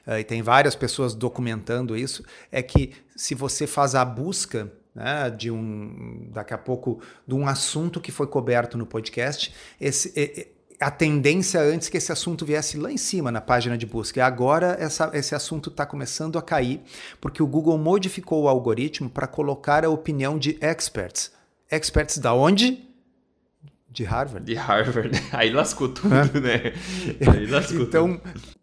uh, 0.06 0.18
e 0.18 0.24
tem 0.24 0.42
várias 0.42 0.76
pessoas 0.76 1.12
documentando 1.12 1.96
isso, 1.96 2.22
é 2.52 2.62
que 2.62 2.92
se 3.16 3.34
você 3.34 3.66
faz 3.66 3.96
a 3.96 4.04
busca 4.04 4.72
né, 4.94 5.28
de 5.28 5.50
um 5.50 6.28
daqui 6.32 6.54
a 6.54 6.58
pouco 6.58 7.00
de 7.26 7.34
um 7.34 7.48
assunto 7.48 8.00
que 8.00 8.12
foi 8.12 8.28
coberto 8.28 8.78
no 8.78 8.86
podcast, 8.86 9.52
esse, 9.80 10.12
a 10.80 10.90
tendência 10.90 11.60
antes 11.60 11.88
que 11.88 11.96
esse 11.96 12.12
assunto 12.12 12.44
viesse 12.44 12.76
lá 12.76 12.92
em 12.92 12.96
cima 12.96 13.30
na 13.30 13.40
página 13.40 13.76
de 13.76 13.86
busca. 13.86 14.20
E 14.20 14.22
agora 14.22 14.76
essa, 14.78 15.10
esse 15.14 15.34
assunto 15.34 15.70
está 15.70 15.84
começando 15.86 16.38
a 16.38 16.42
cair, 16.42 16.80
porque 17.20 17.42
o 17.42 17.46
Google 17.46 17.78
modificou 17.78 18.44
o 18.44 18.48
algoritmo 18.48 19.08
para 19.08 19.26
colocar 19.26 19.84
a 19.84 19.90
opinião 19.90 20.38
de 20.38 20.58
experts. 20.60 21.32
Experts 21.70 22.18
da 22.18 22.32
onde? 22.32 22.86
De 23.96 24.04
Harvard. 24.04 24.44
De 24.44 24.54
Harvard. 24.54 25.10
Aí 25.32 25.50
lascou 25.50 25.88
tudo, 25.88 26.38
né? 26.38 26.74
Aí 27.26 27.46
lascou 27.48 27.80
então, 27.80 28.18
tudo. 28.18 28.56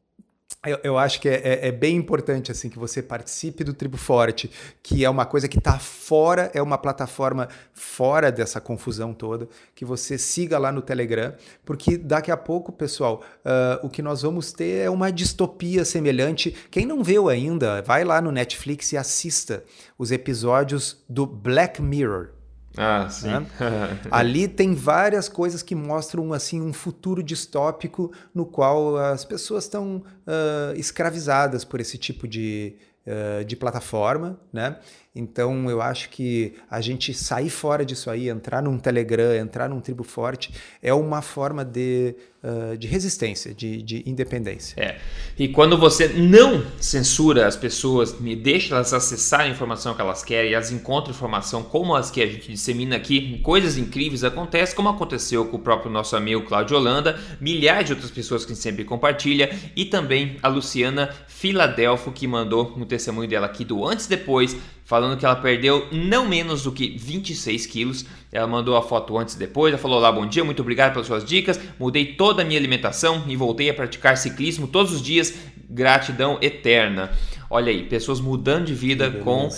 Eu, 0.63 0.79
eu, 0.83 0.97
acho 0.97 1.19
que 1.19 1.27
é, 1.27 1.41
é, 1.43 1.67
é, 1.67 1.71
bem 1.71 1.97
importante 1.97 2.51
assim 2.51 2.69
que 2.69 2.77
você 2.77 3.01
participe 3.01 3.63
do 3.63 3.73
Tribo 3.73 3.97
Forte, 3.97 4.49
que 4.81 5.03
é 5.03 5.09
uma 5.09 5.25
coisa 5.25 5.47
que 5.47 5.57
está 5.57 5.79
fora, 5.79 6.51
é 6.53 6.61
uma 6.61 6.77
plataforma 6.77 7.49
fora 7.73 8.31
dessa 8.31 8.61
confusão 8.61 9.11
toda, 9.11 9.49
que 9.73 9.83
você 9.83 10.17
siga 10.19 10.59
lá 10.59 10.71
no 10.71 10.83
Telegram, 10.83 11.33
porque 11.65 11.97
daqui 11.97 12.31
a 12.31 12.37
pouco, 12.37 12.71
pessoal, 12.71 13.23
uh, 13.39 13.85
o 13.85 13.89
que 13.89 14.03
nós 14.03 14.21
vamos 14.21 14.53
ter 14.53 14.85
é 14.85 14.89
uma 14.89 15.11
distopia 15.11 15.83
semelhante. 15.83 16.55
Quem 16.69 16.85
não 16.85 17.03
viu 17.03 17.27
ainda, 17.27 17.81
vai 17.81 18.05
lá 18.05 18.21
no 18.21 18.31
Netflix 18.31 18.93
e 18.93 18.97
assista 18.97 19.63
os 19.97 20.11
episódios 20.11 21.03
do 21.09 21.25
Black 21.25 21.81
Mirror. 21.81 22.42
Ah, 22.77 23.07
sim. 23.09 23.27
Né? 23.27 23.45
Ali 24.11 24.47
tem 24.47 24.73
várias 24.73 25.29
coisas 25.29 25.61
que 25.61 25.75
mostram 25.75 26.33
assim 26.33 26.61
um 26.61 26.73
futuro 26.73 27.21
distópico 27.21 28.11
no 28.33 28.45
qual 28.45 28.97
as 28.97 29.23
pessoas 29.23 29.65
estão 29.65 29.97
uh, 29.97 30.75
escravizadas 30.75 31.63
por 31.63 31.79
esse 31.79 31.97
tipo 31.97 32.27
de, 32.27 32.75
uh, 33.05 33.45
de 33.45 33.55
plataforma, 33.55 34.39
né? 34.51 34.77
Então 35.15 35.69
eu 35.69 35.79
acho 35.79 36.09
que 36.09 36.55
a 36.69 36.81
gente 36.81 37.13
sair 37.13 37.51
fora 37.51 37.85
disso 37.85 38.09
aí, 38.09 38.29
entrar 38.29 38.63
num 38.63 38.79
Telegram, 38.79 39.35
entrar 39.35 39.69
num 39.69 39.79
tribo 39.79 40.03
forte, 40.03 40.51
é 40.81 40.91
uma 40.91 41.21
forma 41.21 41.63
de, 41.63 42.15
uh, 42.43 42.75
de 42.75 42.87
resistência, 42.87 43.53
de, 43.53 43.83
de 43.83 44.03
independência. 44.07 44.73
É. 44.81 44.97
E 45.37 45.47
quando 45.49 45.77
você 45.77 46.07
não 46.07 46.65
censura 46.79 47.45
as 47.45 47.55
pessoas, 47.55 48.19
me 48.19 48.35
deixa 48.35 48.73
elas 48.73 48.91
acessar 48.91 49.41
a 49.41 49.47
informação 49.47 49.93
que 49.93 50.01
elas 50.01 50.23
querem, 50.23 50.51
elas 50.51 50.71
encontram 50.71 51.13
informação 51.13 51.61
como 51.61 51.95
as 51.95 52.09
que 52.09 52.19
a 52.19 52.25
gente 52.25 52.51
dissemina 52.51 52.95
aqui, 52.95 53.39
coisas 53.43 53.77
incríveis 53.77 54.23
acontecem, 54.23 54.75
como 54.75 54.89
aconteceu 54.89 55.45
com 55.45 55.57
o 55.57 55.59
próprio 55.59 55.91
nosso 55.91 56.15
amigo 56.15 56.41
Cláudio 56.41 56.75
Holanda, 56.75 57.19
milhares 57.39 57.85
de 57.85 57.93
outras 57.93 58.09
pessoas 58.09 58.45
que 58.45 58.55
sempre 58.55 58.83
compartilha, 58.83 59.55
e 59.75 59.85
também 59.85 60.37
a 60.41 60.47
Luciana 60.47 61.13
Filadelfo, 61.27 62.11
que 62.11 62.25
mandou 62.25 62.73
um 62.75 62.83
testemunho 62.83 63.29
dela 63.29 63.45
aqui 63.45 63.63
do 63.63 63.85
antes 63.85 64.07
e 64.07 64.09
depois 64.09 64.57
falando 64.93 65.17
que 65.17 65.25
ela 65.25 65.35
perdeu 65.35 65.87
não 65.91 66.29
menos 66.29 66.61
do 66.61 66.71
que 66.71 66.95
26 66.95 67.65
quilos. 67.65 68.05
Ela 68.31 68.45
mandou 68.45 68.77
a 68.77 68.81
foto 68.83 69.17
antes 69.17 69.33
e 69.33 69.39
depois, 69.39 69.73
ela 69.73 69.81
falou 69.81 69.99
lá, 69.99 70.11
bom 70.11 70.23
dia, 70.23 70.43
muito 70.43 70.61
obrigado 70.61 70.93
pelas 70.93 71.07
suas 71.07 71.25
dicas, 71.25 71.59
mudei 71.79 72.13
toda 72.13 72.43
a 72.43 72.45
minha 72.45 72.59
alimentação 72.59 73.23
e 73.27 73.35
voltei 73.35 73.71
a 73.71 73.73
praticar 73.73 74.15
ciclismo 74.17 74.67
todos 74.67 74.93
os 74.93 75.01
dias, 75.01 75.33
gratidão 75.67 76.37
eterna. 76.43 77.09
Olha 77.49 77.71
aí, 77.71 77.81
pessoas 77.85 78.19
mudando 78.19 78.65
de 78.65 78.75
vida 78.75 79.09
com 79.09 79.49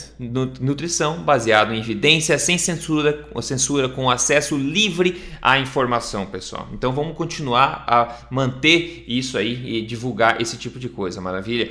nutrição 0.61 1.17
baseado 1.17 1.73
em 1.73 1.79
evidência, 1.79 2.39
sem 2.39 2.57
censura, 2.57 3.27
censura, 3.41 3.89
com 3.89 4.09
acesso 4.09 4.57
livre 4.57 5.21
à 5.41 5.59
informação, 5.59 6.25
pessoal. 6.25 6.69
Então 6.71 6.93
vamos 6.93 7.17
continuar 7.17 7.83
a 7.86 8.25
manter 8.31 9.03
isso 9.05 9.38
aí 9.38 9.79
e 9.79 9.81
divulgar 9.86 10.39
esse 10.41 10.55
tipo 10.55 10.79
de 10.79 10.88
coisa, 10.88 11.19
maravilha? 11.19 11.69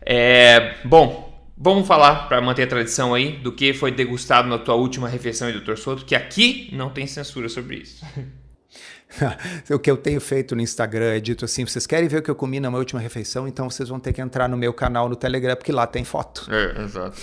É, 0.00 0.76
bom, 0.86 1.33
Vamos 1.56 1.86
falar, 1.86 2.28
para 2.28 2.40
manter 2.40 2.64
a 2.64 2.66
tradição 2.66 3.14
aí, 3.14 3.36
do 3.38 3.52
que 3.52 3.72
foi 3.72 3.92
degustado 3.92 4.48
na 4.48 4.58
tua 4.58 4.74
última 4.74 5.08
refeição, 5.08 5.50
Dr. 5.52 5.76
Soto, 5.76 6.04
que 6.04 6.14
aqui 6.14 6.68
não 6.72 6.90
tem 6.90 7.06
censura 7.06 7.48
sobre 7.48 7.76
isso. 7.76 8.04
o 9.70 9.78
que 9.78 9.88
eu 9.88 9.96
tenho 9.96 10.20
feito 10.20 10.56
no 10.56 10.60
Instagram 10.60 11.14
é 11.14 11.20
dito 11.20 11.44
assim: 11.44 11.64
vocês 11.64 11.86
querem 11.86 12.08
ver 12.08 12.18
o 12.18 12.22
que 12.22 12.30
eu 12.30 12.34
comi 12.34 12.58
na 12.58 12.68
minha 12.68 12.80
última 12.80 13.00
refeição? 13.00 13.46
Então 13.46 13.70
vocês 13.70 13.88
vão 13.88 14.00
ter 14.00 14.12
que 14.12 14.20
entrar 14.20 14.48
no 14.48 14.56
meu 14.56 14.72
canal 14.72 15.08
no 15.08 15.14
Telegram, 15.14 15.54
porque 15.54 15.70
lá 15.70 15.86
tem 15.86 16.02
foto. 16.02 16.48
É, 16.52 16.82
exato. 16.82 17.20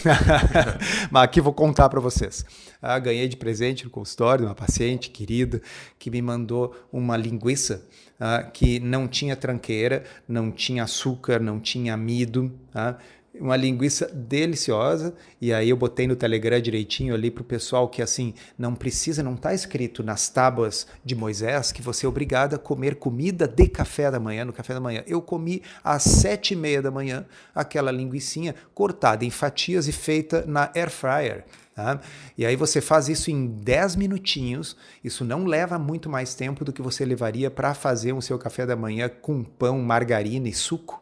Mas 1.11 1.23
aqui 1.23 1.41
vou 1.41 1.53
contar 1.53 1.89
para 1.89 1.99
vocês. 1.99 2.45
Ah, 2.81 2.97
ganhei 2.97 3.27
de 3.27 3.35
presente 3.35 3.83
no 3.83 3.89
consultório 3.89 4.45
uma 4.45 4.55
paciente 4.55 5.09
querida 5.09 5.61
que 5.99 6.09
me 6.09 6.21
mandou 6.21 6.73
uma 6.91 7.17
linguiça 7.17 7.85
ah, 8.17 8.43
que 8.43 8.79
não 8.79 9.07
tinha 9.07 9.35
tranqueira, 9.35 10.03
não 10.27 10.51
tinha 10.51 10.83
açúcar, 10.83 11.39
não 11.39 11.59
tinha 11.59 11.93
amido. 11.93 12.51
Ah, 12.73 12.95
uma 13.39 13.55
linguiça 13.55 14.07
deliciosa 14.13 15.13
e 15.39 15.53
aí 15.53 15.69
eu 15.69 15.77
botei 15.77 16.05
no 16.05 16.15
Telegram 16.15 16.59
direitinho 16.59 17.13
ali 17.13 17.31
para 17.31 17.41
o 17.41 17.45
pessoal 17.45 17.87
que 17.87 18.01
assim 18.01 18.33
não 18.57 18.75
precisa, 18.75 19.23
não 19.23 19.35
está 19.35 19.53
escrito 19.53 20.03
nas 20.03 20.27
tábuas 20.27 20.85
de 21.03 21.15
Moisés 21.15 21.71
que 21.71 21.81
você 21.81 22.05
é 22.05 22.09
obrigado 22.09 22.55
a 22.55 22.59
comer 22.59 22.95
comida 22.95 23.47
de 23.47 23.67
café 23.67 24.11
da 24.11 24.19
manhã 24.19 24.43
no 24.43 24.53
café 24.53 24.73
da 24.73 24.79
manhã. 24.79 25.03
Eu 25.07 25.21
comi 25.21 25.61
às 25.83 26.03
sete 26.03 26.53
e 26.53 26.57
meia 26.57 26.81
da 26.81 26.91
manhã 26.91 27.25
aquela 27.55 27.91
linguiçinha 27.91 28.53
cortada 28.73 29.23
em 29.23 29.29
fatias 29.29 29.87
e 29.87 29.91
feita 29.91 30.43
na 30.45 30.69
air 30.75 30.89
fryer. 30.89 31.45
Tá? 31.73 32.01
E 32.37 32.45
aí 32.45 32.57
você 32.57 32.81
faz 32.81 33.07
isso 33.07 33.31
em 33.31 33.47
10 33.47 33.95
minutinhos. 33.95 34.75
Isso 35.01 35.23
não 35.23 35.45
leva 35.45 35.79
muito 35.79 36.09
mais 36.09 36.35
tempo 36.35 36.65
do 36.65 36.73
que 36.73 36.81
você 36.81 37.05
levaria 37.05 37.49
para 37.49 37.73
fazer 37.73 38.13
o 38.13 38.21
seu 38.21 38.37
café 38.37 38.65
da 38.65 38.75
manhã 38.75 39.09
com 39.09 39.41
pão, 39.41 39.79
margarina 39.79 40.49
e 40.49 40.53
suco. 40.53 41.00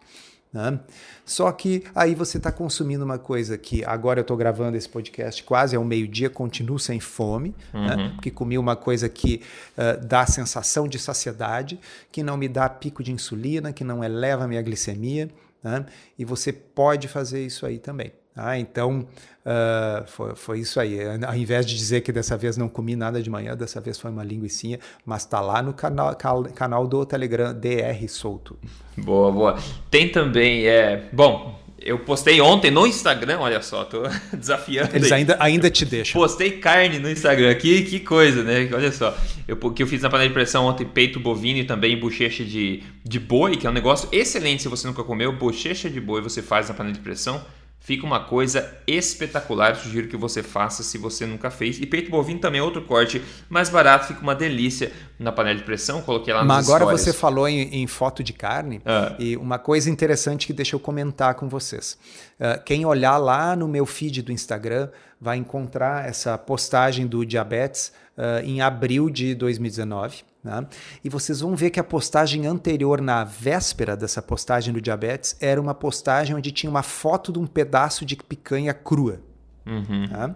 Né? 0.51 0.79
Só 1.23 1.51
que 1.51 1.83
aí 1.93 2.15
você 2.15 2.37
está 2.37 2.51
consumindo 2.51 3.05
uma 3.05 3.19
coisa 3.19 3.55
que 3.55 3.85
agora 3.85 4.19
eu 4.19 4.23
estou 4.23 4.35
gravando 4.35 4.75
esse 4.75 4.89
podcast 4.89 5.43
quase 5.43 5.75
ao 5.75 5.83
meio-dia, 5.83 6.27
continuo 6.29 6.79
sem 6.79 6.99
fome, 6.99 7.55
né? 7.71 7.79
uhum. 7.79 7.87
né? 7.87 8.11
porque 8.15 8.31
comi 8.31 8.57
uma 8.57 8.75
coisa 8.75 9.07
que 9.07 9.43
uh, 9.77 10.03
dá 10.03 10.25
sensação 10.25 10.87
de 10.87 10.97
saciedade, 10.97 11.79
que 12.11 12.23
não 12.23 12.35
me 12.35 12.47
dá 12.47 12.67
pico 12.67 13.03
de 13.03 13.11
insulina, 13.11 13.71
que 13.71 13.83
não 13.83 14.03
eleva 14.03 14.45
a 14.45 14.47
minha 14.47 14.61
glicemia, 14.61 15.29
né? 15.63 15.85
e 16.17 16.25
você 16.25 16.51
pode 16.51 17.07
fazer 17.07 17.45
isso 17.45 17.65
aí 17.65 17.77
também. 17.77 18.11
Ah, 18.41 18.57
então, 18.57 19.07
uh, 19.45 20.07
foi, 20.07 20.35
foi, 20.35 20.59
isso 20.59 20.79
aí. 20.79 20.97
Ao 21.25 21.35
invés 21.35 21.65
de 21.65 21.75
dizer 21.75 22.01
que 22.01 22.11
dessa 22.11 22.37
vez 22.37 22.55
não 22.55 22.69
comi 22.69 22.95
nada 22.95 23.21
de 23.21 23.29
manhã, 23.29 23.55
dessa 23.55 23.81
vez 23.81 23.99
foi 23.99 24.09
uma 24.11 24.23
linguiçinha, 24.23 24.79
mas 25.05 25.23
está 25.23 25.41
lá 25.41 25.61
no 25.61 25.73
canal, 25.73 26.15
canal 26.55 26.87
do 26.87 27.05
Telegram 27.05 27.53
DR 27.53 28.07
Solto. 28.07 28.57
Boa, 28.97 29.31
boa. 29.31 29.59
Tem 29.91 30.09
também, 30.09 30.65
é, 30.67 31.09
bom, 31.11 31.59
eu 31.81 31.99
postei 31.99 32.41
ontem 32.41 32.69
no 32.71 32.85
Instagram, 32.85 33.39
olha 33.39 33.61
só, 33.61 33.83
tô 33.85 34.03
desafiando. 34.35 34.95
Eles 34.95 35.11
ainda, 35.11 35.37
ainda 35.39 35.69
te 35.69 35.85
deixam. 35.85 36.19
Postei 36.19 36.51
carne 36.51 36.99
no 36.99 37.09
Instagram, 37.09 37.53
que, 37.55 37.83
que 37.83 37.99
coisa, 37.99 38.43
né? 38.43 38.69
Olha 38.73 38.91
só. 38.91 39.17
Eu, 39.47 39.57
que 39.57 39.81
eu 39.81 39.87
fiz 39.87 40.01
na 40.01 40.09
panela 40.09 40.27
de 40.27 40.33
pressão 40.33 40.65
ontem, 40.65 40.85
peito 40.85 41.19
bovino 41.19 41.59
e 41.59 41.63
também 41.63 41.97
bochecha 41.97 42.43
de, 42.43 42.83
de 43.03 43.19
boi, 43.19 43.55
que 43.55 43.65
é 43.65 43.69
um 43.69 43.73
negócio 43.73 44.07
excelente 44.11 44.61
se 44.61 44.67
você 44.67 44.87
nunca 44.87 45.03
comeu. 45.03 45.31
Bochecha 45.31 45.89
de 45.89 45.99
boi 45.99 46.21
você 46.21 46.41
faz 46.41 46.67
na 46.67 46.75
panela 46.75 46.93
de 46.93 47.01
pressão 47.01 47.41
Fica 47.79 48.05
uma 48.05 48.19
coisa 48.19 48.77
espetacular, 48.85 49.75
sugiro 49.75 50.07
que 50.07 50.17
você 50.17 50.43
faça 50.43 50.83
se 50.83 50.97
você 50.97 51.25
nunca 51.25 51.49
fez. 51.49 51.79
E 51.79 51.85
peito 51.85 52.11
bovino 52.11 52.39
também 52.39 52.59
é 52.59 52.63
outro 52.63 52.81
corte 52.83 53.21
mais 53.49 53.69
barato, 53.69 54.07
fica 54.07 54.21
uma 54.21 54.35
delícia 54.35 54.91
na 55.17 55.31
panela 55.31 55.55
de 55.55 55.63
pressão. 55.63 56.01
Coloquei 56.01 56.33
lá 56.33 56.43
Mas 56.43 56.69
agora 56.69 56.85
você 56.85 57.13
falou 57.13 57.47
em, 57.47 57.81
em, 57.81 57.87
foto 57.87 58.21
de 58.21 58.33
carne 58.33 58.81
ah. 58.85 59.15
e 59.17 59.35
uma 59.37 59.57
coisa 59.57 59.89
interessante 59.89 60.45
que 60.45 60.53
deixa 60.53 60.75
eu 60.75 60.79
comentar 60.79 61.33
com 61.35 61.47
vocês. 61.47 61.97
Uh, 62.39 62.61
quem 62.63 62.85
olhar 62.85 63.17
lá 63.17 63.55
no 63.55 63.67
meu 63.67 63.85
feed 63.85 64.21
do 64.21 64.31
Instagram 64.31 64.89
vai 65.19 65.37
encontrar 65.37 66.07
essa 66.07 66.37
postagem 66.37 67.07
do 67.07 67.25
diabetes 67.25 67.91
uh, 68.17 68.45
em 68.45 68.61
abril 68.61 69.09
de 69.09 69.33
2019. 69.33 70.28
Né? 70.43 70.65
E 71.03 71.09
vocês 71.09 71.41
vão 71.41 71.55
ver 71.55 71.69
que 71.69 71.79
a 71.79 71.83
postagem 71.83 72.45
anterior, 72.47 73.01
na 73.01 73.23
véspera 73.23 73.95
dessa 73.95 74.21
postagem 74.21 74.73
do 74.73 74.81
diabetes, 74.81 75.35
era 75.39 75.59
uma 75.59 75.73
postagem 75.73 76.35
onde 76.35 76.51
tinha 76.51 76.69
uma 76.69 76.83
foto 76.83 77.31
de 77.31 77.39
um 77.39 77.45
pedaço 77.45 78.05
de 78.05 78.15
picanha 78.15 78.73
crua. 78.73 79.19
Uhum. 79.65 80.07
Né? 80.07 80.35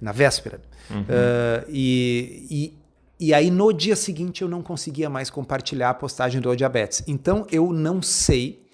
Na 0.00 0.12
véspera. 0.12 0.60
Uhum. 0.90 1.02
Uh, 1.02 1.64
e, 1.68 2.46
e, 2.50 2.78
e 3.26 3.34
aí 3.34 3.50
no 3.50 3.72
dia 3.72 3.96
seguinte 3.96 4.42
eu 4.42 4.48
não 4.48 4.62
conseguia 4.62 5.08
mais 5.08 5.30
compartilhar 5.30 5.90
a 5.90 5.94
postagem 5.94 6.40
do 6.40 6.54
diabetes. 6.56 7.02
Então 7.06 7.46
eu 7.50 7.72
não 7.72 8.02
sei 8.02 8.64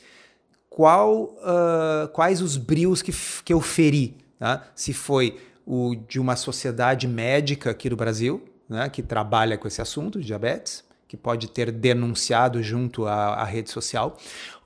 qual, 0.68 1.24
uh, 1.24 2.08
quais 2.12 2.40
os 2.40 2.56
brios 2.56 3.02
que, 3.02 3.12
que 3.44 3.52
eu 3.52 3.60
feri. 3.60 4.16
Tá? 4.38 4.64
Se 4.74 4.92
foi 4.92 5.38
o 5.66 5.94
de 5.94 6.18
uma 6.18 6.36
sociedade 6.36 7.06
médica 7.06 7.70
aqui 7.70 7.90
do 7.90 7.96
Brasil, 7.96 8.49
né, 8.70 8.88
que 8.88 9.02
trabalha 9.02 9.58
com 9.58 9.66
esse 9.66 9.82
assunto 9.82 10.20
de 10.20 10.26
diabetes, 10.26 10.84
que 11.08 11.16
pode 11.16 11.48
ter 11.48 11.72
denunciado 11.72 12.62
junto 12.62 13.04
à, 13.04 13.34
à 13.34 13.44
rede 13.44 13.68
social, 13.68 14.16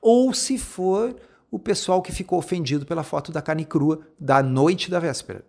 ou 0.00 0.34
se 0.34 0.59
for 0.59 1.16
o 1.50 1.59
pessoal 1.59 2.02
que 2.02 2.12
ficou 2.12 2.38
ofendido 2.38 2.84
pela 2.84 3.02
foto 3.02 3.32
da 3.32 3.40
carne 3.40 3.64
crua 3.64 4.00
da 4.20 4.42
noite 4.42 4.90
da 4.90 5.00
véspera. 5.00 5.42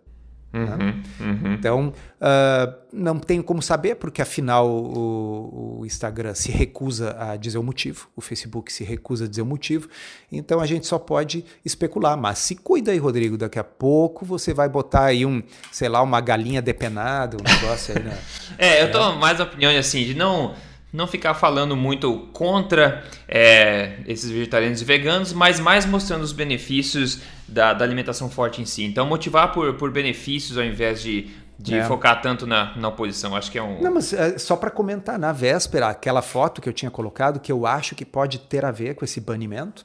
Uhum, 0.56 0.76
né? 0.76 1.02
uhum. 1.20 1.54
Então, 1.54 1.92
uh, 2.20 2.74
não 2.92 3.18
tenho 3.18 3.42
como 3.42 3.60
saber, 3.60 3.96
porque 3.96 4.22
afinal 4.22 4.68
o, 4.68 5.80
o, 5.80 5.86
Instagram 5.86 6.34
se 6.34 6.50
recusa 6.50 7.16
a 7.18 7.36
dizer 7.36 7.58
o 7.58 7.62
motivo, 7.62 8.08
o 8.16 8.20
Facebook 8.20 8.72
se 8.72 8.84
recusa 8.84 9.26
a 9.26 9.28
dizer 9.28 9.42
o 9.42 9.46
motivo, 9.46 9.88
então 10.30 10.60
a 10.60 10.66
gente 10.66 10.86
só 10.86 10.98
pode 10.98 11.44
especular. 11.64 12.16
Mas 12.16 12.38
se 12.38 12.56
cuida 12.56 12.92
aí, 12.92 12.98
Rodrigo, 12.98 13.36
daqui 13.36 13.58
a 13.58 13.64
pouco 13.64 14.24
você 14.24 14.54
vai 14.54 14.68
botar 14.68 15.06
aí 15.06 15.26
um, 15.26 15.42
sei 15.70 15.88
lá, 15.88 16.00
uma 16.02 16.20
galinha 16.20 16.62
depenada, 16.62 17.36
um 17.36 17.42
negócio 17.42 17.96
aí, 17.96 18.02
né? 18.02 18.18
é, 18.56 18.82
eu 18.82 18.90
tô 18.90 19.00
é. 19.00 19.16
mais 19.16 19.40
opinião 19.40 19.76
assim, 19.76 20.04
de 20.04 20.14
não 20.14 20.54
não 20.96 21.06
ficar 21.06 21.34
falando 21.34 21.76
muito 21.76 22.28
contra 22.32 23.04
é, 23.28 23.98
esses 24.06 24.30
vegetarianos 24.30 24.80
e 24.80 24.84
veganos, 24.84 25.30
mas 25.30 25.60
mais 25.60 25.84
mostrando 25.84 26.22
os 26.22 26.32
benefícios 26.32 27.20
da, 27.46 27.74
da, 27.74 27.84
alimentação 27.84 28.30
forte 28.30 28.62
em 28.62 28.64
si. 28.64 28.82
Então, 28.82 29.04
motivar 29.06 29.52
por, 29.52 29.74
por 29.74 29.90
benefícios 29.90 30.56
ao 30.56 30.64
invés 30.64 31.02
de, 31.02 31.28
de 31.58 31.74
é. 31.74 31.84
focar 31.84 32.22
tanto 32.22 32.46
na, 32.46 32.74
na 32.76 32.88
oposição. 32.88 33.36
Acho 33.36 33.52
que 33.52 33.58
é 33.58 33.62
um. 33.62 33.82
Não, 33.82 33.92
mas 33.92 34.14
é, 34.14 34.38
só 34.38 34.56
para 34.56 34.70
comentar, 34.70 35.18
na 35.18 35.32
véspera, 35.32 35.88
aquela 35.88 36.22
foto 36.22 36.62
que 36.62 36.68
eu 36.68 36.72
tinha 36.72 36.90
colocado, 36.90 37.40
que 37.40 37.52
eu 37.52 37.66
acho 37.66 37.94
que 37.94 38.04
pode 38.04 38.38
ter 38.38 38.64
a 38.64 38.70
ver 38.70 38.94
com 38.94 39.04
esse 39.04 39.20
banimento, 39.20 39.84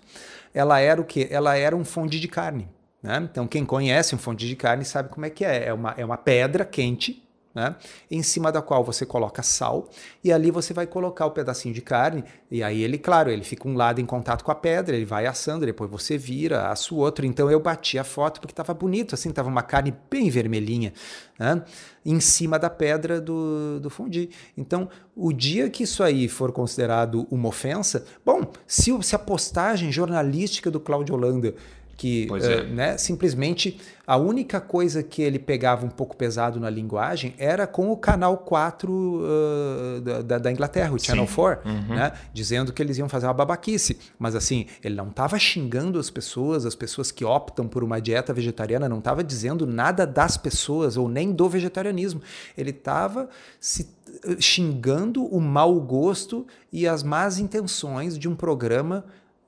ela 0.53 0.79
era 0.79 1.01
o 1.01 1.03
quê? 1.03 1.27
Ela 1.29 1.57
era 1.57 1.75
um 1.75 1.83
fonte 1.83 2.21
de 2.21 2.27
carne. 2.29 2.69
Né? 3.03 3.27
Então, 3.29 3.45
quem 3.47 3.65
conhece 3.65 4.15
um 4.15 4.17
fonte 4.17 4.47
de 4.47 4.55
carne 4.55 4.85
sabe 4.85 5.09
como 5.09 5.25
é 5.25 5.29
que 5.29 5.43
é. 5.43 5.67
É 5.67 5.73
uma, 5.73 5.93
é 5.97 6.05
uma 6.05 6.17
pedra 6.17 6.63
quente 6.63 7.21
né? 7.53 7.75
em 8.09 8.23
cima 8.23 8.51
da 8.51 8.61
qual 8.61 8.83
você 8.83 9.05
coloca 9.05 9.43
sal 9.43 9.89
e 10.23 10.31
ali 10.31 10.51
você 10.51 10.73
vai 10.73 10.87
colocar 10.87 11.25
o 11.25 11.31
pedacinho 11.31 11.73
de 11.73 11.81
carne 11.81 12.23
e 12.49 12.63
aí 12.63 12.81
ele, 12.81 12.97
claro, 12.97 13.29
ele 13.29 13.43
fica 13.43 13.67
um 13.67 13.75
lado 13.75 13.99
em 13.99 14.05
contato 14.05 14.43
com 14.43 14.51
a 14.51 14.55
pedra, 14.55 14.95
ele 14.95 15.05
vai 15.05 15.25
assando, 15.25 15.65
depois 15.65 15.89
você 15.89 16.17
vira, 16.17 16.67
assa 16.69 16.93
o 16.93 16.97
outro. 16.97 17.25
Então 17.25 17.49
eu 17.49 17.59
bati 17.59 17.97
a 17.97 18.03
foto 18.03 18.39
porque 18.41 18.51
estava 18.51 18.73
bonito, 18.73 19.15
assim, 19.15 19.29
estava 19.29 19.49
uma 19.49 19.63
carne 19.63 19.93
bem 20.09 20.29
vermelhinha 20.29 20.93
né? 21.37 21.63
em 22.05 22.19
cima 22.19 22.59
da 22.59 22.69
pedra 22.69 23.19
do, 23.19 23.79
do 23.79 23.89
fundi. 23.89 24.29
Então, 24.57 24.89
o 25.15 25.33
dia 25.33 25.69
que 25.69 25.83
isso 25.83 26.03
aí 26.03 26.27
for 26.27 26.51
considerado 26.51 27.27
uma 27.31 27.49
ofensa, 27.49 28.05
bom, 28.25 28.41
se, 28.67 28.91
se 29.01 29.15
a 29.15 29.19
postagem 29.19 29.91
jornalística 29.91 30.69
do 30.69 30.79
Cláudio 30.79 31.15
Holanda 31.15 31.55
que 32.01 32.27
uh, 32.31 32.73
né, 32.73 32.97
simplesmente 32.97 33.79
a 34.07 34.17
única 34.17 34.59
coisa 34.59 35.03
que 35.03 35.21
ele 35.21 35.37
pegava 35.37 35.85
um 35.85 35.89
pouco 35.89 36.17
pesado 36.17 36.59
na 36.59 36.67
linguagem 36.67 37.35
era 37.37 37.67
com 37.67 37.91
o 37.91 37.95
canal 37.95 38.39
4 38.39 38.91
uh, 38.91 40.01
da, 40.23 40.39
da, 40.39 40.51
Inglaterra, 40.51 40.91
o 40.91 40.97
Channel 40.97 41.27
Sim. 41.27 41.35
4, 41.35 41.69
uhum. 41.69 41.95
né, 41.95 42.11
dizendo 42.33 42.73
que 42.73 42.81
eles 42.81 42.97
iam 42.97 43.07
fazer 43.07 43.27
uma 43.27 43.35
babaquice. 43.35 43.99
Mas 44.17 44.33
assim, 44.33 44.65
ele 44.83 44.95
não 44.95 45.09
estava 45.09 45.37
xingando 45.37 45.99
as 45.99 46.09
pessoas, 46.09 46.65
as 46.65 46.73
pessoas 46.73 47.11
que 47.11 47.23
optam 47.23 47.67
por 47.67 47.83
uma 47.83 48.01
dieta 48.01 48.33
vegetariana, 48.33 48.89
não 48.89 48.97
estava 48.97 49.23
dizendo 49.23 49.67
nada 49.67 50.07
das 50.07 50.37
pessoas 50.37 50.97
ou 50.97 51.07
nem 51.07 51.31
do 51.31 51.47
vegetarianismo. 51.47 52.19
Ele 52.57 52.71
estava 52.71 53.29
se 53.59 53.87
xingando 54.39 55.23
o 55.23 55.39
mau 55.39 55.79
gosto 55.79 56.47
e 56.73 56.87
as 56.87 57.03
más 57.03 57.37
intenções 57.37 58.17
de 58.17 58.27
um 58.27 58.35
programa 58.35 59.05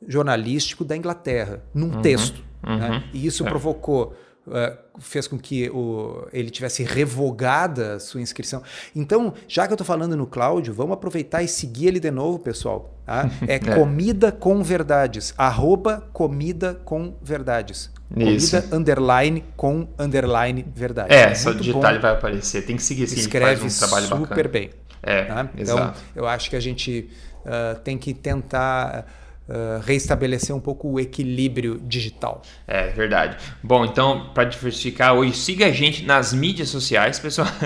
jornalístico 0.07 0.83
da 0.83 0.95
Inglaterra, 0.95 1.61
num 1.73 1.95
uhum, 1.95 2.01
texto. 2.01 2.43
Uhum, 2.65 2.77
né? 2.77 3.03
E 3.13 3.25
isso 3.25 3.45
é. 3.45 3.49
provocou 3.49 4.15
uh, 4.47 4.77
fez 4.99 5.27
com 5.27 5.37
que 5.37 5.69
o, 5.69 6.27
ele 6.31 6.49
tivesse 6.49 6.83
revogada 6.83 7.95
a 7.95 7.99
sua 7.99 8.21
inscrição. 8.21 8.61
Então, 8.95 9.33
já 9.47 9.65
que 9.65 9.73
eu 9.73 9.75
estou 9.75 9.85
falando 9.85 10.15
no 10.15 10.27
Cláudio, 10.27 10.73
vamos 10.73 10.93
aproveitar 10.93 11.43
e 11.43 11.47
seguir 11.47 11.87
ele 11.87 11.99
de 11.99 12.11
novo, 12.11 12.39
pessoal. 12.39 12.93
Tá? 13.05 13.29
É, 13.47 13.55
é. 13.55 13.59
comida 13.59 14.31
com 14.31 14.63
verdades. 14.63 15.33
Arroba 15.37 16.07
comida 16.13 16.79
com 16.85 17.15
verdades. 17.21 17.91
Isso. 18.15 18.55
Comida 18.55 18.75
underline 18.75 19.43
com 19.55 19.87
underline 19.99 20.65
verdade. 20.73 21.13
É, 21.13 21.31
é 21.31 21.35
só 21.35 21.51
digitar 21.51 21.91
ele 21.91 21.99
vai 21.99 22.13
aparecer. 22.13 22.65
Tem 22.65 22.75
que 22.75 22.83
seguir 22.83 23.03
assim, 23.03 23.19
Escreve 23.19 23.65
um 23.65 23.69
trabalho 23.69 24.05
super 24.05 24.19
bacana. 24.27 24.49
bem. 24.49 24.69
É, 25.01 25.23
tá? 25.25 25.49
Então, 25.57 25.77
exato. 25.77 26.01
eu 26.15 26.25
acho 26.25 26.49
que 26.49 26.55
a 26.55 26.59
gente 26.59 27.09
uh, 27.45 27.77
tem 27.81 27.97
que 27.97 28.13
tentar 28.13 29.05
uh, 29.47 29.81
reestabelecer 29.83 30.55
um 30.55 30.59
pouco 30.59 30.89
o 30.89 30.99
equilíbrio 30.99 31.79
digital. 31.83 32.41
É 32.67 32.87
verdade. 32.89 33.37
Bom, 33.61 33.85
então, 33.85 34.31
para 34.33 34.45
diversificar 34.45 35.13
hoje, 35.13 35.33
siga 35.33 35.67
a 35.67 35.71
gente 35.71 36.05
nas 36.05 36.33
mídias 36.33 36.69
sociais, 36.69 37.19
pessoal. 37.19 37.47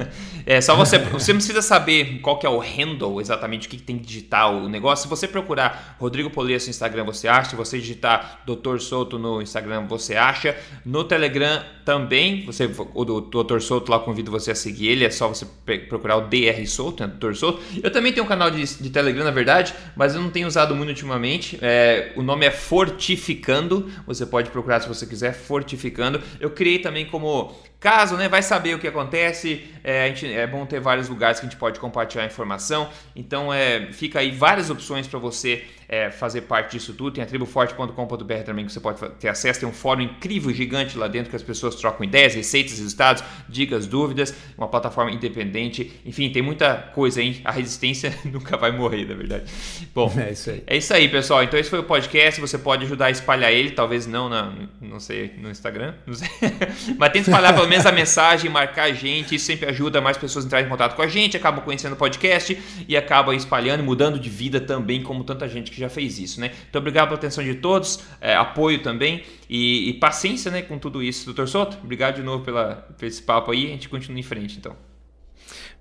É 0.49 0.61
só 0.61 0.77
você. 0.77 0.97
Você 0.97 1.33
não 1.33 1.39
precisa 1.39 1.61
saber 1.61 2.19
qual 2.21 2.39
que 2.39 2.45
é 2.45 2.49
o 2.49 2.59
handle 2.59 3.19
exatamente, 3.19 3.67
o 3.67 3.69
que, 3.69 3.75
que 3.75 3.83
tem 3.83 3.99
que 3.99 4.05
digitar 4.05 4.49
o 4.49 4.69
negócio. 4.69 5.03
Se 5.03 5.09
você 5.09 5.27
procurar 5.27 5.97
Rodrigo 5.99 6.29
Polesso 6.29 6.67
no 6.67 6.69
Instagram, 6.69 7.03
você 7.03 7.27
acha. 7.27 7.49
Se 7.49 7.55
você 7.57 7.77
digitar 7.77 8.43
Dr. 8.45 8.77
Souto 8.79 9.19
no 9.19 9.41
Instagram, 9.41 9.87
você 9.87 10.15
acha. 10.15 10.55
No 10.85 11.03
Telegram 11.03 11.61
também, 11.83 12.45
você, 12.45 12.69
o 12.93 13.03
Dr. 13.03 13.59
Souto 13.59 13.91
lá 13.91 13.99
convido 13.99 14.31
você 14.31 14.51
a 14.51 14.55
seguir 14.55 14.87
ele. 14.87 15.03
É 15.03 15.09
só 15.09 15.27
você 15.27 15.45
procurar 15.89 16.15
o 16.15 16.21
DR 16.29 16.65
Souto, 16.65 17.05
né? 17.05 17.11
Dr. 17.19 17.33
Souto. 17.33 17.61
Eu 17.83 17.91
também 17.91 18.13
tenho 18.13 18.25
um 18.25 18.29
canal 18.29 18.49
de, 18.49 18.63
de 18.63 18.89
Telegram, 18.89 19.25
na 19.25 19.31
verdade, 19.31 19.73
mas 19.97 20.15
eu 20.15 20.21
não 20.21 20.29
tenho 20.29 20.47
usado 20.47 20.73
muito 20.73 20.87
ultimamente. 20.87 21.57
É, 21.69 22.13
o 22.15 22.23
nome 22.23 22.45
é 22.45 22.51
Fortificando. 22.51 23.91
Você 24.05 24.25
pode 24.25 24.49
procurar 24.51 24.79
se 24.79 24.87
você 24.87 25.05
quiser, 25.05 25.33
Fortificando. 25.33 26.21
Eu 26.39 26.51
criei 26.51 26.79
também 26.79 27.05
como 27.05 27.53
caso, 27.79 28.15
né? 28.15 28.27
Vai 28.27 28.41
saber 28.41 28.75
o 28.75 28.79
que 28.79 28.87
acontece. 28.87 29.65
É, 29.83 30.03
a 30.03 30.07
gente, 30.07 30.25
é 30.31 30.45
bom 30.45 30.65
ter 30.65 30.79
vários 30.79 31.07
lugares 31.07 31.39
que 31.39 31.45
a 31.45 31.49
gente 31.49 31.57
pode 31.57 31.79
compartilhar 31.79 32.25
informação. 32.25 32.89
Então, 33.15 33.53
é, 33.53 33.91
fica 33.91 34.19
aí 34.19 34.31
várias 34.31 34.69
opções 34.69 35.07
para 35.07 35.19
você 35.19 35.63
é, 35.87 36.11
fazer 36.11 36.41
parte 36.41 36.71
disso 36.71 36.93
tudo. 36.93 37.13
Tem 37.13 37.23
a 37.23 37.27
triboforte.com.br 37.27 38.33
também 38.45 38.65
que 38.65 38.71
você 38.71 38.79
pode 38.79 38.99
ter 39.19 39.29
acesso. 39.29 39.59
Tem 39.59 39.69
um 39.69 39.73
fórum 39.73 40.01
incrível, 40.01 40.53
gigante 40.53 40.97
lá 40.97 41.07
dentro 41.07 41.29
que 41.29 41.35
as 41.35 41.43
pessoas 41.43 41.75
trocam 41.75 42.03
ideias, 42.03 42.35
receitas, 42.35 42.77
resultados, 42.77 43.23
dicas, 43.47 43.87
dúvidas. 43.87 44.33
Uma 44.57 44.67
plataforma 44.67 45.11
independente. 45.11 45.93
Enfim, 46.05 46.29
tem 46.29 46.41
muita 46.41 46.75
coisa 46.93 47.21
aí. 47.21 47.41
A 47.45 47.51
resistência 47.51 48.13
nunca 48.25 48.57
vai 48.57 48.71
morrer, 48.71 49.05
na 49.05 49.15
verdade. 49.15 49.45
Bom, 49.93 50.11
é 50.17 50.31
isso 50.31 50.49
aí. 50.49 50.63
É 50.67 50.77
isso 50.77 50.93
aí, 50.93 51.07
pessoal. 51.07 51.43
Então, 51.43 51.59
esse 51.59 51.69
foi 51.69 51.79
o 51.79 51.83
podcast. 51.83 52.41
Você 52.41 52.57
pode 52.57 52.83
ajudar 52.83 53.05
a 53.05 53.11
espalhar 53.11 53.51
ele, 53.51 53.71
talvez 53.71 54.05
não 54.05 54.27
na, 54.27 54.53
não 54.81 54.99
sei, 54.99 55.33
no 55.37 55.49
Instagram, 55.49 55.93
não 56.05 56.13
sei. 56.13 56.27
Mas 56.97 57.13
tenta 57.13 57.29
espalhar 57.29 57.55
pelo 57.67 57.69
menos 57.69 57.85
a 57.85 57.91
mensagem, 57.91 58.49
marcar 58.49 58.83
a 58.83 58.93
gente. 58.93 59.35
Isso 59.35 59.45
sempre 59.45 59.67
ajuda 59.67 59.99
mais 59.99 60.17
pessoas 60.17 60.45
a 60.45 60.47
entrarem 60.47 60.67
em 60.67 60.69
contato 60.69 60.95
com 60.95 61.01
a 61.01 61.07
gente, 61.07 61.35
acabam 61.35 61.61
conhecendo 61.63 61.93
o 61.93 61.95
podcast 61.97 62.57
e 62.87 62.95
acabam 62.95 63.35
espalhando, 63.35 63.83
mudando 63.83 64.17
de 64.17 64.29
vida 64.29 64.61
também, 64.61 65.03
como 65.03 65.23
tanta 65.25 65.47
gente 65.49 65.69
que 65.69 65.77
já 65.77 65.89
fez 65.89 66.17
isso, 66.17 66.39
né? 66.39 66.51
Então, 66.69 66.79
obrigado 66.79 67.09
pela 67.09 67.17
atenção 67.17 67.43
de 67.43 67.55
todos, 67.55 67.99
é, 68.21 68.35
apoio 68.35 68.81
também 68.81 69.23
e, 69.49 69.89
e, 69.89 69.93
paciência, 69.95 70.49
né, 70.49 70.61
com 70.61 70.79
tudo 70.79 71.03
isso. 71.03 71.25
Doutor 71.25 71.47
Soto, 71.47 71.77
obrigado 71.83 72.15
de 72.15 72.23
novo 72.23 72.43
pela, 72.43 72.87
por 72.97 73.05
esse 73.05 73.21
papo 73.21 73.51
aí, 73.51 73.65
a 73.65 73.69
gente 73.69 73.89
continua 73.89 74.17
em 74.19 74.23
frente, 74.23 74.57
então. 74.57 74.73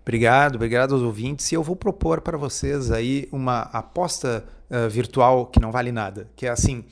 Obrigado, 0.03 0.57
obrigado 0.57 0.93
aos 0.93 1.03
ouvintes. 1.03 1.51
E 1.53 1.55
eu 1.55 1.63
vou 1.63 1.77
propor 1.77 2.21
para 2.21 2.37
vocês 2.37 2.91
aí 2.91 3.29
uma 3.31 3.63
aposta 3.63 4.45
uh, 4.71 4.89
virtual 4.89 5.47
que 5.47 5.61
não 5.61 5.71
vale 5.71 5.93
nada, 5.93 6.29
que 6.37 6.47
é 6.47 6.49
assim, 6.49 6.85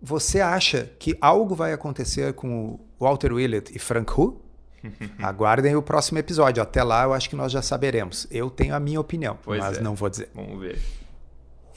você 0.00 0.40
acha 0.40 0.90
que 0.98 1.16
algo 1.20 1.54
vai 1.54 1.72
acontecer 1.72 2.32
com 2.34 2.70
o 2.70 2.80
Walter 3.00 3.32
Willett 3.32 3.74
e 3.74 3.78
Frank 3.78 4.12
Hu? 4.12 4.40
Aguardem 5.18 5.74
o 5.74 5.82
próximo 5.82 6.18
episódio. 6.18 6.62
Até 6.62 6.82
lá 6.82 7.04
eu 7.04 7.12
acho 7.12 7.28
que 7.28 7.36
nós 7.36 7.50
já 7.50 7.62
saberemos. 7.62 8.26
Eu 8.30 8.50
tenho 8.50 8.74
a 8.74 8.80
minha 8.80 9.00
opinião, 9.00 9.38
pois 9.42 9.60
mas 9.60 9.78
é. 9.78 9.80
não 9.80 9.94
vou 9.94 10.08
dizer. 10.08 10.30
Vamos 10.34 10.60
ver. 10.60 10.78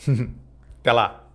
Até 0.79 0.91
lá. 0.91 1.28